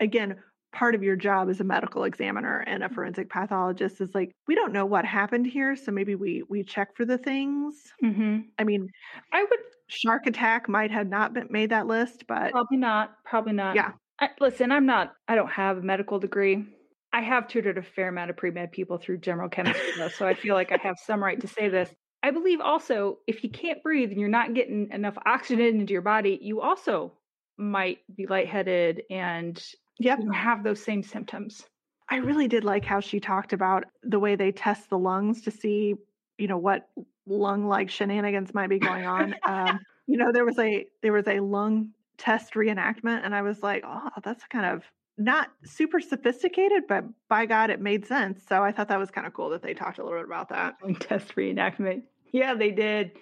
again, 0.00 0.42
part 0.72 0.94
of 0.94 1.02
your 1.02 1.16
job 1.16 1.48
as 1.48 1.60
a 1.60 1.64
medical 1.64 2.04
examiner 2.04 2.60
and 2.66 2.82
a 2.84 2.88
forensic 2.88 3.30
pathologist 3.30 4.00
is 4.00 4.14
like 4.14 4.32
we 4.46 4.54
don't 4.54 4.72
know 4.72 4.84
what 4.86 5.04
happened 5.04 5.46
here 5.46 5.74
so 5.76 5.90
maybe 5.90 6.14
we 6.14 6.42
we 6.48 6.62
check 6.62 6.94
for 6.96 7.04
the 7.04 7.18
things 7.18 7.92
Mhm. 8.02 8.50
i 8.58 8.64
mean 8.64 8.88
I 9.32 9.42
would 9.44 9.60
shark 9.88 10.26
attack 10.26 10.68
might 10.68 10.90
have 10.90 11.08
not 11.08 11.32
been 11.32 11.48
made 11.50 11.70
that 11.70 11.86
list, 11.86 12.26
but 12.26 12.50
probably 12.52 12.76
not, 12.76 13.24
probably 13.24 13.52
not. 13.52 13.74
Yeah. 13.76 13.92
I, 14.20 14.30
listen, 14.40 14.72
I'm 14.72 14.84
not. 14.86 15.14
I 15.28 15.34
don't 15.34 15.50
have 15.50 15.78
a 15.78 15.82
medical 15.82 16.18
degree. 16.18 16.66
I 17.12 17.22
have 17.22 17.48
tutored 17.48 17.78
a 17.78 17.82
fair 17.82 18.08
amount 18.08 18.30
of 18.30 18.36
pre 18.36 18.50
med 18.50 18.72
people 18.72 18.98
through 18.98 19.18
general 19.18 19.48
chemistry, 19.48 19.92
though, 19.96 20.08
so 20.08 20.26
I 20.26 20.34
feel 20.34 20.54
like 20.54 20.72
I 20.72 20.78
have 20.82 20.98
some 20.98 21.22
right 21.22 21.40
to 21.40 21.46
say 21.48 21.68
this. 21.68 21.94
I 22.22 22.30
believe 22.32 22.60
also 22.60 23.20
if 23.26 23.42
you 23.44 23.50
can't 23.50 23.82
breathe 23.82 24.10
and 24.10 24.20
you're 24.20 24.28
not 24.28 24.54
getting 24.54 24.90
enough 24.90 25.16
oxygen 25.24 25.80
into 25.80 25.92
your 25.92 26.02
body, 26.02 26.38
you 26.42 26.60
also 26.60 27.14
might 27.56 27.98
be 28.14 28.26
lightheaded 28.26 29.02
and 29.10 29.62
yep. 29.98 30.18
you 30.18 30.26
know, 30.26 30.32
have 30.32 30.62
those 30.62 30.82
same 30.82 31.02
symptoms. 31.02 31.64
I 32.10 32.16
really 32.16 32.48
did 32.48 32.64
like 32.64 32.84
how 32.84 33.00
she 33.00 33.20
talked 33.20 33.52
about 33.52 33.84
the 34.02 34.18
way 34.18 34.34
they 34.34 34.52
test 34.52 34.88
the 34.88 34.98
lungs 34.98 35.42
to 35.42 35.50
see, 35.50 35.94
you 36.38 36.48
know, 36.48 36.56
what 36.56 36.88
lung 37.26 37.66
like 37.66 37.90
shenanigans 37.90 38.54
might 38.54 38.70
be 38.70 38.78
going 38.78 39.06
on. 39.06 39.34
um, 39.46 39.78
you 40.06 40.16
know, 40.16 40.32
there 40.32 40.44
was 40.44 40.58
a 40.58 40.86
there 41.02 41.12
was 41.12 41.28
a 41.28 41.40
lung 41.40 41.90
test 42.16 42.54
reenactment, 42.54 43.20
and 43.24 43.34
I 43.34 43.42
was 43.42 43.62
like, 43.62 43.84
oh, 43.86 44.08
that's 44.24 44.44
kind 44.46 44.66
of 44.66 44.84
not 45.18 45.50
super 45.64 46.00
sophisticated, 46.00 46.84
but 46.88 47.04
by 47.28 47.44
God, 47.44 47.70
it 47.70 47.80
made 47.80 48.06
sense. 48.06 48.42
So 48.48 48.62
I 48.62 48.72
thought 48.72 48.88
that 48.88 48.98
was 48.98 49.10
kind 49.10 49.26
of 49.26 49.34
cool 49.34 49.50
that 49.50 49.62
they 49.62 49.74
talked 49.74 49.98
a 49.98 50.04
little 50.04 50.18
bit 50.18 50.26
about 50.26 50.48
that. 50.50 50.76
Lung 50.82 50.94
test 50.94 51.36
reenactment. 51.36 52.02
Yeah, 52.32 52.54
they 52.54 52.70
did. 52.70 53.12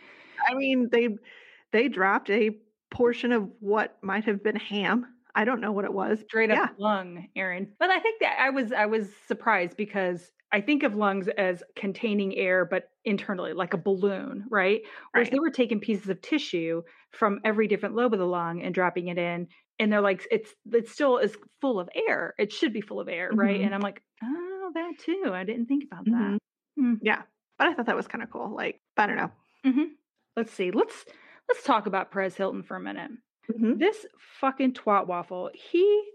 I 0.48 0.54
mean, 0.54 0.88
they 0.92 1.16
they 1.72 1.88
dropped 1.88 2.30
a 2.30 2.50
portion 2.90 3.32
of 3.32 3.50
what 3.60 3.96
might 4.02 4.24
have 4.24 4.42
been 4.42 4.56
ham. 4.56 5.06
I 5.37 5.44
don't 5.44 5.61
know 5.61 5.70
what 5.72 5.85
it 5.85 5.92
was. 5.92 6.18
straight 6.27 6.51
up 6.51 6.57
Yeah. 6.57 6.68
lung, 6.79 7.29
Erin. 7.37 7.72
But 7.79 7.90
I 7.90 8.01
think 8.01 8.20
that 8.20 8.37
I 8.40 8.51
was 8.51 8.72
I 8.72 8.87
was 8.87 9.09
surprised 9.29 9.77
because 9.77 10.33
I 10.53 10.61
think 10.61 10.83
of 10.83 10.94
lungs 10.96 11.29
as 11.29 11.62
containing 11.77 12.35
air, 12.37 12.64
but 12.64 12.88
internally, 13.05 13.53
like 13.53 13.75
a 13.75 13.79
balloon, 13.79 14.46
right? 14.51 14.81
Whereas 15.12 15.27
Right. 15.27 15.33
they 15.33 15.38
were 15.40 15.51
taking 15.51 15.79
pieces 15.81 16.09
of 16.09 16.20
tissue 16.22 16.83
from 17.12 17.40
every 17.44 17.68
different 17.68 17.94
lobe 17.96 18.12
of 18.14 18.18
the 18.18 18.27
lung 18.27 18.62
and 18.62 18.75
dropping 18.75 19.09
it 19.09 19.18
in, 19.18 19.49
and 19.79 19.92
they're 19.92 20.01
like, 20.01 20.27
it's 20.31 20.55
it 20.72 20.88
still 20.88 21.18
is 21.18 21.37
full 21.61 21.79
of 21.79 21.88
air. 22.09 22.35
It 22.38 22.53
should 22.53 22.72
be 22.72 22.81
full 22.81 23.01
of 23.01 23.09
air, 23.09 23.31
right? 23.33 23.61
Mhm. 23.61 23.66
And 23.66 23.75
I'm 23.75 23.81
like, 23.83 24.03
oh, 24.25 24.70
that 24.75 24.92
too. 25.01 25.31
I 25.33 25.44
didn't 25.44 25.66
think 25.66 25.85
about 25.85 26.07
Mhm. 26.07 26.12
that. 26.12 26.38
Hmm. 26.79 26.94
Yeah, 27.03 27.22
but 27.59 27.68
I 27.68 27.75
thought 27.75 27.87
that 27.87 27.96
was 27.96 28.09
kind 28.09 28.22
of 28.25 28.31
cool. 28.31 28.55
Like, 28.55 28.81
I 28.96 29.07
don't 29.07 29.16
know. 29.16 29.33
hmm 29.64 29.83
Let's 30.37 30.53
see. 30.53 30.70
Let's 30.70 31.05
let's 31.49 31.62
talk 31.64 31.87
about 31.87 32.11
Perez 32.11 32.37
Hilton 32.37 32.62
for 32.62 32.77
a 32.77 32.81
minute. 32.81 33.11
Mhm. 33.52 33.78
this 33.78 34.06
fucking 34.40 34.72
twat 34.74 35.06
waffle 35.06 35.50
he 35.54 36.11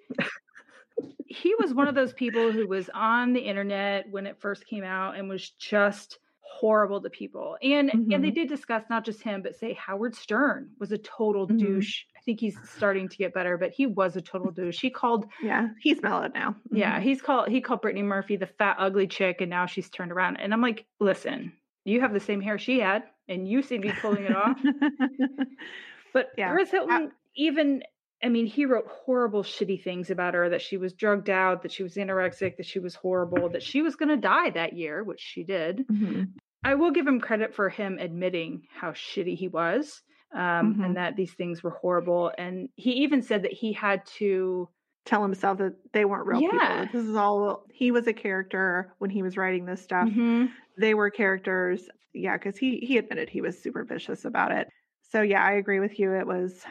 he 1.27 1.55
was 1.59 1.73
one 1.73 1.87
of 1.87 1.95
those 1.95 2.13
people 2.13 2.51
who 2.51 2.67
was 2.67 2.89
on 2.93 3.33
the 3.33 3.39
internet 3.39 4.09
when 4.09 4.25
it 4.27 4.39
first 4.39 4.65
came 4.67 4.83
out 4.83 5.15
and 5.17 5.29
was 5.29 5.49
just 5.51 6.19
horrible 6.41 7.01
to 7.01 7.09
people 7.09 7.57
and 7.63 7.89
and 7.93 8.09
they 8.23 8.29
Mhm. 8.29 8.35
did 8.35 8.49
discuss 8.49 8.83
not 8.89 9.05
just 9.05 9.21
him 9.23 9.41
but 9.41 9.55
say 9.55 9.71
howard 9.73 10.13
stern 10.13 10.69
was 10.79 10.91
a 10.91 10.97
total 10.97 11.47
Mhm. 11.47 11.57
douche 11.59 12.03
i 12.17 12.19
think 12.19 12.41
he's 12.41 12.59
starting 12.69 13.07
to 13.07 13.17
get 13.17 13.33
better 13.33 13.57
but 13.57 13.71
he 13.71 13.87
was 13.87 14.17
a 14.17 14.21
total 14.21 14.51
douche 14.51 14.79
he 14.81 14.89
called 14.89 15.25
Yeah, 15.41 15.69
he's 15.79 16.01
mellowed 16.01 16.33
now. 16.33 16.55
yeah 16.69 16.99
he's 16.99 17.21
called 17.21 17.47
he 17.47 17.61
called 17.61 17.81
brittany 17.81 18.03
murphy 18.03 18.35
the 18.35 18.45
fat 18.47 18.75
ugly 18.79 19.07
chick 19.07 19.39
and 19.39 19.49
now 19.49 19.65
she's 19.65 19.89
turned 19.89 20.11
around 20.11 20.35
and 20.37 20.53
i'm 20.53 20.61
like 20.61 20.85
listen 20.99 21.53
you 21.85 22.01
have 22.01 22.11
the 22.13 22.19
same 22.19 22.41
hair 22.41 22.59
she 22.59 22.79
had 22.79 23.03
and 23.29 23.47
you 23.47 23.61
seem 23.63 23.81
to 23.81 23.87
be 23.87 23.93
pulling 24.01 24.25
it 24.25 24.35
off 24.35 24.59
but 26.13 26.31
Yeah. 26.37 26.49
Perez 26.49 26.69
Hilton, 26.69 27.11
even 27.35 27.83
I 28.23 28.29
mean, 28.29 28.45
he 28.45 28.65
wrote 28.67 28.85
horrible, 28.87 29.41
shitty 29.41 29.83
things 29.83 30.11
about 30.11 30.35
her 30.35 30.49
that 30.49 30.61
she 30.61 30.77
was 30.77 30.93
drugged 30.93 31.27
out, 31.31 31.63
that 31.63 31.71
she 31.71 31.81
was 31.81 31.95
anorexic, 31.95 32.55
that 32.57 32.67
she 32.67 32.77
was 32.77 32.93
horrible, 32.93 33.49
that 33.49 33.63
she 33.63 33.81
was 33.81 33.95
going 33.95 34.09
to 34.09 34.17
die 34.17 34.51
that 34.51 34.73
year, 34.73 35.03
which 35.03 35.19
she 35.19 35.43
did. 35.43 35.87
Mhm. 35.87 36.27
I 36.63 36.75
will 36.75 36.91
give 36.91 37.07
him 37.07 37.19
credit 37.19 37.55
for 37.55 37.67
him 37.69 37.97
admitting 37.99 38.61
how 38.69 38.91
shitty 38.91 39.35
he 39.35 39.47
was 39.47 40.03
um, 40.35 40.75
Mhm. 40.75 40.85
and 40.85 40.97
that 40.97 41.15
these 41.15 41.33
things 41.33 41.63
were 41.63 41.71
horrible. 41.71 42.31
And 42.37 42.69
he 42.75 42.91
even 43.03 43.23
said 43.23 43.41
that 43.43 43.53
he 43.53 43.73
had 43.73 44.05
to. 44.17 44.69
Tell 45.03 45.23
himself 45.23 45.57
that 45.57 45.73
they 45.93 46.05
weren't 46.05 46.27
real 46.27 46.41
people. 46.41 46.59
Yeah. 46.59 46.83
that 46.85 46.91
This 46.91 47.03
is 47.07 47.15
all 47.15 47.65
he 47.73 47.89
was 47.89 48.05
a 48.05 48.13
character 48.13 48.93
when 48.99 49.09
he 49.09 49.23
was 49.23 49.35
writing 49.35 49.65
this 49.65 49.81
stuff. 49.81 50.07
Mhm. 50.07 50.51
They 50.77 50.93
were 50.93 51.09
characters. 51.09 51.89
Yeah, 52.13 52.37
because 52.37 52.55
he 52.55 52.77
he 52.81 52.99
admitted 52.99 53.27
he 53.27 53.41
was 53.41 53.57
super 53.59 53.83
vicious 53.83 54.25
about 54.25 54.51
it. 54.51 54.69
So 55.01 55.23
yeah, 55.23 55.43
I 55.43 55.53
agree 55.53 55.79
with 55.79 55.97
you. 55.97 56.13
It 56.13 56.27
was. 56.27 56.63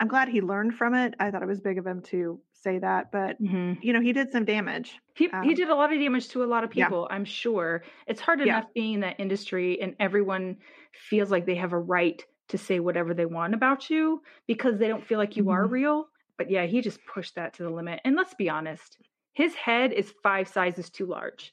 I'm 0.00 0.08
glad 0.08 0.28
he 0.28 0.40
learned 0.40 0.74
from 0.74 0.94
it. 0.94 1.14
I 1.18 1.30
thought 1.30 1.42
it 1.42 1.48
was 1.48 1.60
big 1.60 1.78
of 1.78 1.86
him 1.86 2.02
to 2.02 2.40
say 2.52 2.78
that, 2.78 3.10
but 3.10 3.40
Mhm. 3.42 3.78
you 3.82 3.92
know 3.92 4.00
he 4.00 4.12
did 4.12 4.30
some 4.32 4.44
damage. 4.44 4.98
He, 5.14 5.24
he 5.26 5.30
Um, 5.32 5.54
did 5.54 5.68
a 5.68 5.74
lot 5.74 5.92
of 5.92 5.98
damage 5.98 6.28
to 6.28 6.42
a 6.42 6.46
lot 6.46 6.64
of 6.64 6.74
yeah. 6.74 6.86
people, 6.86 7.08
I'm 7.10 7.24
sure. 7.24 7.82
It's 8.06 8.20
hard 8.20 8.40
Yeah. 8.40 8.58
enough 8.58 8.72
being 8.74 8.94
in 8.94 9.00
that 9.00 9.18
industry 9.18 9.80
and 9.80 9.96
everyone 10.00 10.58
feels 10.92 11.30
like 11.30 11.46
they 11.46 11.56
have 11.56 11.72
a 11.72 11.78
right 11.78 12.24
to 12.48 12.58
say 12.58 12.80
whatever 12.80 13.12
they 13.14 13.26
want 13.26 13.54
about 13.54 13.90
you 13.90 14.22
because 14.46 14.78
they 14.78 14.88
don't 14.88 15.04
feel 15.04 15.18
like 15.18 15.36
you 15.36 15.50
are 15.50 15.66
Mhm. 15.66 15.70
real. 15.70 16.08
But 16.36 16.50
yeah, 16.50 16.64
he 16.66 16.80
just 16.80 17.04
pushed 17.04 17.34
that 17.34 17.54
to 17.54 17.62
the 17.64 17.70
limit. 17.70 18.00
And 18.04 18.14
let's 18.16 18.34
be 18.34 18.48
honest, 18.48 18.98
his 19.32 19.54
head 19.54 19.92
is 19.92 20.12
five 20.22 20.48
sizes 20.48 20.90
too 20.90 21.06
large. 21.06 21.52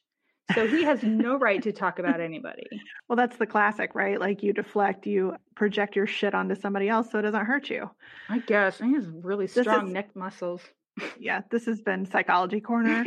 So 0.54 0.68
he 0.68 0.84
has 0.84 1.02
no 1.02 1.38
right 1.40 1.62
to 1.64 1.72
talk 1.72 2.00
about 2.00 2.22
anybody. 2.22 2.68
Well, 3.08 3.16
that's 3.18 3.38
the 3.38 3.46
classic, 3.46 3.94
right? 3.94 4.20
Like 4.20 4.42
you 4.42 4.52
deflect, 4.52 5.06
you 5.06 5.36
project 5.56 5.96
your 5.96 6.08
shit 6.08 6.34
onto 6.34 6.56
somebody 6.56 6.90
else 6.90 7.12
so 7.12 7.20
it 7.20 7.22
doesn't 7.22 7.46
hurt 7.46 7.70
you. 7.70 7.92
I 8.30 8.40
guess. 8.40 8.80
He 8.80 8.94
has 8.94 9.06
really 9.08 9.46
strong 9.46 9.88
is- 9.88 9.94
neck 9.94 10.16
muscles. 10.16 10.62
Yeah, 11.20 11.42
this 11.52 11.66
has 11.66 11.82
been 11.82 12.06
Psychology 12.06 12.62
Corner 12.62 13.04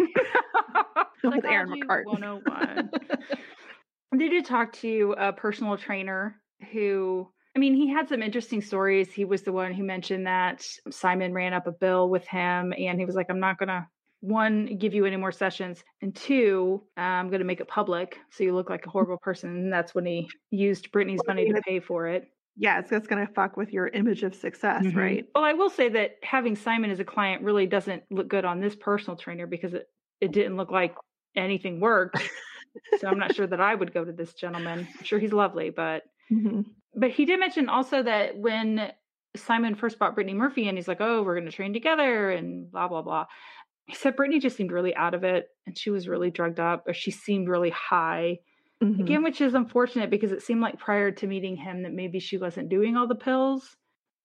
with 1.24 1.45
Erin 1.45 1.68
Psychology 1.68 1.82
McCart. 1.82 2.05
101. 2.05 2.91
They 4.16 4.28
did 4.28 4.45
talk 4.45 4.72
to 4.74 5.14
a 5.18 5.32
personal 5.32 5.76
trainer 5.78 6.36
who, 6.72 7.28
I 7.57 7.59
mean, 7.59 7.74
he 7.74 7.89
had 7.89 8.09
some 8.09 8.22
interesting 8.22 8.61
stories. 8.62 9.11
He 9.12 9.24
was 9.24 9.43
the 9.43 9.53
one 9.53 9.72
who 9.72 9.82
mentioned 9.84 10.26
that 10.26 10.64
Simon 10.91 11.32
ran 11.32 11.55
up 11.55 11.66
a 11.66 11.72
bill 11.72 12.09
with 12.09 12.26
him 12.26 12.72
and 12.76 12.99
he 12.99 13.05
was 13.07 13.14
like, 13.14 13.26
I'm 13.30 13.41
not 13.41 13.59
going 13.59 13.68
to, 13.68 13.86
one, 14.21 14.77
give 14.79 14.95
you 14.95 15.05
any 15.07 15.16
more 15.16 15.33
sessions, 15.33 15.85
and 16.03 16.14
two, 16.14 16.87
I'm 16.97 17.29
going 17.29 17.41
to 17.41 17.45
make 17.47 17.61
it 17.61 17.69
public 17.69 18.19
so 18.31 18.45
you 18.45 18.55
look 18.55 18.71
like 18.71 18.87
a 18.87 18.91
horrible 18.91 19.19
person. 19.19 19.51
And 19.51 19.73
that's 19.73 19.95
when 19.95 20.07
he 20.07 20.29
used 20.51 20.91
Brittany's 20.93 21.27
money 21.27 21.47
to 21.47 21.55
pay 21.55 21.81
for 21.81 22.07
it. 22.09 22.29
yeah, 22.57 22.81
it's 22.81 22.91
just 22.91 23.09
going 23.09 23.25
to 23.25 23.33
fuck 23.33 23.57
with 23.57 23.73
your 23.73 23.87
image 23.89 24.25
of 24.25 24.35
success, 24.35 24.85
Mhm. 24.85 24.97
right? 24.97 25.29
Well, 25.35 25.45
I 25.45 25.53
will 25.53 25.71
say 25.71 25.89
that 25.91 26.16
having 26.25 26.57
Simon 26.57 26.91
as 26.91 26.99
a 27.01 27.05
client 27.05 27.43
really 27.43 27.66
doesn't 27.66 28.03
look 28.11 28.29
good 28.29 28.45
on 28.45 28.61
this 28.61 28.75
personal 28.75 29.16
trainer 29.16 29.47
because 29.47 29.75
it, 29.75 29.89
it 30.21 30.33
didn't 30.33 30.57
look 30.57 30.71
like 30.71 30.97
anything 31.37 31.79
worked. 31.81 32.29
so 32.95 33.09
I'm 33.09 33.19
not 33.19 33.33
sure 33.33 33.47
that 33.47 33.61
I 33.61 33.75
would 33.75 33.93
go 33.95 34.05
to 34.05 34.12
this 34.12 34.35
gentleman. 34.35 34.89
I'm 34.99 35.05
sure 35.05 35.19
he's 35.21 35.33
lovely, 35.33 35.71
but 35.71 36.05
Mhm. 36.31 36.64
but 36.95 37.11
he 37.11 37.25
did 37.25 37.41
mention 37.41 37.69
also 37.69 38.03
that 38.03 38.37
when 38.39 38.93
Simon 39.37 39.75
first 39.75 39.99
bought 39.99 40.14
Brittany 40.14 40.35
Murphy 40.37 40.69
and 40.69 40.77
he's 40.79 40.89
like, 40.89 41.01
"Oh, 41.01 41.23
we're 41.23 41.35
going 41.35 41.47
to 41.47 41.53
train 41.53 41.73
together," 41.73 42.31
and 42.31 42.71
blah 42.71 42.89
blah 42.89 43.03
blah. 43.03 43.27
He 43.89 43.95
said 43.95 44.16
Brittany 44.16 44.39
just 44.39 44.57
seemed 44.57 44.70
really 44.72 44.95
out 44.95 45.14
of 45.14 45.24
it, 45.24 45.49
and 45.66 45.76
she 45.76 45.91
was 45.91 46.09
really 46.09 46.30
drugged 46.30 46.61
up, 46.61 46.84
or 46.86 46.95
she 46.95 47.11
seemed 47.11 47.49
really 47.49 47.70
high. 47.70 48.39
Mhm. 48.82 49.01
Again, 49.01 49.22
which 49.24 49.41
is 49.41 49.55
unfortunate 49.55 50.11
because 50.11 50.30
it 50.30 50.43
seemed 50.43 50.61
like 50.61 50.78
prior 50.78 51.11
to 51.11 51.26
meeting 51.26 51.57
him 51.57 51.82
that 51.82 51.93
maybe 51.93 52.20
she 52.20 52.39
wasn't 52.39 52.68
doing 52.68 52.97
all 52.97 53.09
the 53.09 53.14
pills. 53.16 53.76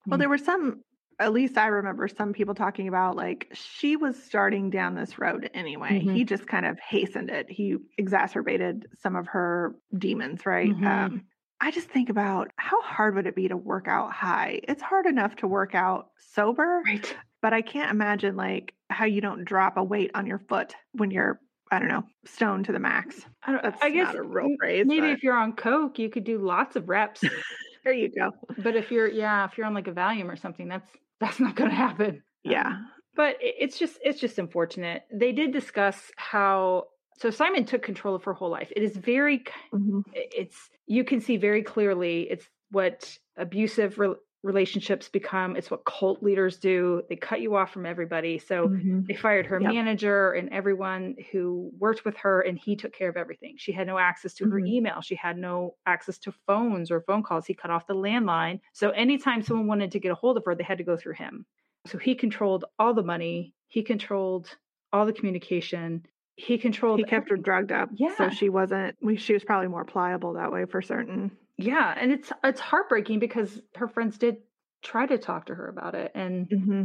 Well, 0.05 0.17
there 0.19 0.29
were 0.29 0.37
some, 0.37 0.83
at 1.19 1.33
least 1.33 1.57
I 1.57 1.67
remember 1.67 2.07
some 2.07 2.33
people 2.33 2.53
talking 2.55 2.87
about 2.87 3.15
like 3.15 3.47
she 3.53 3.95
was 3.95 4.21
starting 4.21 4.69
down 4.69 4.95
this 4.95 5.17
road 5.17 5.49
anyway. 5.53 6.01
Mhm. 6.01 6.13
He 6.13 6.23
just 6.25 6.45
kind 6.47 6.65
of 6.65 6.79
hastened 6.79 7.29
it. 7.31 7.49
He 7.49 7.77
exacerbated 7.97 8.87
some 8.99 9.15
of 9.15 9.27
her 9.27 9.75
demons, 9.97 10.45
right? 10.45 10.71
Mhm. 10.71 10.85
Um, 10.85 11.23
I 11.61 11.71
just 11.71 11.89
think 11.89 12.09
about 12.09 12.51
how 12.57 12.81
hard 12.81 13.15
would 13.15 13.25
it 13.27 13.35
be 13.35 13.47
to 13.47 13.55
work 13.57 13.87
out 13.87 14.11
high? 14.11 14.59
It's 14.63 14.81
hard 14.81 15.05
enough 15.05 15.37
to 15.37 15.47
work 15.47 15.73
out 15.73 16.09
sober, 16.17 16.83
Right. 16.85 17.15
But 17.43 17.53
I 17.53 17.61
can't 17.61 17.91
imagine 17.91 18.35
like 18.35 18.73
how 18.89 19.05
you 19.05 19.21
don't 19.21 19.43
drop 19.45 19.77
a 19.77 19.83
weight 19.83 20.09
on 20.15 20.25
your 20.25 20.39
foot 20.39 20.73
when 20.93 21.11
you're, 21.11 21.39
I 21.71 21.77
don't 21.79 21.89
know, 21.89 22.03
stoned 22.25 22.65
to 22.65 22.71
the 22.71 22.79
max. 22.79 23.23
I, 23.45 23.51
don't, 23.51 23.61
That's 23.61 23.81
I 23.83 23.89
guess 23.91 24.07
not 24.07 24.15
a 24.15 24.23
real 24.23 24.55
phrase. 24.59 24.85
maybe 24.87 25.01
but 25.01 25.09
if 25.11 25.23
you're 25.23 25.35
on 25.37 25.53
coke, 25.53 25.99
you 25.99 26.09
could 26.09 26.23
do 26.23 26.39
lots 26.39 26.75
of 26.75 26.87
reps. 26.89 27.21
there 27.83 27.93
you 27.93 28.09
go. 28.09 28.31
but 28.59 28.75
if 28.75 28.89
you're 28.91 29.09
yeah, 29.09 29.45
if 29.45 29.57
you're 29.57 29.67
on 29.67 29.73
like 29.75 29.87
a 29.87 29.91
Valium 29.91 30.31
or 30.31 30.37
something, 30.37 30.67
that's 30.69 30.89
that's 31.19 31.39
not 31.39 31.55
going 31.55 31.69
to 31.69 31.75
happen. 31.75 32.23
Yeah. 32.43 32.77
But 33.15 33.37
it- 33.41 33.55
it's 33.59 33.77
just 33.77 33.99
it's 34.03 34.19
just 34.19 34.39
unfortunate. 34.39 35.03
They 35.13 35.33
did 35.33 35.51
discuss 35.51 36.11
how 36.15 36.85
so 37.19 37.29
Simon 37.29 37.65
took 37.65 37.83
control 37.83 38.15
of 38.15 38.23
her 38.23 38.33
whole 38.33 38.49
life. 38.49 38.71
It 38.75 38.81
is 38.83 38.95
very 38.97 39.43
Mhm. 39.73 40.03
it's 40.13 40.57
you 40.87 41.03
can 41.03 41.19
see 41.21 41.37
very 41.37 41.61
clearly 41.63 42.27
it's 42.29 42.47
what 42.71 43.17
abusive 43.37 43.99
re- 43.99 44.15
relationships 44.43 45.07
become. 45.09 45.55
It's 45.55 45.71
what 45.71 45.85
cult 45.85 46.21
leaders 46.21 46.57
do. 46.57 47.01
They 47.09 47.15
cut 47.15 47.41
you 47.41 47.55
off 47.55 47.71
from 47.71 47.85
everybody. 47.85 48.37
So 48.37 48.67
Mhm. 48.67 49.07
they 49.07 49.15
fired 49.15 49.45
her 49.47 49.59
Yep. 49.59 49.71
manager 49.73 50.31
and 50.33 50.49
everyone 50.49 51.15
who 51.31 51.71
worked 51.79 52.03
with 52.05 52.17
her, 52.17 52.41
and 52.41 52.59
he 52.59 52.75
took 52.75 52.93
care 52.93 53.09
of 53.09 53.15
everything. 53.17 53.55
She 53.57 53.71
had 53.71 53.87
no 53.87 53.97
access 53.97 54.33
to 54.35 54.49
her 54.49 54.59
Mhm. 54.59 54.67
email. 54.67 55.01
She 55.01 55.15
had 55.15 55.37
no 55.37 55.75
access 55.85 56.17
to 56.19 56.31
phones 56.45 56.91
or 56.91 57.01
phone 57.01 57.23
calls. 57.23 57.45
He 57.45 57.53
cut 57.53 57.71
off 57.71 57.87
the 57.87 57.95
landline. 57.95 58.59
So 58.73 58.89
anytime 58.91 59.41
someone 59.41 59.67
wanted 59.67 59.91
to 59.93 59.99
get 59.99 60.11
a 60.11 60.15
hold 60.15 60.37
of 60.37 60.45
her, 60.45 60.55
they 60.55 60.63
had 60.63 60.77
to 60.77 60.83
go 60.83 60.97
through 60.97 61.13
him. 61.13 61.45
So 61.87 61.97
he 61.97 62.13
controlled 62.13 62.65
all 62.77 62.93
the 62.93 63.03
money. 63.03 63.53
He 63.67 63.81
controlled 63.81 64.57
all 64.91 65.05
the 65.05 65.13
communication. 65.13 66.05
He 66.35 66.57
controlled. 66.57 66.99
He 66.99 67.05
kept 67.05 67.29
her 67.29 67.37
drugged 67.37 67.71
up. 67.71 67.89
Yeah. 67.93 68.13
So 68.15 68.29
she 68.29 68.49
wasn't, 68.49 68.97
she 69.19 69.33
was 69.33 69.43
probably 69.43 69.67
more 69.67 69.85
pliable 69.85 70.33
that 70.33 70.51
way 70.51 70.65
for 70.65 70.81
certain. 70.81 71.31
Yeah, 71.63 71.93
and 71.97 72.11
it's 72.11 72.31
it's 72.43 72.59
heartbreaking 72.59 73.19
because 73.19 73.61
her 73.75 73.87
friends 73.87 74.17
did 74.17 74.43
try 74.81 75.05
to 75.05 75.17
talk 75.17 75.45
to 75.47 75.55
her 75.55 75.67
about 75.67 75.95
it, 75.95 76.11
and 76.15 76.49
hmm 76.49 76.83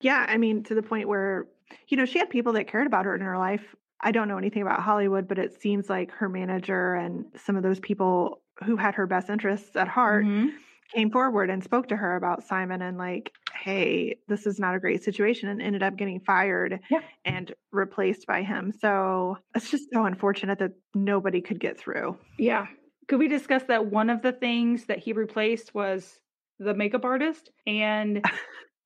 Yeah, 0.00 0.26
I 0.28 0.36
mean, 0.36 0.62
to 0.64 0.74
the 0.74 0.82
point 0.82 1.08
where, 1.08 1.46
you 1.88 1.96
know, 1.96 2.04
she 2.04 2.18
had 2.18 2.30
people 2.30 2.52
that 2.54 2.66
cared 2.68 2.86
about 2.86 3.04
her 3.06 3.14
in 3.14 3.20
her 3.22 3.38
life. 3.38 3.74
I 4.00 4.12
don't 4.12 4.28
know 4.28 4.38
anything 4.38 4.62
about 4.62 4.80
Hollywood, 4.80 5.26
but 5.28 5.38
it 5.38 5.60
seems 5.60 5.88
like 5.88 6.10
her 6.12 6.28
manager 6.28 6.94
and 6.94 7.26
some 7.36 7.56
of 7.56 7.62
those 7.62 7.80
people 7.80 8.42
who 8.64 8.76
had 8.76 8.94
her 8.94 9.06
best 9.06 9.30
interests 9.30 9.74
at 9.76 9.88
heart 9.88 10.26
Mhm. 10.26 10.64
came 10.94 11.10
forward 11.10 11.50
and 11.50 11.64
spoke 11.64 11.88
to 11.88 11.96
her 11.96 12.16
about 12.16 12.44
Simon 12.44 12.82
and 12.82 12.98
like, 12.98 13.32
hey, 13.54 14.18
this 14.28 14.46
is 14.46 14.60
not 14.60 14.74
a 14.74 14.80
great 14.80 15.02
situation 15.04 15.48
and 15.48 15.62
ended 15.62 15.82
up 15.82 15.96
getting 15.96 16.20
fired 16.20 16.80
Yeah. 16.88 17.02
and 17.24 17.54
replaced 17.72 18.26
by 18.26 18.42
him. 18.42 18.72
So 18.72 19.38
it's 19.54 19.70
just 19.70 19.90
so 19.92 20.04
unfortunate 20.04 20.58
that 20.60 20.72
nobody 20.94 21.40
could 21.40 21.60
get 21.60 21.78
through. 21.78 22.18
Yeah. 22.38 22.66
Could 23.08 23.18
we 23.18 23.28
discuss 23.28 23.64
that 23.64 23.86
one 23.86 24.10
of 24.10 24.22
the 24.22 24.32
things 24.32 24.86
that 24.86 24.98
he 24.98 25.12
replaced 25.12 25.74
was 25.74 26.20
the 26.58 26.74
makeup 26.74 27.04
artist? 27.04 27.50
And 27.66 28.24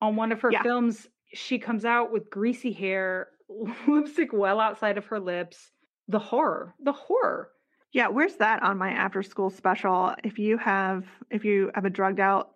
on 0.01 0.15
one 0.15 0.31
of 0.31 0.41
her 0.41 0.51
Yeah. 0.51 0.63
films, 0.63 1.07
she 1.33 1.59
comes 1.59 1.85
out 1.85 2.11
with 2.11 2.29
greasy 2.29 2.71
hair, 2.73 3.29
lipstick 3.87 4.33
well 4.33 4.59
outside 4.59 4.97
of 4.97 5.05
her 5.07 5.19
lips. 5.19 5.71
The 6.07 6.19
horror, 6.19 6.73
the 6.79 6.91
horror. 6.91 7.51
Yeah, 7.93 8.07
where's 8.07 8.35
that 8.37 8.61
on 8.63 8.77
my 8.77 8.89
after 8.91 9.23
school 9.23 9.49
special? 9.49 10.15
If 10.23 10.37
you 10.39 10.57
have 10.57 11.05
if 11.29 11.45
you 11.45 11.71
have 11.75 11.85
a 11.85 11.89
drugged 11.89 12.19
out 12.19 12.51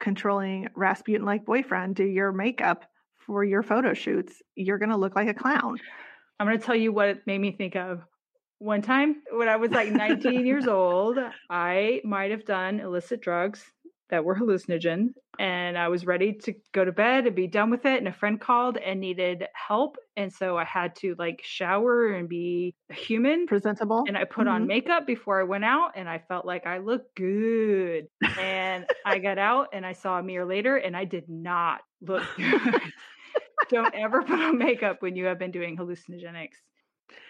controlling 0.00 0.68
Rasputin 0.74 1.24
like 1.24 1.44
boyfriend 1.44 1.94
do 1.96 2.04
your 2.04 2.32
makeup 2.32 2.84
for 3.18 3.44
your 3.44 3.62
photo 3.62 3.94
shoots, 3.94 4.42
you're 4.56 4.78
going 4.78 4.90
to 4.90 4.96
look 4.96 5.14
like 5.14 5.28
a 5.28 5.34
clown. 5.34 5.78
I'm 6.40 6.46
going 6.46 6.58
to 6.58 6.64
tell 6.64 6.74
you 6.74 6.92
what 6.92 7.08
it 7.08 7.26
made 7.26 7.38
me 7.38 7.52
think 7.52 7.76
of. 7.76 8.02
One 8.62 8.80
time 8.80 9.22
when 9.32 9.48
I 9.48 9.56
was 9.56 9.72
like 9.72 9.90
19 9.90 10.46
years 10.46 10.66
old, 10.68 11.18
I 11.50 12.00
might 12.04 12.30
have 12.30 12.44
done 12.44 12.78
illicit 12.78 13.20
drugs 13.20 13.64
that 14.08 14.24
were 14.24 14.36
hallucinogen 14.36 15.14
and 15.40 15.76
I 15.76 15.88
was 15.88 16.06
ready 16.06 16.34
to 16.44 16.52
go 16.72 16.84
to 16.84 16.92
bed 16.92 17.26
and 17.26 17.34
be 17.34 17.48
done 17.48 17.70
with 17.70 17.86
it 17.86 17.98
and 17.98 18.06
a 18.06 18.12
friend 18.12 18.40
called 18.40 18.76
and 18.76 19.00
needed 19.00 19.46
help 19.54 19.96
and 20.16 20.30
so 20.32 20.56
I 20.58 20.64
had 20.64 20.94
to 20.96 21.16
like 21.18 21.40
shower 21.42 22.12
and 22.12 22.28
be 22.28 22.74
a 22.90 22.94
human 22.94 23.46
Presentable. 23.46 24.04
and 24.06 24.16
I 24.16 24.24
put 24.24 24.46
on 24.46 24.64
Mhm. 24.64 24.66
makeup 24.68 25.06
before 25.06 25.40
I 25.40 25.44
went 25.44 25.64
out 25.64 25.92
and 25.96 26.08
I 26.08 26.18
felt 26.28 26.44
like 26.44 26.64
I 26.66 26.78
looked 26.78 27.16
good. 27.16 28.06
And 28.38 28.86
I 29.04 29.18
got 29.18 29.38
out 29.38 29.68
and 29.72 29.84
I 29.84 29.94
saw 29.94 30.18
a 30.18 30.22
mirror 30.22 30.44
later 30.46 30.76
and 30.76 30.94
I 30.96 31.04
did 31.04 31.28
not 31.28 31.80
look 32.00 32.22
good. 32.36 32.80
Don't 33.70 33.94
ever 33.94 34.22
put 34.22 34.38
on 34.38 34.58
makeup 34.58 34.98
when 35.00 35.16
you 35.16 35.24
have 35.24 35.38
been 35.38 35.50
doing 35.52 35.76
hallucinogenics. 35.78 36.58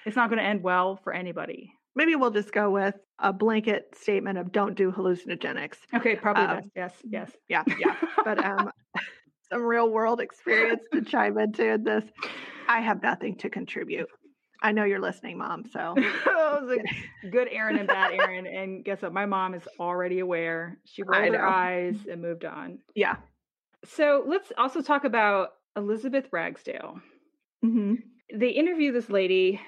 It's 0.07 0.17
not 0.17 0.29
going 0.29 0.39
to 0.39 0.45
end 0.45 0.63
well 0.63 0.97
for 1.03 1.13
anybody. 1.13 1.73
Maybe 1.95 2.17
we'll 2.17 2.31
just 2.31 2.53
go 2.53 2.71
with 2.71 2.95
a 3.19 3.33
blanket 3.33 3.95
statement 4.01 4.39
of 4.39 4.51
don't 4.53 4.75
do 4.75 4.91
hallucinogenics. 4.91 5.77
Okay, 5.95 6.17
probably 6.17 6.45
Um. 6.45 6.71
Yes, 6.75 6.95
yes. 7.05 7.31
Yeah, 7.49 7.65
yeah. 7.79 7.97
But 8.25 8.43
um 8.45 8.71
some 9.53 9.63
real 9.63 9.91
world 9.91 10.21
experience 10.21 10.81
to 10.93 11.03
chime 11.03 11.39
into 11.39 11.67
in 11.67 11.85
this. 11.85 12.05
I 12.69 12.81
have 12.81 13.03
nothing 13.03 13.37
to 13.39 13.51
contribute. 13.51 14.09
I 14.63 14.73
know 14.73 14.85
you're 14.85 15.01
listening, 15.01 15.39
mom, 15.39 15.65
so 15.71 15.95
it 15.99 16.25
was 16.27 16.79
a 16.79 17.29
good 17.31 17.49
Erin 17.51 17.79
and 17.79 17.89
bad 17.89 18.13
Erin. 18.13 18.47
And 18.47 18.85
guess 18.85 19.03
what? 19.03 19.13
My 19.13 19.27
mom 19.27 19.55
is 19.55 19.63
already 19.79 20.21
aware. 20.21 20.79
She 20.87 21.03
rolled 21.03 21.35
her 21.35 21.47
eyes 21.47 21.97
and 22.11 22.23
moved 22.23 22.45
on. 22.45 22.79
yeah. 22.95 23.17
So 23.85 24.23
let's 24.27 24.53
also 24.57 24.81
talk 24.81 25.05
about 25.05 25.51
Elizabeth 25.77 26.29
Ragsdale. 26.33 27.01
hmm 27.61 27.95
they 28.35 28.49
interview 28.51 28.93
this 28.93 29.11
lady 29.11 29.61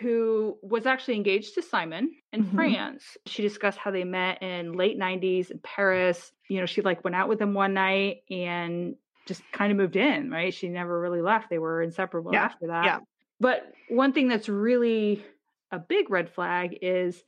who 0.00 0.56
was 0.62 0.86
actually 0.86 1.14
engaged 1.16 1.54
to 1.54 1.62
Simon 1.62 2.10
in 2.32 2.44
Mhm. 2.44 2.54
France. 2.54 3.16
She 3.26 3.42
discussed 3.42 3.78
how 3.78 3.90
they 3.90 4.04
met 4.04 4.42
in 4.42 4.72
late 4.72 4.96
90s 4.96 5.50
in 5.50 5.58
Paris. 5.58 6.32
You 6.48 6.60
know, 6.60 6.66
she 6.66 6.80
like 6.80 7.04
went 7.04 7.16
out 7.16 7.28
with 7.28 7.40
him 7.40 7.52
one 7.54 7.74
night 7.74 8.22
and 8.30 8.96
just 9.26 9.42
kind 9.52 9.70
of 9.70 9.76
moved 9.76 9.96
in, 9.96 10.30
right? 10.30 10.52
She 10.54 10.68
never 10.68 10.98
really 11.00 11.20
left. 11.22 11.50
They 11.50 11.58
were 11.58 11.82
inseparable 11.82 12.32
Yeah, 12.32 12.44
after 12.44 12.66
that. 12.68 12.84
yeah. 12.84 12.98
But 13.40 13.72
one 13.88 14.12
thing 14.12 14.28
that's 14.28 14.48
really 14.48 15.24
a 15.70 15.78
big 15.78 16.08
red 16.10 16.30
flag 16.30 16.78
is 16.80 17.22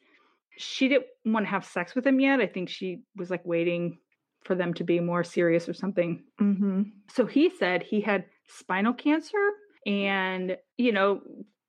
she 0.57 0.89
didn't 0.89 1.07
want 1.27 1.45
to 1.45 1.51
have 1.51 1.65
sex 1.67 1.95
with 1.95 2.07
him 2.07 2.21
yet. 2.21 2.41
I 2.41 2.47
think 2.47 2.69
she 2.71 3.03
was 3.17 3.31
like 3.31 3.45
waiting 3.45 3.99
for 4.45 4.55
them 4.55 4.73
to 4.75 4.85
be 4.85 5.01
more 5.01 5.25
serious 5.25 5.69
or 5.69 5.75
something. 5.75 6.25
hmm 6.39 6.83
So 7.09 7.27
he 7.27 7.51
said 7.51 7.83
he 7.83 8.01
had 8.01 8.27
spinal 8.47 8.95
cancer 8.95 9.51
and, 9.87 10.57
you 10.77 10.93
know, 10.93 11.21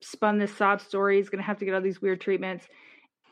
spun 0.01 0.39
this 0.39 0.55
sob 0.55 0.81
story. 0.81 1.17
He's 1.17 1.29
going 1.29 1.41
to 1.41 1.45
have 1.45 1.59
to 1.59 1.65
get 1.65 1.73
all 1.73 1.81
these 1.81 2.01
weird 2.01 2.19
treatments. 2.19 2.67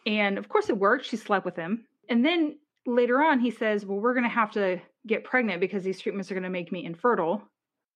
And 0.06 0.38
of 0.38 0.48
course 0.48 0.70
it 0.70 0.78
worked. 0.78 1.06
She 1.06 1.18
slept 1.18 1.46
with 1.46 1.56
him. 1.56 1.86
And 2.10 2.24
then 2.24 2.58
later 2.86 3.22
on, 3.22 3.40
he 3.40 3.50
says, 3.52 3.86
Well, 3.86 4.00
we're 4.00 4.14
going 4.14 4.24
to 4.24 4.30
have 4.30 4.52
to 4.52 4.80
get 5.08 5.24
pregnant 5.24 5.60
because 5.60 5.84
these 5.84 6.00
treatments 6.00 6.32
are 6.32 6.36
going 6.36 6.44
to 6.44 6.50
make 6.50 6.72
me 6.72 6.86
infertile. 6.86 7.42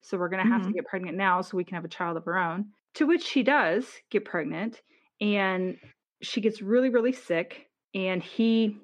So 0.02 0.18
we're 0.18 0.30
going 0.30 0.44
to 0.44 0.50
have 0.50 0.64
to 0.64 0.70
Mhm. 0.70 0.76
get 0.76 0.86
pregnant 0.86 1.18
now 1.18 1.42
so 1.42 1.58
we 1.58 1.64
can 1.64 1.76
have 1.76 1.86
a 1.86 1.90
child 1.90 2.18
of 2.18 2.28
our 2.28 2.38
own. 2.38 2.72
To 2.96 3.06
which 3.06 3.24
she 3.24 3.44
does 3.44 3.86
get 4.10 4.26
pregnant 4.26 4.82
and 5.22 5.78
she 6.22 6.42
gets 6.42 6.62
really, 6.62 6.90
really 6.90 7.12
sick. 7.12 7.68
And 7.94 8.24
he, 8.24 8.78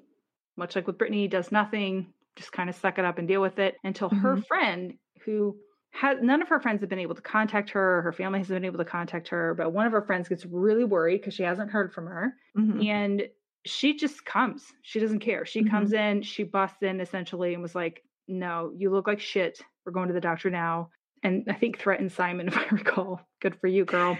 much 0.56 0.76
like 0.76 0.86
with 0.86 0.98
Brittany, 0.98 1.26
does 1.26 1.50
nothing, 1.50 2.12
just 2.36 2.52
kind 2.52 2.68
of 2.68 2.76
suck 2.76 2.98
it 2.98 3.04
up 3.04 3.18
and 3.18 3.26
deal 3.26 3.40
with 3.40 3.58
it 3.58 3.76
until 3.82 4.08
mm-hmm. 4.08 4.20
her 4.20 4.36
friend, 4.36 4.94
who 5.24 5.56
had 5.90 6.22
none 6.22 6.42
of 6.42 6.48
her 6.48 6.60
friends 6.60 6.80
have 6.80 6.90
been 6.90 6.98
able 6.98 7.14
to 7.14 7.22
contact 7.22 7.70
her, 7.70 8.02
her 8.02 8.12
family 8.12 8.38
hasn't 8.38 8.56
been 8.56 8.66
able 8.66 8.78
to 8.78 8.84
contact 8.84 9.28
her, 9.28 9.54
but 9.54 9.72
one 9.72 9.86
of 9.86 9.92
her 9.92 10.02
friends 10.02 10.28
gets 10.28 10.44
really 10.44 10.84
worried 10.84 11.18
because 11.20 11.34
she 11.34 11.42
hasn't 11.42 11.70
heard 11.70 11.92
from 11.92 12.06
her. 12.06 12.34
Mm-hmm. 12.56 12.82
And 12.82 13.28
she 13.64 13.96
just 13.96 14.24
comes. 14.24 14.64
She 14.82 15.00
doesn't 15.00 15.20
care. 15.20 15.46
She 15.46 15.60
mm-hmm. 15.60 15.70
comes 15.70 15.92
in, 15.92 16.22
she 16.22 16.44
busts 16.44 16.82
in 16.82 17.00
essentially 17.00 17.54
and 17.54 17.62
was 17.62 17.74
like, 17.74 18.02
No, 18.28 18.72
you 18.76 18.90
look 18.90 19.06
like 19.06 19.20
shit. 19.20 19.60
We're 19.84 19.92
going 19.92 20.08
to 20.08 20.14
the 20.14 20.20
doctor 20.20 20.50
now. 20.50 20.90
And 21.22 21.44
I 21.48 21.54
think 21.54 21.78
threatened 21.78 22.12
Simon, 22.12 22.48
if 22.48 22.56
I 22.56 22.66
recall. 22.66 23.20
Good 23.40 23.56
for 23.60 23.66
you, 23.66 23.84
girl. 23.84 24.18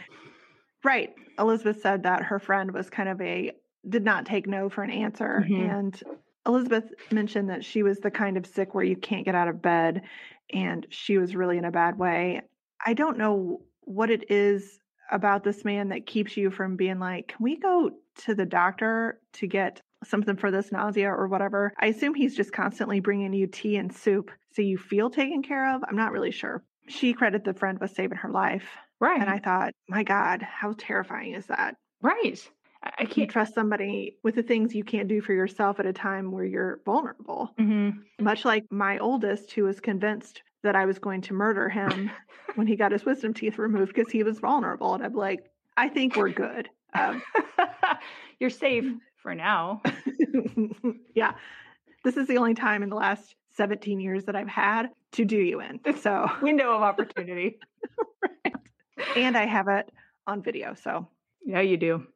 Right. 0.82 1.14
Elizabeth 1.38 1.80
said 1.82 2.04
that 2.04 2.22
her 2.22 2.38
friend 2.38 2.72
was 2.72 2.88
kind 2.88 3.08
of 3.08 3.20
a 3.20 3.52
did 3.88 4.04
not 4.04 4.26
take 4.26 4.46
no 4.46 4.68
for 4.68 4.82
an 4.82 4.90
answer. 4.90 5.44
Mm-hmm. 5.46 5.70
And 5.70 6.02
Elizabeth 6.46 6.84
mentioned 7.10 7.50
that 7.50 7.64
she 7.64 7.82
was 7.82 7.98
the 7.98 8.10
kind 8.10 8.36
of 8.36 8.46
sick 8.46 8.74
where 8.74 8.84
you 8.84 8.96
can't 8.96 9.24
get 9.24 9.34
out 9.34 9.48
of 9.48 9.62
bed 9.62 10.02
and 10.52 10.86
she 10.90 11.18
was 11.18 11.36
really 11.36 11.58
in 11.58 11.64
a 11.64 11.70
bad 11.70 11.98
way. 11.98 12.42
I 12.84 12.94
don't 12.94 13.18
know 13.18 13.62
what 13.82 14.10
it 14.10 14.30
is 14.30 14.78
about 15.10 15.44
this 15.44 15.64
man 15.64 15.88
that 15.90 16.06
keeps 16.06 16.36
you 16.36 16.50
from 16.50 16.76
being 16.76 16.98
like, 16.98 17.28
can 17.28 17.42
we 17.42 17.56
go 17.56 17.90
to 18.24 18.34
the 18.34 18.46
doctor 18.46 19.20
to 19.34 19.46
get 19.46 19.80
something 20.04 20.36
for 20.36 20.50
this 20.50 20.72
nausea 20.72 21.08
or 21.08 21.28
whatever? 21.28 21.72
I 21.80 21.86
assume 21.86 22.14
he's 22.14 22.36
just 22.36 22.52
constantly 22.52 23.00
bringing 23.00 23.32
you 23.32 23.46
tea 23.46 23.76
and 23.76 23.94
soup 23.94 24.30
so 24.52 24.62
you 24.62 24.78
feel 24.78 25.10
taken 25.10 25.42
care 25.42 25.74
of. 25.74 25.82
I'm 25.88 25.96
not 25.96 26.12
really 26.12 26.32
sure. 26.32 26.64
She 26.88 27.12
credited 27.12 27.44
the 27.44 27.58
friend 27.58 27.78
with 27.80 27.92
saving 27.92 28.18
her 28.18 28.30
life. 28.30 28.68
Right. 29.00 29.20
And 29.20 29.28
I 29.28 29.38
thought, 29.38 29.72
my 29.88 30.02
God, 30.02 30.42
how 30.42 30.74
terrifying 30.78 31.34
is 31.34 31.46
that? 31.46 31.76
Right. 32.00 32.48
I 32.98 33.04
can't 33.04 33.30
trust 33.30 33.54
somebody 33.54 34.16
with 34.22 34.34
the 34.34 34.42
things 34.42 34.74
you 34.74 34.84
can't 34.84 35.08
do 35.08 35.20
for 35.20 35.32
yourself 35.32 35.80
at 35.80 35.86
a 35.86 35.92
time 35.92 36.30
where 36.30 36.44
you're 36.44 36.80
vulnerable. 36.84 37.50
Mm-hmm. 37.58 38.24
Much 38.24 38.44
like 38.44 38.64
my 38.70 38.98
oldest, 38.98 39.52
who 39.52 39.64
was 39.64 39.80
convinced 39.80 40.42
that 40.62 40.76
I 40.76 40.84
was 40.84 40.98
going 40.98 41.22
to 41.22 41.34
murder 41.34 41.68
him 41.68 42.10
when 42.54 42.66
he 42.66 42.76
got 42.76 42.92
his 42.92 43.04
wisdom 43.04 43.34
teeth 43.34 43.58
removed 43.58 43.94
because 43.94 44.10
he 44.10 44.22
was 44.22 44.38
vulnerable. 44.38 44.94
And 44.94 45.04
I'm 45.04 45.14
like, 45.14 45.40
I 45.76 45.88
think 45.88 46.16
we're 46.16 46.30
good. 46.30 46.68
Um, 46.94 47.22
you're 48.40 48.50
safe 48.50 48.84
for 49.16 49.34
now. 49.34 49.82
yeah. 51.14 51.32
This 52.04 52.16
is 52.16 52.28
the 52.28 52.38
only 52.38 52.54
time 52.54 52.82
in 52.82 52.88
the 52.88 52.96
last 52.96 53.34
17 53.56 54.00
years 54.00 54.24
that 54.24 54.36
I've 54.36 54.48
had 54.48 54.90
to 55.12 55.24
do 55.24 55.36
you 55.36 55.60
in. 55.60 55.80
So, 56.00 56.30
window 56.42 56.74
of 56.74 56.82
opportunity. 56.82 57.58
right. 58.22 58.54
And 59.16 59.36
I 59.36 59.46
have 59.46 59.68
it 59.68 59.90
on 60.26 60.42
video. 60.42 60.74
So, 60.74 61.08
yeah, 61.44 61.60
you 61.60 61.76
do 61.76 62.06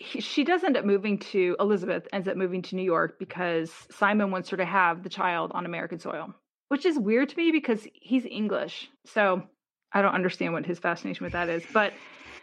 he, 0.00 0.20
she 0.20 0.44
does 0.44 0.62
end 0.62 0.76
up 0.76 0.84
moving 0.84 1.18
to 1.18 1.56
Elizabeth 1.58 2.06
ends 2.12 2.28
up 2.28 2.36
moving 2.36 2.62
to 2.62 2.76
New 2.76 2.82
York 2.82 3.18
because 3.18 3.72
Simon 3.90 4.30
wants 4.30 4.48
her 4.50 4.56
to 4.56 4.64
have 4.64 5.02
the 5.02 5.08
child 5.08 5.50
on 5.54 5.66
American 5.66 5.98
soil, 5.98 6.34
which 6.68 6.86
is 6.86 6.98
weird 6.98 7.28
to 7.30 7.36
me 7.36 7.50
because 7.50 7.86
he's 7.94 8.24
English. 8.24 8.88
So 9.06 9.42
I 9.92 10.02
don't 10.02 10.14
understand 10.14 10.52
what 10.52 10.66
his 10.66 10.78
fascination 10.78 11.24
with 11.24 11.32
that 11.32 11.48
is. 11.48 11.64
But 11.72 11.94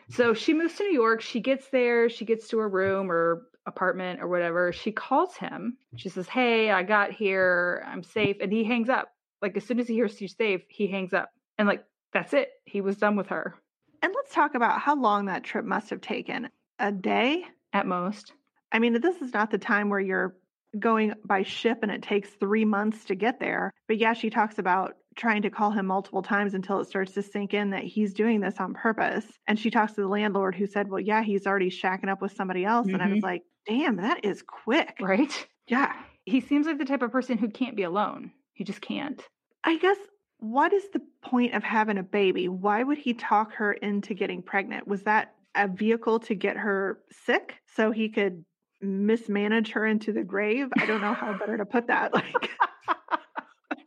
so 0.09 0.33
she 0.33 0.53
moves 0.53 0.75
to 0.75 0.83
New 0.83 0.93
York. 0.93 1.21
She 1.21 1.39
gets 1.39 1.69
there. 1.69 2.09
She 2.09 2.25
gets 2.25 2.49
to 2.49 2.57
her 2.59 2.67
room 2.67 3.09
or 3.09 3.43
apartment 3.65 4.21
or 4.21 4.27
whatever. 4.27 4.73
She 4.73 4.91
calls 4.91 5.37
him. 5.37 5.77
She 5.95 6.09
says, 6.09 6.27
Hey, 6.27 6.71
I 6.71 6.83
got 6.83 7.11
here. 7.11 7.85
I'm 7.87 8.03
safe. 8.03 8.37
And 8.41 8.51
he 8.51 8.65
hangs 8.65 8.89
up. 8.89 9.09
Like 9.41 9.55
as 9.55 9.65
soon 9.65 9.79
as 9.79 9.87
he 9.87 9.93
hears 9.93 10.17
she's 10.17 10.35
safe, 10.35 10.61
he 10.67 10.87
hangs 10.87 11.13
up. 11.13 11.29
And 11.57 11.67
like, 11.67 11.85
that's 12.11 12.33
it. 12.33 12.49
He 12.65 12.81
was 12.81 12.97
done 12.97 13.15
with 13.15 13.27
her. 13.27 13.55
And 14.01 14.13
let's 14.13 14.33
talk 14.33 14.55
about 14.55 14.81
how 14.81 14.99
long 14.99 15.25
that 15.25 15.43
trip 15.43 15.65
must 15.65 15.89
have 15.89 16.01
taken 16.01 16.49
a 16.79 16.91
day 16.91 17.43
at 17.73 17.85
most. 17.85 18.33
I 18.71 18.79
mean, 18.79 18.99
this 18.99 19.21
is 19.21 19.33
not 19.33 19.51
the 19.51 19.57
time 19.57 19.89
where 19.89 19.99
you're 19.99 20.35
going 20.77 21.13
by 21.23 21.43
ship 21.43 21.79
and 21.81 21.91
it 21.91 22.01
takes 22.01 22.29
three 22.29 22.65
months 22.65 23.05
to 23.05 23.15
get 23.15 23.39
there. 23.39 23.71
But 23.87 23.97
yeah, 23.97 24.13
she 24.13 24.29
talks 24.29 24.59
about 24.59 24.95
trying 25.15 25.43
to 25.43 25.49
call 25.49 25.71
him 25.71 25.85
multiple 25.85 26.21
times 26.21 26.53
until 26.53 26.79
it 26.79 26.87
starts 26.87 27.13
to 27.13 27.21
sink 27.21 27.53
in 27.53 27.69
that 27.69 27.83
he's 27.83 28.13
doing 28.13 28.41
this 28.41 28.55
on 28.59 28.73
purpose. 28.73 29.25
And 29.47 29.57
she 29.57 29.69
talks 29.69 29.93
to 29.93 30.01
the 30.01 30.07
landlord 30.07 30.55
who 30.55 30.67
said, 30.67 30.89
Well, 30.89 30.99
yeah, 30.99 31.23
he's 31.23 31.47
already 31.47 31.69
shacking 31.69 32.09
up 32.09 32.21
with 32.21 32.33
somebody 32.33 32.65
else. 32.65 32.87
Mm-hmm. 32.87 32.95
And 32.95 33.03
I 33.03 33.07
was 33.07 33.17
mm-hmm. 33.17 33.25
like, 33.25 33.43
Damn, 33.67 33.97
that 33.97 34.25
is 34.25 34.43
quick. 34.43 34.97
Right? 35.01 35.47
Yeah. 35.67 35.93
He 36.25 36.41
seems 36.41 36.65
like 36.67 36.77
the 36.77 36.85
type 36.85 37.01
of 37.01 37.11
person 37.11 37.37
who 37.37 37.49
can't 37.49 37.75
be 37.75 37.83
alone. 37.83 38.31
He 38.53 38.63
just 38.63 38.81
can't. 38.81 39.21
I 39.63 39.77
guess 39.77 39.97
what 40.39 40.73
is 40.73 40.83
the 40.91 41.01
point 41.23 41.53
of 41.53 41.63
having 41.63 41.97
a 41.97 42.03
baby? 42.03 42.47
Why 42.47 42.83
would 42.83 42.97
he 42.97 43.13
talk 43.13 43.53
her 43.53 43.73
into 43.73 44.13
getting 44.13 44.41
pregnant? 44.41 44.87
Was 44.87 45.03
that 45.03 45.34
a 45.55 45.67
vehicle 45.67 46.19
to 46.21 46.35
get 46.35 46.57
her 46.57 46.99
sick 47.25 47.55
so 47.75 47.91
he 47.91 48.09
could 48.09 48.43
mismanage 48.81 49.71
her 49.71 49.85
into 49.85 50.11
the 50.11 50.23
grave. 50.23 50.67
I 50.77 50.85
don't 50.85 51.01
know 51.01 51.13
how 51.13 51.33
better 51.39 51.57
to 51.57 51.65
put 51.65 51.87
that. 51.87 52.11
Like 52.23 52.49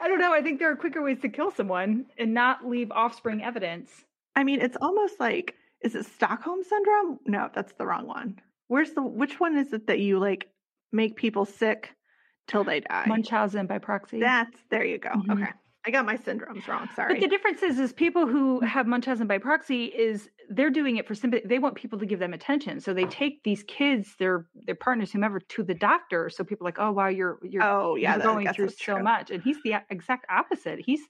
I 0.01 0.07
don't 0.07 0.21
know. 0.21 0.33
I 0.33 0.43
think 0.43 0.61
there 0.61 0.71
are 0.71 0.77
quicker 0.77 1.03
ways 1.03 1.19
to 1.23 1.29
kill 1.29 1.51
someone 1.51 2.07
and 2.17 2.33
not 2.33 2.65
leave 2.65 2.91
offspring 2.93 3.43
evidence. 3.43 3.91
I 4.37 4.45
mean, 4.45 4.61
it's 4.61 4.77
almost 4.81 5.19
like 5.19 5.55
is 5.83 5.95
it 5.95 6.07
Stockholm 6.07 6.63
syndrome? 6.63 7.19
No, 7.27 7.51
that's 7.55 7.73
the 7.73 7.87
wrong 7.87 8.07
one. 8.07 8.41
Where's 8.69 8.93
the 8.93 9.03
which 9.03 9.41
one 9.41 9.57
is 9.57 9.73
it 9.73 9.87
that 9.87 9.99
you 9.99 10.19
like 10.19 10.49
make 10.93 11.17
people 11.17 11.45
sick 11.45 11.95
till 12.47 12.65
they 12.65 12.81
die? 12.81 13.07
Munchausen 13.07 13.67
by 13.67 13.79
proxy. 13.79 14.21
That's 14.21 14.59
there 14.71 14.85
you 14.85 14.99
go. 14.99 15.11
Mm-hmm. 15.11 15.33
Okay. 15.33 15.53
I 15.87 15.91
got 15.91 16.05
my 16.05 16.17
syndromes 16.17 16.67
wrong. 16.69 16.89
Sorry. 16.95 17.15
But 17.15 17.21
the 17.23 17.29
difference 17.29 17.63
is, 17.63 17.79
is 17.79 17.93
people 17.93 18.27
who 18.27 18.61
have 18.65 18.87
Munchausen 18.87 19.27
by 19.27 19.39
proxy 19.39 19.87
is 19.87 20.29
they're 20.49 20.71
doing 20.71 20.97
it 20.97 21.07
for 21.07 21.15
sympathy. 21.15 21.47
They 21.47 21.59
want 21.59 21.75
people 21.75 21.99
to 21.99 22.07
give 22.07 22.19
them 22.19 22.33
attention, 22.33 22.81
so 22.81 22.95
they 22.95 23.05
take 23.05 23.43
these 23.45 23.63
kids, 23.65 24.15
their 24.19 24.47
their 24.55 24.75
partners, 24.75 25.13
whomever, 25.13 25.41
to 25.41 25.63
the 25.63 25.75
doctor. 25.75 26.31
So 26.31 26.45
people 26.45 26.67
are 26.67 26.69
like, 26.69 26.79
oh 26.79 26.93
wow, 26.93 27.09
you're 27.09 27.39
you're 27.43 27.63
oh 27.63 27.97
yeah, 27.97 28.17
you're 28.17 28.25
going 28.25 28.53
through 28.53 28.71
so 28.71 28.99
much, 28.99 29.31
and 29.31 29.43
he's 29.43 29.59
the 29.65 29.75
exact 29.91 30.27
opposite. 30.31 30.81
He's 30.85 31.01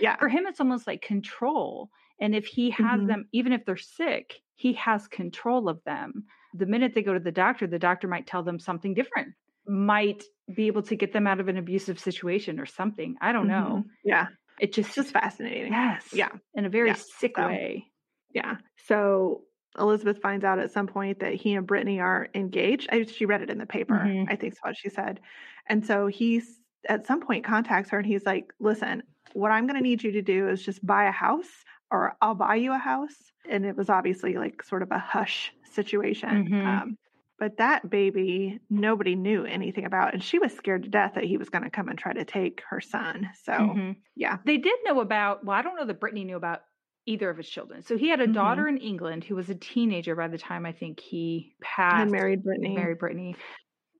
yeah. 0.00 0.16
For 0.16 0.28
him, 0.28 0.46
it's 0.46 0.60
almost 0.60 0.86
like 0.86 1.02
control. 1.02 1.90
And 2.20 2.34
if 2.34 2.46
he 2.46 2.70
has 2.70 2.98
mm-hmm. 2.98 3.06
them, 3.06 3.28
even 3.32 3.52
if 3.52 3.64
they're 3.64 3.76
sick, 3.76 4.40
he 4.54 4.74
has 4.74 5.08
control 5.08 5.68
of 5.68 5.82
them. 5.84 6.24
The 6.54 6.66
minute 6.66 6.92
they 6.94 7.02
go 7.02 7.14
to 7.14 7.20
the 7.20 7.32
doctor, 7.32 7.66
the 7.66 7.78
doctor 7.78 8.06
might 8.06 8.26
tell 8.26 8.42
them 8.42 8.58
something 8.58 8.94
different 8.94 9.34
might 9.66 10.24
be 10.54 10.66
able 10.66 10.82
to 10.82 10.96
get 10.96 11.12
them 11.12 11.26
out 11.26 11.40
of 11.40 11.48
an 11.48 11.56
abusive 11.56 11.98
situation 11.98 12.58
or 12.58 12.66
something. 12.66 13.16
I 13.20 13.32
don't 13.32 13.48
know. 13.48 13.78
Mm-hmm. 13.78 13.88
Yeah. 14.04 14.26
It 14.60 14.72
just 14.72 14.88
it's 14.88 14.96
just 14.96 15.10
fascinating. 15.10 15.72
Yes. 15.72 16.04
Yeah. 16.12 16.28
In 16.54 16.64
a 16.64 16.68
very 16.68 16.88
yeah. 16.88 16.96
sick 17.18 17.34
so, 17.36 17.46
way. 17.46 17.86
Yeah. 18.34 18.56
So 18.86 19.42
Elizabeth 19.78 20.20
finds 20.20 20.44
out 20.44 20.58
at 20.58 20.72
some 20.72 20.86
point 20.86 21.20
that 21.20 21.34
he 21.34 21.54
and 21.54 21.66
Brittany 21.66 22.00
are 22.00 22.28
engaged. 22.34 22.88
I, 22.92 23.04
she 23.04 23.26
read 23.26 23.42
it 23.42 23.50
in 23.50 23.58
the 23.58 23.66
paper. 23.66 23.94
Mm-hmm. 23.94 24.30
I 24.30 24.36
think 24.36 24.54
is 24.54 24.58
what 24.62 24.76
she 24.76 24.90
said. 24.90 25.20
And 25.66 25.84
so 25.86 26.06
he's 26.06 26.60
at 26.88 27.06
some 27.06 27.20
point 27.20 27.44
contacts 27.44 27.90
her 27.90 27.98
and 27.98 28.06
he's 28.06 28.26
like, 28.26 28.52
listen, 28.58 29.02
what 29.34 29.50
I'm 29.50 29.66
going 29.66 29.76
to 29.76 29.82
need 29.82 30.02
you 30.02 30.12
to 30.12 30.22
do 30.22 30.48
is 30.48 30.62
just 30.62 30.84
buy 30.84 31.04
a 31.04 31.12
house 31.12 31.46
or 31.90 32.16
I'll 32.20 32.34
buy 32.34 32.56
you 32.56 32.72
a 32.72 32.78
house. 32.78 33.14
And 33.48 33.64
it 33.64 33.76
was 33.76 33.88
obviously 33.88 34.34
like 34.34 34.62
sort 34.62 34.82
of 34.82 34.90
a 34.90 34.98
hush 34.98 35.52
situation. 35.72 36.46
Mm-hmm. 36.46 36.66
Um, 36.66 36.98
but 37.38 37.56
that 37.56 37.88
baby, 37.90 38.60
nobody 38.70 39.16
knew 39.16 39.44
anything 39.44 39.84
about. 39.84 40.12
And 40.12 40.22
she 40.22 40.38
was 40.38 40.52
scared 40.52 40.84
to 40.84 40.88
death 40.88 41.12
that 41.14 41.24
he 41.24 41.36
was 41.36 41.48
going 41.48 41.64
to 41.64 41.70
come 41.70 41.88
and 41.88 41.98
try 41.98 42.12
to 42.12 42.24
take 42.24 42.62
her 42.70 42.80
son. 42.80 43.30
So, 43.44 43.52
mm-hmm. 43.52 43.92
yeah. 44.14 44.38
They 44.44 44.58
did 44.58 44.78
know 44.84 45.00
about, 45.00 45.44
well, 45.44 45.56
I 45.56 45.62
don't 45.62 45.76
know 45.76 45.86
that 45.86 45.98
Brittany 45.98 46.24
knew 46.24 46.36
about 46.36 46.60
either 47.06 47.30
of 47.30 47.36
his 47.36 47.48
children. 47.48 47.82
So 47.82 47.96
he 47.96 48.08
had 48.08 48.20
a 48.20 48.24
mm-hmm. 48.24 48.32
daughter 48.32 48.68
in 48.68 48.78
England 48.78 49.24
who 49.24 49.34
was 49.34 49.48
a 49.48 49.54
teenager 49.54 50.14
by 50.14 50.28
the 50.28 50.38
time 50.38 50.64
I 50.66 50.72
think 50.72 51.00
he 51.00 51.54
passed. 51.60 52.02
And 52.02 52.10
married 52.10 52.44
Brittany. 52.44 52.74
Married 52.74 52.98
Brittany. 52.98 53.36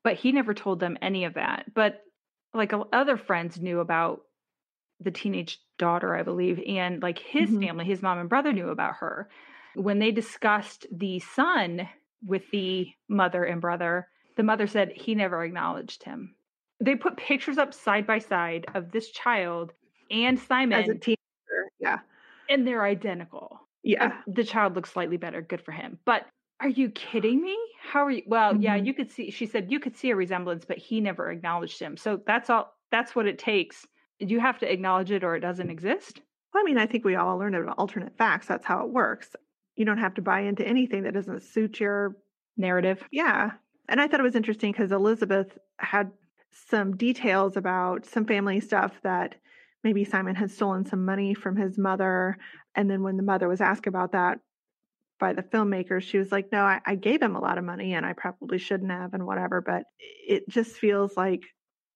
But 0.05 0.15
he 0.15 0.33
never 0.33 0.55
told 0.55 0.81
them 0.81 0.99
any 1.03 1.25
of 1.25 1.35
that. 1.35 1.67
But 1.75 2.01
like 2.55 2.73
other 2.93 3.17
friends 3.17 3.61
knew 3.61 3.81
about 3.81 4.23
the 5.01 5.11
teenage 5.11 5.59
daughter, 5.79 6.15
I 6.15 6.23
believe, 6.23 6.61
and 6.67 7.03
like 7.03 7.19
his 7.19 7.51
mm-hmm. 7.51 7.63
family, 7.63 7.85
his 7.85 8.03
mom 8.03 8.19
and 8.19 8.29
brother 8.29 8.53
knew 8.53 8.69
about 8.69 8.97
her. 8.97 9.29
When 9.75 9.99
they 9.99 10.11
discussed 10.11 10.87
the 10.93 11.19
son 11.19 11.89
with 12.25 12.43
the 12.53 12.89
mother 13.09 13.45
and 13.45 13.61
brother, 13.61 14.09
the 14.37 14.43
mother 14.43 14.67
said 14.67 14.93
he 14.95 15.15
never 15.15 15.43
acknowledged 15.45 16.05
him. 16.05 16.35
They 16.81 16.95
put 16.95 17.17
pictures 17.17 17.59
up 17.59 17.75
side 17.75 18.07
by 18.07 18.19
side 18.19 18.67
of 18.75 18.93
this 18.93 19.11
child 19.11 19.73
and 20.11 20.39
Simon 20.39 20.83
as 20.83 20.89
a 20.89 20.95
teenager. 20.95 21.19
Yeah. 21.81 21.99
And 22.53 22.67
they're 22.67 22.85
identical. 22.85 23.61
Yeah. 23.83 24.13
The 24.27 24.45
child 24.45 24.77
looks 24.77 24.93
slightly 24.93 25.17
better. 25.17 25.43
Good 25.43 25.63
for 25.63 25.73
him. 25.73 25.99
But 26.05 26.27
are 26.61 26.69
you 26.69 26.91
kidding 26.91 27.43
me? 27.43 27.57
How 27.81 28.05
are 28.07 28.11
you? 28.11 28.23
Well, 28.27 28.53
mm-hmm. 28.53 28.63
yeah, 28.63 28.77
you 28.77 28.95
could 28.95 29.11
see, 29.11 29.31
she 29.31 29.47
said 29.47 29.73
you 29.73 29.81
could 29.81 29.97
see 29.97 30.11
a 30.11 30.17
resemblance, 30.17 30.65
but 30.65 30.79
he 30.79 31.01
never 31.01 31.31
acknowledged 31.31 31.81
him. 31.81 31.97
So 31.97 32.21
that's 32.27 32.51
all, 32.51 32.73
that's 32.91 33.17
what 33.17 33.27
it 33.27 33.39
takes. 33.39 33.87
You 34.19 34.39
have 34.39 34.59
to 34.59 34.73
acknowledge 34.73 35.11
it 35.11 35.25
or 35.25 35.35
it 35.35 35.41
doesn't 35.41 35.71
exist. 35.71 36.21
Well, 36.55 36.63
I 36.63 36.65
mean, 36.65 36.79
I 36.79 36.87
think 36.87 37.05
we 37.05 37.17
all 37.17 37.39
learned 37.39 37.57
about 37.57 37.79
alternate 37.79 38.17
facts. 38.17 38.47
That's 38.47 38.67
how 38.67 38.85
it 38.85 38.91
works 38.93 39.35
you 39.77 39.85
don't 39.85 39.99
have 39.99 40.15
to 40.15 40.23
buy 40.23 40.41
into 40.41 40.67
anything 40.67 41.05
that 41.05 41.15
doesn't 41.15 41.43
suit 41.43 41.81
your 41.81 42.17
narrative. 42.57 43.03
Yeah. 43.11 43.53
And 43.89 44.01
I 44.01 44.07
thought 44.09 44.21
it 44.21 44.25
was 44.25 44.37
interesting 44.37 44.73
because 44.73 44.93
Elizabeth 44.93 45.59
had 45.79 46.11
some 46.69 46.97
details 46.97 47.57
about 47.57 48.05
some 48.05 48.27
family 48.27 48.61
stuff 48.61 48.93
that 49.03 49.37
maybe 49.85 50.05
Simon 50.05 50.35
had 50.35 50.51
stolen 50.51 50.85
some 50.85 51.05
money 51.05 51.35
from 51.35 51.57
his 51.57 51.79
mother. 51.79 52.39
And 52.75 52.91
then 52.91 53.03
when 53.03 53.17
the 53.17 53.23
mother 53.23 53.49
was 53.49 53.61
asked 53.61 53.87
about 53.87 54.13
that 54.13 54.39
by 55.23 55.33
the 55.33 55.43
filmmakers. 55.43 56.03
She 56.03 56.19
was 56.19 56.33
like, 56.33 56.51
no, 56.51 56.63
I, 56.63 56.81
I 56.85 56.97
gave 56.97 57.23
him 57.23 57.37
a 57.37 57.41
lot 57.41 57.57
of 57.57 57.65
money 57.65 57.95
and 57.95 58.05
I 58.05 58.13
probably 58.13 58.59
shouldn't 58.59 58.91
have 58.91 59.15
and 59.15 59.25
whatever. 59.25 59.61
But 59.61 59.85
it 59.99 60.49
just 60.49 60.73
feels 60.73 61.17
like 61.17 61.45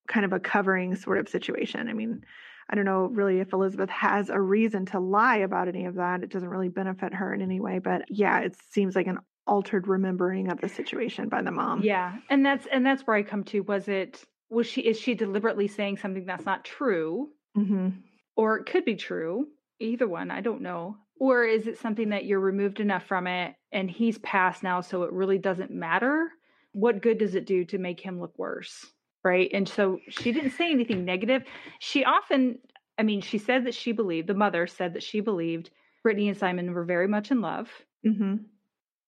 kind 0.08 0.24
of 0.24 0.32
a 0.32 0.38
covering 0.38 0.94
sort 0.94 1.18
of 1.18 1.28
situation. 1.28 1.88
I 1.88 1.92
mean, 1.92 2.22
I 2.70 2.76
don't 2.76 2.84
know 2.84 3.06
really 3.06 3.40
if 3.40 3.52
Elizabeth 3.52 3.90
has 3.90 4.30
a 4.30 4.40
reason 4.40 4.86
to 4.86 5.00
lie 5.00 5.38
about 5.38 5.66
any 5.66 5.86
of 5.86 5.96
that. 5.96 6.22
It 6.22 6.30
doesn't 6.30 6.48
really 6.48 6.68
benefit 6.68 7.14
her 7.14 7.34
in 7.34 7.42
any 7.42 7.58
way. 7.58 7.80
But 7.80 8.02
yeah, 8.08 8.40
it 8.40 8.56
seems 8.70 8.94
like 8.94 9.08
an 9.08 9.18
altered 9.44 9.88
remembering 9.88 10.50
of 10.50 10.60
the 10.60 10.68
situation 10.68 11.28
by 11.28 11.42
the 11.42 11.50
mom. 11.50 11.82
Yeah. 11.82 12.16
And 12.30 12.46
that's 12.46 12.66
and 12.70 12.86
that's 12.86 13.02
where 13.02 13.16
I 13.16 13.24
come 13.24 13.42
to. 13.44 13.60
Was 13.60 13.88
it 13.88 14.24
was 14.50 14.68
she 14.68 14.82
is 14.82 15.00
she 15.00 15.14
deliberately 15.14 15.66
saying 15.66 15.98
something 15.98 16.26
that's 16.26 16.46
not 16.46 16.64
true? 16.64 17.30
Mm-hmm. 17.56 17.88
Or 18.36 18.58
it 18.58 18.66
could 18.66 18.84
be 18.84 18.96
true. 18.96 19.48
Either 19.80 20.08
one, 20.08 20.30
I 20.30 20.40
don't 20.40 20.62
know. 20.62 20.96
Or 21.18 21.44
is 21.44 21.66
it 21.66 21.78
something 21.78 22.10
that 22.10 22.26
you're 22.26 22.40
removed 22.40 22.80
enough 22.80 23.06
from 23.06 23.26
it 23.26 23.54
and 23.72 23.90
he's 23.90 24.18
passed 24.18 24.62
now 24.62 24.80
so 24.80 25.04
it 25.04 25.12
really 25.12 25.38
doesn't 25.38 25.70
matter? 25.70 26.28
What 26.72 27.00
good 27.00 27.18
does 27.18 27.34
it 27.34 27.46
do 27.46 27.64
to 27.66 27.78
make 27.78 28.00
him 28.00 28.20
look 28.20 28.38
worse? 28.38 28.84
Right. 29.24 29.50
And 29.52 29.68
so 29.68 29.98
she 30.08 30.32
didn't 30.32 30.52
say 30.52 30.70
anything 30.70 31.04
negative. 31.04 31.42
She 31.78 32.04
often, 32.04 32.58
I 32.98 33.02
mean, 33.02 33.22
she 33.22 33.38
said 33.38 33.64
that 33.64 33.74
she 33.74 33.92
believed, 33.92 34.28
the 34.28 34.34
mother 34.34 34.66
said 34.66 34.94
that 34.94 35.02
she 35.02 35.20
believed 35.20 35.70
Brittany 36.02 36.28
and 36.28 36.38
Simon 36.38 36.72
were 36.72 36.84
very 36.84 37.08
much 37.08 37.30
in 37.30 37.40
love. 37.40 37.68
Mm-hmm. 38.06 38.36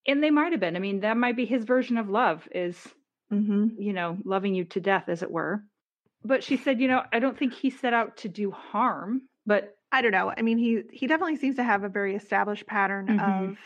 And 0.07 0.22
they 0.22 0.30
might 0.30 0.53
have 0.53 0.61
been. 0.61 0.76
I 0.76 0.80
mean, 0.80 1.01
that 1.01 1.18
might 1.18 1.36
be 1.36 1.44
his 1.44 1.64
version 1.64 1.99
of 1.99 2.09
love 2.09 2.49
is, 2.55 2.76
Mm-hmm. 3.30 3.78
you 3.78 3.92
know, 3.92 4.16
loving 4.24 4.55
you 4.55 4.64
to 4.64 4.80
death, 4.80 5.05
as 5.09 5.22
it 5.22 5.30
were. 5.30 5.62
But 6.25 6.43
she 6.43 6.57
said, 6.57 6.81
you 6.81 6.89
know, 6.89 7.05
I 7.12 7.19
don't 7.21 7.39
think 7.39 7.53
he 7.55 7.71
set 7.71 7.93
out 7.93 8.16
to 8.19 8.29
do 8.29 8.51
harm, 8.51 9.29
but 9.47 9.77
I 9.93 10.03
don't 10.03 10.12
know. 10.12 10.33
I 10.37 10.43
mean, 10.43 10.59
he 10.59 10.83
he 10.93 11.07
definitely 11.07 11.37
seems 11.37 11.57
to 11.57 11.64
have 11.64 11.85
a 11.85 11.89
very 11.89 12.14
established 12.14 12.66
pattern 12.66 13.09
Mhm. 13.09 13.19
of 13.19 13.57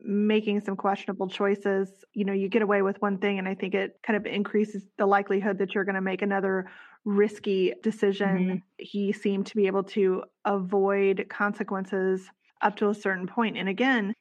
making 0.00 0.60
some 0.60 0.76
questionable 0.76 1.28
choices. 1.28 2.04
You 2.14 2.24
know, 2.24 2.32
you 2.32 2.48
get 2.48 2.62
away 2.62 2.82
with 2.82 3.00
one 3.00 3.18
thing, 3.18 3.38
and 3.38 3.48
I 3.48 3.54
think 3.54 3.74
it 3.74 3.98
kind 4.02 4.16
of 4.16 4.26
increases 4.26 4.86
the 4.98 5.06
likelihood 5.06 5.58
that 5.58 5.74
you're 5.74 5.84
going 5.84 5.94
to 5.94 6.00
make 6.00 6.20
another 6.22 6.68
risky 7.04 7.74
decision. 7.82 8.48
Mhm. 8.48 8.62
He 8.78 9.12
seemed 9.12 9.46
to 9.46 9.56
be 9.56 9.66
able 9.66 9.84
to 9.84 10.24
avoid 10.44 11.26
consequences 11.30 12.30
up 12.60 12.76
to 12.76 12.88
a 12.88 12.94
certain 12.94 13.26
point. 13.26 13.56
And 13.56 13.68
again, 13.68 14.14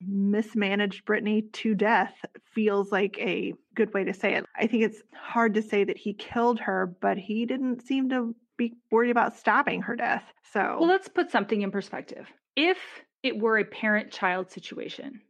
mismanaged 0.00 1.04
Brittany 1.04 1.42
to 1.42 1.74
death 1.74 2.24
feels 2.44 2.90
like 2.92 3.18
a 3.18 3.54
good 3.80 3.94
way 3.94 4.04
to 4.04 4.12
say 4.12 4.34
it. 4.34 4.44
I 4.56 4.66
think 4.66 4.82
it's 4.84 5.00
hard 5.14 5.54
to 5.54 5.62
say 5.62 5.84
that 5.84 5.96
he 5.96 6.12
killed 6.12 6.60
her, 6.60 6.94
but 7.00 7.16
he 7.16 7.46
didn't 7.46 7.80
seem 7.86 8.10
to 8.10 8.34
be 8.58 8.74
worried 8.90 9.10
about 9.10 9.36
stopping 9.36 9.80
her 9.82 9.96
death. 9.96 10.24
So 10.52 10.76
Well, 10.78 10.88
let's 10.88 11.08
put 11.08 11.30
something 11.30 11.62
in 11.62 11.70
perspective. 11.70 12.26
If 12.56 12.78
it 13.22 13.38
were 13.38 13.56
a 13.58 13.64
parent 13.64 14.10
child 14.10 14.50
situation, 14.50 15.22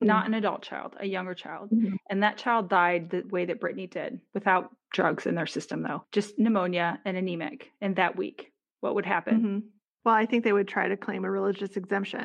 not 0.00 0.26
an 0.26 0.34
adult 0.34 0.62
child, 0.62 0.94
a 1.00 1.06
younger 1.06 1.34
child, 1.34 1.70
Mhm. 1.70 1.96
and 2.08 2.22
that 2.22 2.36
child 2.36 2.68
died 2.68 3.10
the 3.10 3.22
way 3.30 3.46
that 3.46 3.58
Brittany 3.60 3.86
did 3.88 4.20
without 4.34 4.70
drugs 4.92 5.26
in 5.26 5.34
their 5.34 5.46
system, 5.46 5.82
though, 5.82 6.04
just 6.12 6.38
pneumonia 6.38 7.00
and 7.04 7.16
anemic 7.16 7.72
in 7.80 7.94
that 7.94 8.14
week, 8.16 8.52
what 8.80 8.94
would 8.94 9.06
happen? 9.06 9.42
Mhm. 9.42 9.62
Well, 10.04 10.14
I 10.14 10.26
think 10.26 10.44
they 10.44 10.52
would 10.52 10.68
try 10.68 10.86
to 10.86 10.96
claim 10.96 11.24
a 11.24 11.30
religious 11.30 11.76
exemption. 11.76 12.20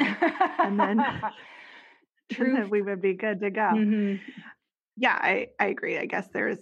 and 0.59 0.79
then- 0.79 0.97
True. 2.31 2.67
we 2.69 2.81
would 2.81 3.01
be 3.01 3.13
good 3.15 3.39
to 3.41 3.49
go. 3.49 3.61
Mhm. 3.73 4.19
Yeah, 5.01 5.17
I, 5.19 5.47
I 5.59 5.65
agree. 5.65 5.97
I 5.97 6.05
guess 6.05 6.27
there's, 6.31 6.59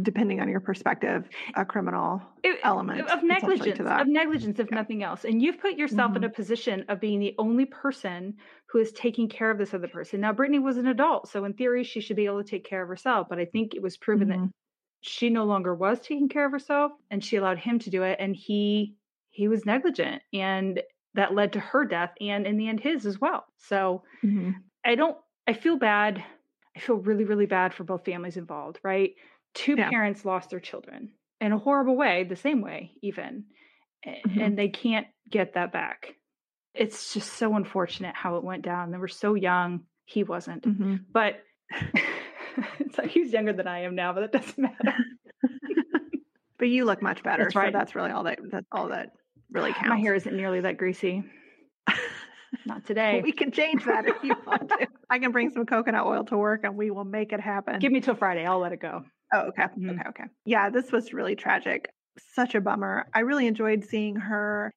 depending 0.00 0.40
on 0.40 0.48
your 0.48 0.60
perspective, 0.60 1.28
a 1.56 1.64
criminal 1.64 2.22
It- 2.44 2.60
element 2.62 3.00
of 3.10 3.22
negligence 3.24 3.78
that. 3.78 4.00
of 4.02 4.06
negligence 4.06 4.60
if 4.60 4.68
Yeah. 4.70 4.76
nothing 4.76 5.02
else 5.02 5.24
and 5.24 5.42
you've 5.42 5.58
put 5.58 5.74
yourself 5.76 6.14
in 6.16 6.22
Mhm. 6.22 6.26
a 6.26 6.30
position 6.30 6.84
of 6.88 7.00
being 7.00 7.18
the 7.20 7.34
only 7.38 7.66
person 7.66 8.36
who 8.68 8.78
is 8.78 8.92
taking 8.92 9.28
care 9.28 9.50
of 9.50 9.58
this 9.58 9.74
other 9.74 9.88
person 9.88 10.20
now 10.20 10.32
brittany 10.32 10.58
was 10.60 10.76
an 10.78 10.86
adult 10.86 11.28
so 11.28 11.44
in 11.44 11.52
theory 11.54 11.82
she 11.84 12.00
should 12.00 12.16
be 12.16 12.26
able 12.26 12.42
to 12.42 12.48
take 12.48 12.64
care 12.64 12.82
of 12.82 12.88
herself 12.88 13.26
but 13.28 13.38
i 13.40 13.44
think 13.44 13.74
it 13.74 13.82
was 13.82 13.96
proven 13.98 14.28
that 14.28 14.38
Mhm. 14.38 14.50
she 15.02 15.28
no 15.30 15.44
longer 15.44 15.74
was 15.74 16.00
taking 16.00 16.28
care 16.28 16.46
of 16.46 16.52
herself 16.52 16.92
and 17.10 17.24
she 17.24 17.36
allowed 17.36 17.58
him 17.58 17.78
to 17.80 17.90
do 17.90 18.02
it 18.04 18.16
and 18.20 18.36
he 18.36 18.96
he 19.30 19.48
was 19.48 19.66
negligent 19.66 20.22
and 20.32 20.82
that 21.14 21.34
led 21.34 21.52
to 21.54 21.60
her 21.60 21.84
death 21.84 22.12
and 22.20 22.46
in 22.46 22.56
the 22.56 22.68
end 22.68 22.80
his 22.80 23.04
as 23.06 23.20
well 23.20 23.44
so 23.58 24.02
Mhm. 24.24 24.54
I 24.84 24.94
don't 24.94 25.18
I 25.46 25.52
feel 25.52 25.76
bad. 25.76 26.24
I 26.76 26.80
feel 26.80 26.96
really, 26.96 27.24
really 27.24 27.46
bad 27.46 27.74
for 27.74 27.84
both 27.84 28.04
families 28.04 28.36
involved, 28.36 28.78
right? 28.84 29.14
Two 29.54 29.76
Yeah. 29.76 29.90
parents 29.90 30.24
lost 30.24 30.50
their 30.50 30.60
children 30.60 31.12
in 31.40 31.52
a 31.52 31.58
horrible 31.58 31.96
way, 31.96 32.24
the 32.24 32.36
same 32.36 32.60
way, 32.60 32.92
even. 33.02 33.46
Mhm. 34.26 34.40
And 34.42 34.58
they 34.58 34.68
can't 34.68 35.08
get 35.28 35.54
that 35.54 35.72
back. 35.72 36.16
It's 36.74 37.12
just 37.14 37.34
so 37.34 37.56
unfortunate 37.56 38.14
how 38.14 38.36
it 38.36 38.44
went 38.44 38.62
down. 38.64 38.90
They 38.90 38.98
were 38.98 39.08
so 39.08 39.34
young. 39.34 39.86
He 40.04 40.24
wasn't. 40.24 40.64
Mhm. 40.64 41.06
But 41.12 41.42
so 42.92 43.02
he's 43.06 43.32
younger 43.32 43.52
than 43.52 43.66
I 43.66 43.80
am 43.80 43.94
now, 43.94 44.12
but 44.12 44.20
that 44.20 44.32
doesn't 44.32 44.58
matter. 44.58 44.94
But 46.58 46.68
you 46.68 46.84
look 46.84 47.02
much 47.02 47.22
better. 47.22 47.44
That's 47.44 47.54
So 47.54 47.58
right. 47.58 47.72
that's 47.72 47.94
really 47.94 48.10
all 48.10 48.24
that 48.24 48.38
that's 48.50 48.66
all 48.72 48.88
that 48.88 49.12
really 49.50 49.72
counts. 49.72 49.88
My 49.88 49.98
hair 49.98 50.14
isn't 50.14 50.36
nearly 50.36 50.60
that 50.60 50.76
greasy. 50.76 51.24
Not 52.66 52.84
today. 52.86 53.20
we 53.22 53.32
can 53.32 53.50
change 53.52 53.84
that 53.84 54.06
if 54.06 54.22
you 54.22 54.34
want 54.46 54.68
to. 54.68 54.88
I 55.10 55.18
can 55.18 55.32
bring 55.32 55.50
some 55.50 55.66
coconut 55.66 56.06
oil 56.06 56.24
to 56.24 56.36
work 56.36 56.60
and 56.64 56.76
we 56.76 56.90
will 56.90 57.04
make 57.04 57.32
it 57.32 57.40
happen. 57.40 57.78
Give 57.78 57.92
me 57.92 58.00
till 58.00 58.14
Friday. 58.14 58.46
I'll 58.46 58.58
let 58.58 58.72
it 58.72 58.80
go. 58.80 59.04
Oh, 59.32 59.48
okay. 59.48 59.64
Mhm. 59.78 59.90
Okay. 60.00 60.08
Okay. 60.08 60.24
Yeah, 60.44 60.70
this 60.70 60.90
was 60.92 61.12
really 61.12 61.36
tragic. 61.36 61.90
Such 62.18 62.54
a 62.54 62.60
bummer. 62.60 63.06
I 63.14 63.20
really 63.20 63.46
enjoyed 63.46 63.84
seeing 63.84 64.16
her, 64.16 64.72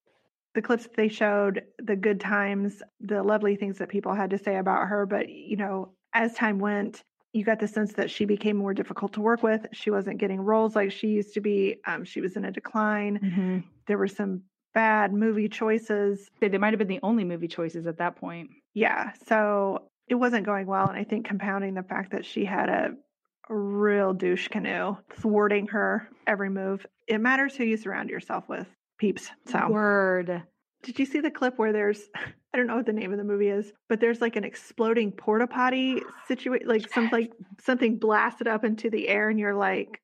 the 0.54 0.62
clips 0.62 0.84
that 0.84 0.96
they 0.96 1.08
showed, 1.08 1.64
the 1.80 1.96
good 1.96 2.20
times, 2.20 2.84
the 3.00 3.24
lovely 3.24 3.56
things 3.56 3.80
that 3.80 3.90
people 3.90 4.14
had 4.14 4.30
to 4.30 4.38
say 4.38 4.58
about 4.58 4.88
her. 4.88 5.06
But, 5.08 5.30
you 5.30 5.56
know, 5.58 5.94
as 6.14 6.36
time 6.36 6.60
went, 6.60 7.02
you 7.34 7.44
got 7.44 7.60
the 7.60 7.68
sense 7.68 7.94
that 7.94 8.12
she 8.12 8.26
became 8.26 8.56
more 8.56 8.76
difficult 8.76 9.14
to 9.14 9.22
work 9.22 9.42
with. 9.42 9.66
She 9.72 9.90
wasn't 9.90 10.20
getting 10.20 10.40
roles 10.40 10.76
like 10.76 10.92
she 10.92 11.08
used 11.08 11.34
to 11.34 11.42
be. 11.42 11.78
Um, 11.88 12.04
she 12.06 12.22
was 12.22 12.36
in 12.38 12.46
a 12.46 12.52
decline. 12.52 13.64
There 13.88 13.98
were 13.98 14.08
some 14.08 14.44
bad 14.74 15.14
movie 15.14 15.50
choices. 15.50 16.30
They 16.40 16.58
might 16.58 16.74
have 16.74 16.80
been 16.80 16.88
the 16.88 17.00
only 17.04 17.24
movie 17.24 17.48
choices 17.48 17.88
at 17.88 17.98
that 17.98 18.16
point. 18.16 18.50
Yeah. 18.74 19.12
So 19.28 19.90
it 20.08 20.16
wasn't 20.16 20.46
going 20.46 20.68
well. 20.68 20.88
And 20.88 20.98
I 20.98 21.04
think 21.04 21.28
compounding 21.28 21.74
the 21.74 21.84
fact 21.84 22.12
that 22.12 22.26
she 22.26 22.46
had 22.46 22.70
a, 22.70 22.92
real 23.50 24.14
douche 24.14 24.48
canoe 24.48 24.96
thwarting 25.12 25.68
her 25.68 26.10
every 26.28 26.50
move. 26.50 26.86
It 27.08 27.20
matters 27.20 27.56
who 27.56 27.64
you 27.64 27.78
surround 27.78 28.10
yourself 28.10 28.48
with, 28.48 28.68
peeps. 28.98 29.30
So 29.48 29.70
Word. 29.70 30.44
did 30.84 31.00
you 31.00 31.06
see 31.06 31.20
the 31.20 31.32
clip 31.32 31.58
where 31.58 31.74
there's 31.74 32.02
I 32.16 32.58
don't 32.58 32.68
know 32.68 32.76
what 32.76 32.86
the 32.86 32.94
name 32.94 33.12
of 33.12 33.18
the 33.18 33.24
movie 33.24 33.50
is, 33.50 33.72
but 33.90 34.00
there's 34.00 34.22
like 34.22 34.36
an 34.36 34.44
exploding 34.44 35.12
porta 35.12 35.48
potty 35.48 36.02
situation 36.28 36.68
like 36.68 36.88
some 36.94 37.10
like 37.12 37.32
something 37.62 37.98
blasted 37.98 38.48
up 38.48 38.64
into 38.64 38.90
the 38.90 39.08
air 39.08 39.30
and 39.30 39.40
you're 39.40 39.56
like, 39.56 40.00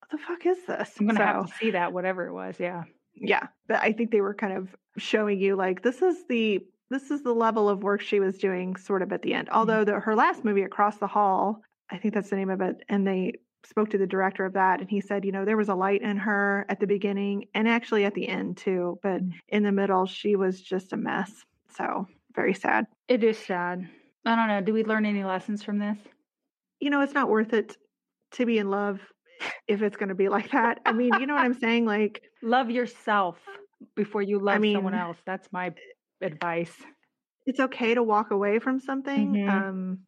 what 0.00 0.10
the 0.10 0.18
fuck 0.18 0.46
is 0.46 0.64
this? 0.66 0.90
I'm 0.98 1.06
gonna 1.06 1.18
so, 1.18 1.24
have 1.24 1.46
to 1.46 1.52
see 1.58 1.70
that, 1.72 1.92
whatever 1.92 2.26
it 2.26 2.32
was. 2.32 2.56
Yeah. 2.58 2.84
Yeah 3.16 3.46
but 3.68 3.82
i 3.82 3.92
think 3.92 4.10
they 4.10 4.20
were 4.20 4.34
kind 4.34 4.52
of 4.52 4.74
showing 4.96 5.38
you 5.40 5.56
like 5.56 5.82
this 5.82 6.02
is 6.02 6.24
the 6.28 6.60
this 6.90 7.10
is 7.10 7.22
the 7.22 7.32
level 7.32 7.68
of 7.68 7.82
work 7.82 8.00
she 8.00 8.20
was 8.20 8.38
doing 8.38 8.76
sort 8.76 9.02
of 9.02 9.12
at 9.12 9.22
the 9.22 9.34
end 9.34 9.48
although 9.50 9.84
the, 9.84 9.98
her 10.00 10.14
last 10.14 10.44
movie 10.44 10.62
across 10.62 10.96
the 10.98 11.06
hall 11.06 11.60
i 11.90 11.96
think 11.98 12.14
that's 12.14 12.30
the 12.30 12.36
name 12.36 12.50
of 12.50 12.60
it 12.60 12.76
and 12.88 13.06
they 13.06 13.32
spoke 13.64 13.90
to 13.90 13.98
the 13.98 14.06
director 14.06 14.44
of 14.44 14.52
that 14.52 14.80
and 14.80 14.88
he 14.88 15.00
said 15.00 15.24
you 15.24 15.32
know 15.32 15.44
there 15.44 15.56
was 15.56 15.68
a 15.68 15.74
light 15.74 16.00
in 16.02 16.16
her 16.16 16.64
at 16.68 16.78
the 16.78 16.86
beginning 16.86 17.46
and 17.54 17.66
actually 17.68 18.04
at 18.04 18.14
the 18.14 18.28
end 18.28 18.56
too 18.56 18.98
but 19.02 19.20
Mm. 19.22 19.32
in 19.48 19.62
the 19.64 19.72
middle 19.72 20.06
she 20.06 20.36
was 20.36 20.60
just 20.62 20.92
a 20.92 20.96
mess 20.96 21.44
so 21.76 22.06
very 22.34 22.54
sad 22.54 22.86
It 23.08 23.24
is 23.24 23.38
sad. 23.38 23.88
I 24.24 24.34
don't 24.36 24.48
know. 24.48 24.60
Do 24.60 24.72
we 24.74 24.84
learn 24.84 25.06
any 25.06 25.24
lessons 25.24 25.62
from 25.62 25.78
this? 25.78 25.98
you 26.80 26.90
know 26.90 27.00
it's 27.00 27.14
not 27.14 27.28
worth 27.30 27.52
it 27.54 27.76
to 28.32 28.44
be 28.46 28.58
in 28.58 28.70
love 28.70 29.00
if 29.68 29.82
it's 29.82 29.96
going 29.96 30.08
to 30.08 30.14
be 30.14 30.28
like 30.28 30.50
that 30.52 30.80
i 30.86 30.92
mean 30.92 31.12
you 31.20 31.26
know 31.26 31.34
what 31.34 31.44
i'm 31.44 31.54
saying 31.58 31.84
like 31.84 32.22
Love 32.42 32.70
yourself 32.70 33.38
before 33.96 34.22
you 34.22 34.38
love 34.38 34.56
someone 34.56 34.92
mean- 34.92 34.94
else. 34.94 35.16
That's 35.26 35.48
my 35.52 35.74
advice. 36.22 36.72
it's 37.46 37.60
okay 37.60 37.94
to 37.94 38.02
walk 38.02 38.30
away 38.30 38.58
from 38.58 38.78
something 38.80 39.34
Mhm. 39.34 39.48
um 39.48 39.98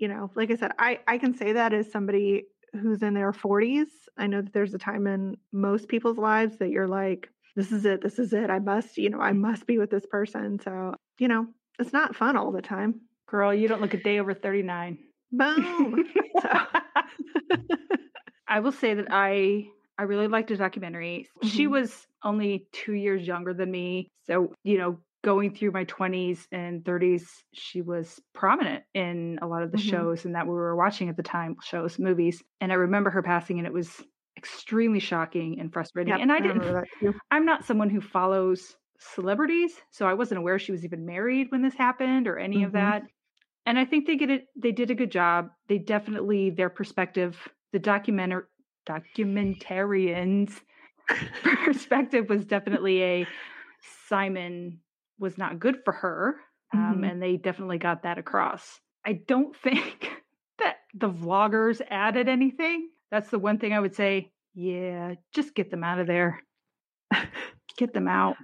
you 0.00 0.08
know 0.08 0.30
like 0.34 0.50
i 0.50 0.56
said 0.56 0.72
i 0.78 0.98
i 1.06 1.18
can 1.18 1.34
say 1.34 1.52
that 1.52 1.72
as 1.72 1.90
somebody 1.90 2.44
who's 2.72 3.02
in 3.02 3.14
their 3.14 3.32
40s 3.32 3.86
i 4.18 4.26
know 4.26 4.40
that 4.42 4.52
there's 4.52 4.74
a 4.74 4.78
time 4.78 5.06
in 5.06 5.36
most 5.52 5.88
people's 5.88 6.18
lives 6.18 6.58
that 6.58 6.70
you're 6.70 6.88
like 6.88 7.28
this 7.56 7.70
is 7.70 7.84
it 7.84 8.02
this 8.02 8.18
is 8.18 8.32
it 8.32 8.50
i 8.50 8.58
must 8.58 8.96
you 8.98 9.08
know 9.10 9.20
i 9.20 9.32
must 9.32 9.66
be 9.66 9.78
with 9.78 9.90
this 9.90 10.06
person 10.06 10.58
so 10.58 10.94
you 11.18 11.28
know 11.28 11.46
it's 11.78 11.92
not 11.92 12.16
fun 12.16 12.36
all 12.36 12.50
the 12.52 12.62
time 12.62 13.00
Girl, 13.26 13.54
you 13.54 13.68
don't 13.68 13.80
look 13.80 13.94
a 13.94 14.02
day 14.02 14.18
over 14.20 14.34
39. 14.34 14.98
boom 15.32 16.04
so 16.42 16.50
I 18.48 18.60
will 18.60 18.72
say 18.72 18.94
that 18.94 19.06
I 19.10 19.70
I 19.98 20.02
really 20.02 20.26
liked 20.28 20.48
the 20.48 20.56
documentary. 20.56 21.28
She 21.40 21.66
Mhm. 21.66 21.66
was 21.66 22.06
only 22.24 22.68
2 22.72 22.94
years 22.94 23.26
younger 23.26 23.54
than 23.54 23.70
me. 23.70 24.08
So, 24.24 24.52
you 24.64 24.76
know, 24.76 24.98
going 25.22 25.54
through 25.54 25.70
my 25.70 25.84
20s 25.84 26.48
and 26.52 26.84
30s, 26.84 27.44
she 27.54 27.80
was 27.80 28.20
prominent 28.34 28.84
in 28.92 29.38
a 29.40 29.46
lot 29.46 29.62
of 29.62 29.70
the 29.72 29.76
Mhm. 29.76 29.78
shows 29.78 30.24
and 30.24 30.34
that 30.34 30.46
we 30.46 30.52
were 30.52 30.76
watching 30.76 31.08
at 31.08 31.16
the 31.16 31.22
time, 31.22 31.56
shows, 31.62 31.98
movies. 31.98 32.42
And 32.60 32.72
I 32.72 32.76
remember 32.76 33.10
her 33.10 33.22
passing 33.22 33.58
and 33.58 33.66
it 33.66 33.72
was 33.72 34.02
extremely 34.36 35.00
shocking 35.00 35.60
and 35.60 35.72
frustrating. 35.72 36.18
Yep, 36.18 36.20
and 36.20 36.32
I 36.32 36.40
didn't 36.40 36.64
that. 36.72 36.86
I'm 37.30 37.44
not 37.46 37.64
someone 37.64 37.90
who 37.90 38.00
follows 38.00 38.76
celebrities, 38.98 39.80
so 39.90 40.06
I 40.06 40.14
wasn't 40.14 40.38
aware 40.38 40.58
she 40.58 40.72
was 40.72 40.84
even 40.84 41.06
married 41.06 41.50
when 41.50 41.62
this 41.62 41.74
happened 41.74 42.28
or 42.28 42.38
any 42.38 42.62
of 42.62 42.72
Mhm. 42.72 42.74
that. 42.74 43.04
And 43.66 43.78
I 43.78 43.84
think 43.84 44.06
they 44.06 44.16
get 44.16 44.30
it 44.30 44.46
they 44.56 44.72
did 44.72 44.90
a 44.90 44.94
good 44.96 45.12
job. 45.12 45.50
They 45.68 45.78
definitely 45.78 46.50
their 46.50 46.70
perspective, 46.70 47.48
the 47.74 47.80
documentary 47.80 48.44
documentarians 48.86 50.60
perspective 51.64 52.28
was 52.28 52.44
definitely 52.46 53.02
a 53.02 53.26
Simon 54.08 54.78
was 55.18 55.36
not 55.36 55.58
good 55.58 55.78
for 55.84 55.92
her. 55.92 56.36
Um, 56.72 57.02
Mhm. 57.02 57.10
and 57.10 57.22
they 57.22 57.36
definitely 57.36 57.78
got 57.78 58.04
that 58.04 58.16
across. 58.16 58.80
I 59.04 59.14
don't 59.14 59.54
think 59.66 60.08
that 60.58 60.76
the 60.94 61.10
vloggers 61.10 61.80
added 61.90 62.28
anything. 62.28 62.90
That's 63.10 63.30
the 63.30 63.40
one 63.40 63.58
thing 63.58 63.72
I 63.72 63.80
would 63.80 63.94
say. 63.94 64.30
Yeah, 64.54 65.14
just 65.32 65.54
get 65.54 65.70
them 65.70 65.82
out 65.82 65.98
of 65.98 66.06
there. 66.06 66.40
Get 67.76 67.92
them 67.92 68.06
out. 68.06 68.36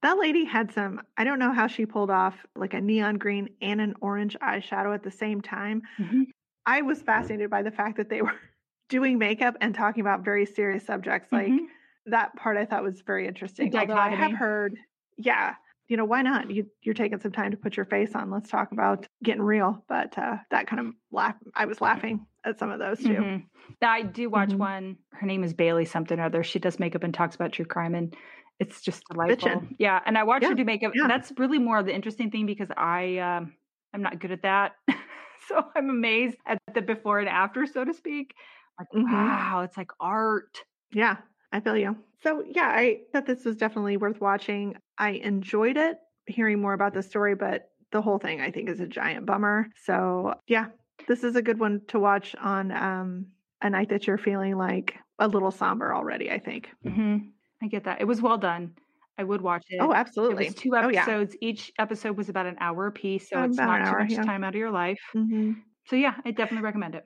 That 0.00 0.18
lady 0.18 0.44
had 0.44 0.72
some, 0.72 1.02
I 1.18 1.24
don't 1.24 1.38
know 1.38 1.52
how 1.52 1.66
she 1.66 1.84
pulled 1.84 2.10
off 2.10 2.34
like 2.56 2.72
a 2.72 2.80
neon 2.80 3.18
green 3.18 3.50
and 3.60 3.78
an 3.80 3.94
orange 4.00 4.36
eyeshadow 4.40 4.94
at 4.94 5.02
the 5.02 5.10
same 5.10 5.42
time. 5.42 5.82
Mhm. 6.00 6.26
I 6.66 6.82
was 6.82 7.00
fascinated 7.02 7.50
by 7.50 7.62
the 7.62 7.70
fact 7.70 7.96
that 7.96 8.08
they 8.10 8.22
were 8.22 8.34
doing 8.88 9.18
makeup 9.18 9.56
and 9.60 9.74
talking 9.74 10.00
about 10.00 10.24
very 10.24 10.46
serious 10.46 10.84
subjects. 10.84 11.32
Like 11.32 11.48
Mhm. 11.48 11.66
that 12.06 12.34
part 12.36 12.56
I 12.56 12.64
thought 12.64 12.82
was 12.82 13.00
very 13.02 13.26
interesting. 13.26 13.74
Although 13.76 13.94
I 13.96 14.10
have 14.10 14.32
heard, 14.32 14.76
yeah, 15.16 15.54
you 15.88 15.96
know, 15.96 16.04
why 16.04 16.22
not? 16.22 16.50
You, 16.50 16.66
you're 16.82 16.94
taking 16.94 17.18
some 17.20 17.32
time 17.32 17.50
to 17.50 17.56
put 17.56 17.76
your 17.76 17.86
face 17.86 18.14
on. 18.14 18.30
Let's 18.30 18.50
talk 18.50 18.72
about 18.72 19.06
getting 19.22 19.42
real. 19.42 19.84
But 19.88 20.16
uh, 20.18 20.36
that 20.50 20.66
kind 20.66 20.80
of 20.80 20.94
laugh, 21.10 21.36
I 21.54 21.64
was 21.64 21.80
laughing 21.80 22.26
at 22.44 22.58
some 22.58 22.70
of 22.70 22.78
those 22.78 22.98
too. 22.98 23.08
Mhm. 23.14 23.44
I 23.82 24.02
do 24.02 24.28
watch 24.30 24.50
Mhm. 24.50 24.58
one. 24.58 24.96
Her 25.12 25.26
name 25.26 25.44
is 25.44 25.54
Bailey 25.54 25.84
something 25.84 26.18
or 26.18 26.24
other. 26.24 26.42
She 26.42 26.58
does 26.58 26.78
makeup 26.78 27.04
and 27.04 27.12
talks 27.14 27.34
about 27.34 27.52
true 27.52 27.64
crime, 27.64 27.94
and 27.94 28.14
it's 28.58 28.80
just 28.82 29.02
delightful. 29.10 29.48
Bitchin'. 29.48 29.76
Yeah, 29.78 30.00
and 30.04 30.16
I 30.18 30.24
watch 30.24 30.44
her 30.44 30.54
do 30.54 30.64
makeup. 30.64 30.92
yeah. 30.94 31.06
That's 31.08 31.32
really 31.38 31.58
more 31.58 31.78
of 31.78 31.86
the 31.86 31.94
interesting 31.94 32.30
thing 32.30 32.44
because 32.46 32.68
I 32.76 33.18
um, 33.18 33.54
I'm 33.94 34.02
not 34.02 34.18
good 34.18 34.30
at 34.32 34.42
that, 34.42 34.72
so 35.56 35.64
I'm 35.76 35.90
amazed 35.90 36.36
at 36.46 36.58
the 36.74 36.82
before 36.82 37.18
and 37.18 37.28
after, 37.28 37.66
so 37.66 37.84
to 37.84 37.94
speak. 37.94 38.34
Like, 38.78 38.88
Mhm. 38.94 39.10
wow, 39.12 39.62
it's 39.62 39.76
like 39.76 39.90
art. 40.00 40.62
Yeah, 40.92 41.16
I 41.52 41.60
feel 41.60 41.76
you. 41.76 41.96
So, 42.22 42.44
yeah, 42.46 42.68
I 42.68 43.00
thought 43.12 43.26
this 43.26 43.44
was 43.44 43.56
definitely 43.56 43.96
worth 43.96 44.20
watching. 44.20 44.76
I 44.98 45.10
enjoyed 45.10 45.76
it, 45.76 45.98
hearing 46.26 46.60
more 46.60 46.72
about 46.74 46.94
the 46.94 47.02
story, 47.02 47.34
but 47.34 47.70
the 47.92 48.02
whole 48.02 48.18
thing 48.18 48.40
I 48.40 48.50
think 48.50 48.68
is 48.68 48.80
a 48.80 48.86
giant 48.86 49.26
bummer. 49.26 49.68
So, 49.84 50.34
yeah, 50.46 50.66
this 51.06 51.24
is 51.24 51.36
a 51.36 51.42
good 51.42 51.58
one 51.58 51.82
to 51.88 51.98
watch 51.98 52.34
on 52.36 52.70
um, 52.72 53.26
a 53.62 53.70
night 53.70 53.88
that 53.90 54.06
you're 54.06 54.18
feeling 54.18 54.56
like 54.56 54.96
a 55.18 55.26
little 55.28 55.50
somber 55.50 55.94
already, 55.94 56.30
I 56.30 56.38
think. 56.38 56.68
hmm 56.82 57.18
I 57.62 57.66
get 57.66 57.84
that. 57.84 58.00
It 58.00 58.04
was 58.06 58.22
well 58.22 58.38
done. 58.38 58.74
I 59.18 59.24
would 59.24 59.40
watch 59.42 59.66
it. 59.68 59.80
Oh, 59.80 59.92
absolutely. 59.92 60.46
It 60.46 60.50
was 60.50 60.54
two 60.54 60.76
Oh, 60.80 60.88
yeah. 60.88 61.10
episodes. 61.10 61.36
Each 61.40 61.72
episode 61.78 62.16
was 62.16 62.28
about 62.28 62.46
an 62.46 62.56
hour 62.60 62.86
a 62.86 62.92
piece, 62.92 63.30
so 63.30 63.42
it's 63.42 63.62
not 63.62 63.80
an 63.80 63.84
too 63.84 63.96
much 63.96 64.14
yeah. 64.14 64.24
time 64.24 64.44
out 64.44 64.54
of 64.54 64.58
your 64.58 64.70
life. 64.70 65.00
hmm 65.14 65.52
So 65.86 65.96
yeah, 65.96 66.20
I 66.24 66.30
definitely 66.32 66.64
recommend 66.64 66.94
it. 66.94 67.04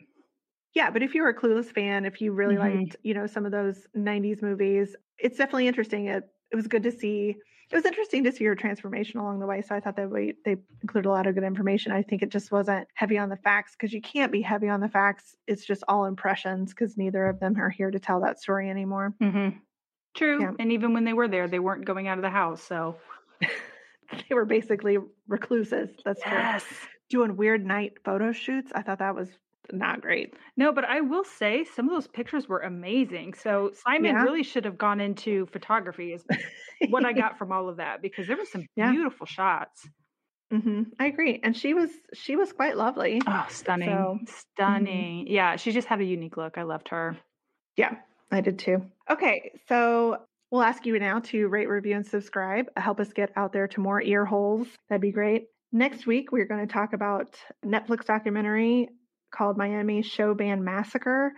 Yeah, 0.75 0.91
but 0.91 1.03
if 1.03 1.15
you're 1.15 1.29
a 1.29 1.35
Clueless 1.39 1.73
fan, 1.73 2.05
if 2.07 2.21
you 2.21 2.33
really 2.33 2.57
Mhm. 2.57 2.59
liked, 2.59 2.97
you 3.03 3.13
know, 3.13 3.27
some 3.27 3.45
of 3.45 3.53
those 3.53 3.87
90s 3.95 4.41
movies, 4.43 4.97
it's 5.19 5.37
definitely 5.37 5.67
interesting. 5.69 6.07
It 6.07 6.25
it 6.51 6.57
was 6.57 6.67
good 6.67 6.83
to 6.85 6.91
see. 6.93 7.37
It 7.71 7.75
was 7.75 7.87
interesting 7.87 8.25
to 8.25 8.33
see 8.33 8.45
her 8.45 8.55
transformation 8.55 9.19
along 9.19 9.41
the 9.41 9.47
way. 9.47 9.63
So 9.63 9.75
I 9.75 9.81
thought 9.81 9.97
that 9.97 10.11
we, 10.11 10.35
they 10.45 10.57
included 10.83 11.09
a 11.09 11.13
lot 11.13 11.27
of 11.27 11.35
good 11.35 11.45
information. 11.45 11.91
I 11.93 12.03
think 12.03 12.23
it 12.23 12.29
just 12.29 12.53
wasn't 12.53 12.87
heavy 12.95 13.17
on 13.17 13.31
the 13.31 13.37
facts 13.39 13.73
because 13.73 13.95
you 13.95 14.03
can't 14.03 14.31
be 14.31 14.43
heavy 14.43 14.69
on 14.69 14.81
the 14.81 14.91
facts. 14.91 15.35
It's 15.47 15.65
just 15.65 15.83
all 15.89 16.05
impressions 16.05 16.75
because 16.75 16.99
neither 16.99 17.25
of 17.27 17.41
them 17.41 17.59
are 17.59 17.71
here 17.71 17.91
to 17.91 17.99
tell 17.99 18.21
that 18.21 18.39
story 18.39 18.69
anymore. 18.69 19.15
hmm 19.21 19.63
True. 20.15 20.41
Yeah. 20.41 20.53
And 20.59 20.73
even 20.73 20.93
when 20.95 21.05
they 21.05 21.13
were 21.13 21.29
there, 21.29 21.49
they 21.49 21.59
weren't 21.59 21.85
going 21.85 22.09
out 22.09 22.19
of 22.19 22.23
the 22.23 22.31
house. 22.31 22.63
So 22.63 22.97
they 23.41 24.35
were 24.35 24.45
basically 24.45 24.99
recluses. 25.29 25.91
That's 26.05 26.23
true. 26.23 26.33
yes. 26.33 26.65
Doing 27.11 27.37
weird 27.37 27.65
night 27.65 27.95
photo 28.05 28.33
shoots. 28.33 28.73
I 28.75 28.83
thought 28.83 28.99
that 29.01 29.15
was 29.15 29.29
not 29.71 30.01
great. 30.01 30.35
No, 30.57 30.73
but 30.73 30.85
I 30.85 31.01
will 31.01 31.25
say 31.25 31.65
some 31.65 31.89
of 31.89 31.95
those 31.95 32.09
pictures 32.09 32.49
were 32.49 32.61
amazing. 32.61 33.35
So 33.35 33.73
Simon 33.87 34.15
Yeah. 34.17 34.23
really 34.23 34.43
should 34.43 34.65
have 34.65 34.77
gone 34.77 35.01
into 35.01 35.47
photography 35.47 36.13
is 36.13 36.25
what 36.89 37.05
I 37.05 37.13
got 37.13 37.39
from 37.39 37.53
all 37.53 37.69
of 37.69 37.77
that 37.77 38.03
because 38.03 38.27
there 38.27 38.37
were 38.37 38.45
some 38.45 38.67
Yeah. 38.77 38.91
beautiful 38.91 39.25
shots. 39.27 39.89
hmm 40.51 40.83
I 40.99 41.07
agree. 41.07 41.41
And 41.43 41.57
she 41.57 41.73
was 41.75 41.91
she 42.13 42.37
was 42.37 42.53
quite 42.53 42.77
lovely. 42.77 43.23
Oh, 43.27 43.47
stunning. 43.49 43.89
So- 43.89 44.19
stunning. 44.55 45.27
Yeah, 45.29 45.57
she 45.57 45.73
just 45.73 45.89
had 45.89 46.01
a 46.01 46.05
unique 46.05 46.37
look. 46.37 46.59
I 46.59 46.63
loved 46.65 46.89
her. 46.89 47.17
Yeah, 47.77 47.95
I 48.33 48.41
did 48.41 48.59
too. 48.59 48.83
Okay, 49.11 49.53
so 49.69 50.19
we'll 50.51 50.63
ask 50.63 50.85
you 50.87 50.99
now 50.99 51.21
to 51.21 51.47
rate, 51.49 51.69
review, 51.69 51.95
and 51.97 52.07
subscribe. 52.07 52.67
Help 52.77 52.99
us 52.99 53.13
get 53.13 53.31
out 53.37 53.53
there 53.53 53.69
to 53.69 53.81
more 53.81 54.03
ear 54.03 54.25
holes. 54.25 54.67
That'd 54.89 55.03
be 55.03 55.13
great. 55.13 55.47
Next 55.71 56.07
week, 56.07 56.33
we're 56.33 56.47
going 56.47 56.67
to 56.67 56.73
talk 56.73 56.93
about 56.93 57.37
Netflix 57.65 58.05
documentary 58.07 58.89
called 59.35 59.57
Miami 59.57 60.03
Showband 60.03 60.61
Massacre. 60.61 61.33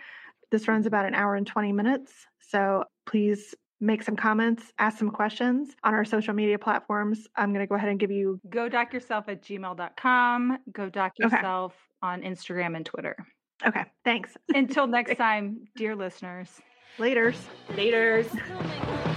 This 0.50 0.66
runs 0.68 0.86
about 0.86 1.04
an 1.06 1.14
hour 1.14 1.34
and 1.36 1.46
20 1.46 1.72
minutes. 1.72 2.12
So 2.40 2.84
please 3.06 3.54
make 3.80 4.02
some 4.02 4.16
comments, 4.16 4.72
ask 4.78 4.98
some 4.98 5.10
questions 5.10 5.74
on 5.84 5.94
our 5.94 6.04
social 6.04 6.32
media 6.32 6.58
platforms. 6.58 7.26
I'm 7.36 7.50
going 7.52 7.60
to 7.60 7.66
go 7.68 7.74
ahead 7.74 7.88
and 7.90 7.98
give 8.00 8.10
you, 8.10 8.40
Go 8.48 8.68
doc 8.68 8.92
yourself 8.92 9.28
at 9.28 9.42
gmail.com. 9.42 10.58
Go 10.72 10.88
doc 10.90 11.12
Okay. 11.22 11.34
yourself 11.36 11.74
on 12.02 12.22
Instagram 12.22 12.76
and 12.76 12.86
Twitter. 12.86 13.16
okay, 13.66 13.84
thanks. 14.04 14.36
Until 14.54 14.86
next 14.86 15.16
time, 15.18 15.64
dear 15.76 15.94
listeners. 15.96 16.48
Laters. 16.98 17.36
Laters. 17.70 18.26
Oh 18.32 18.38
Filming. 18.38 19.13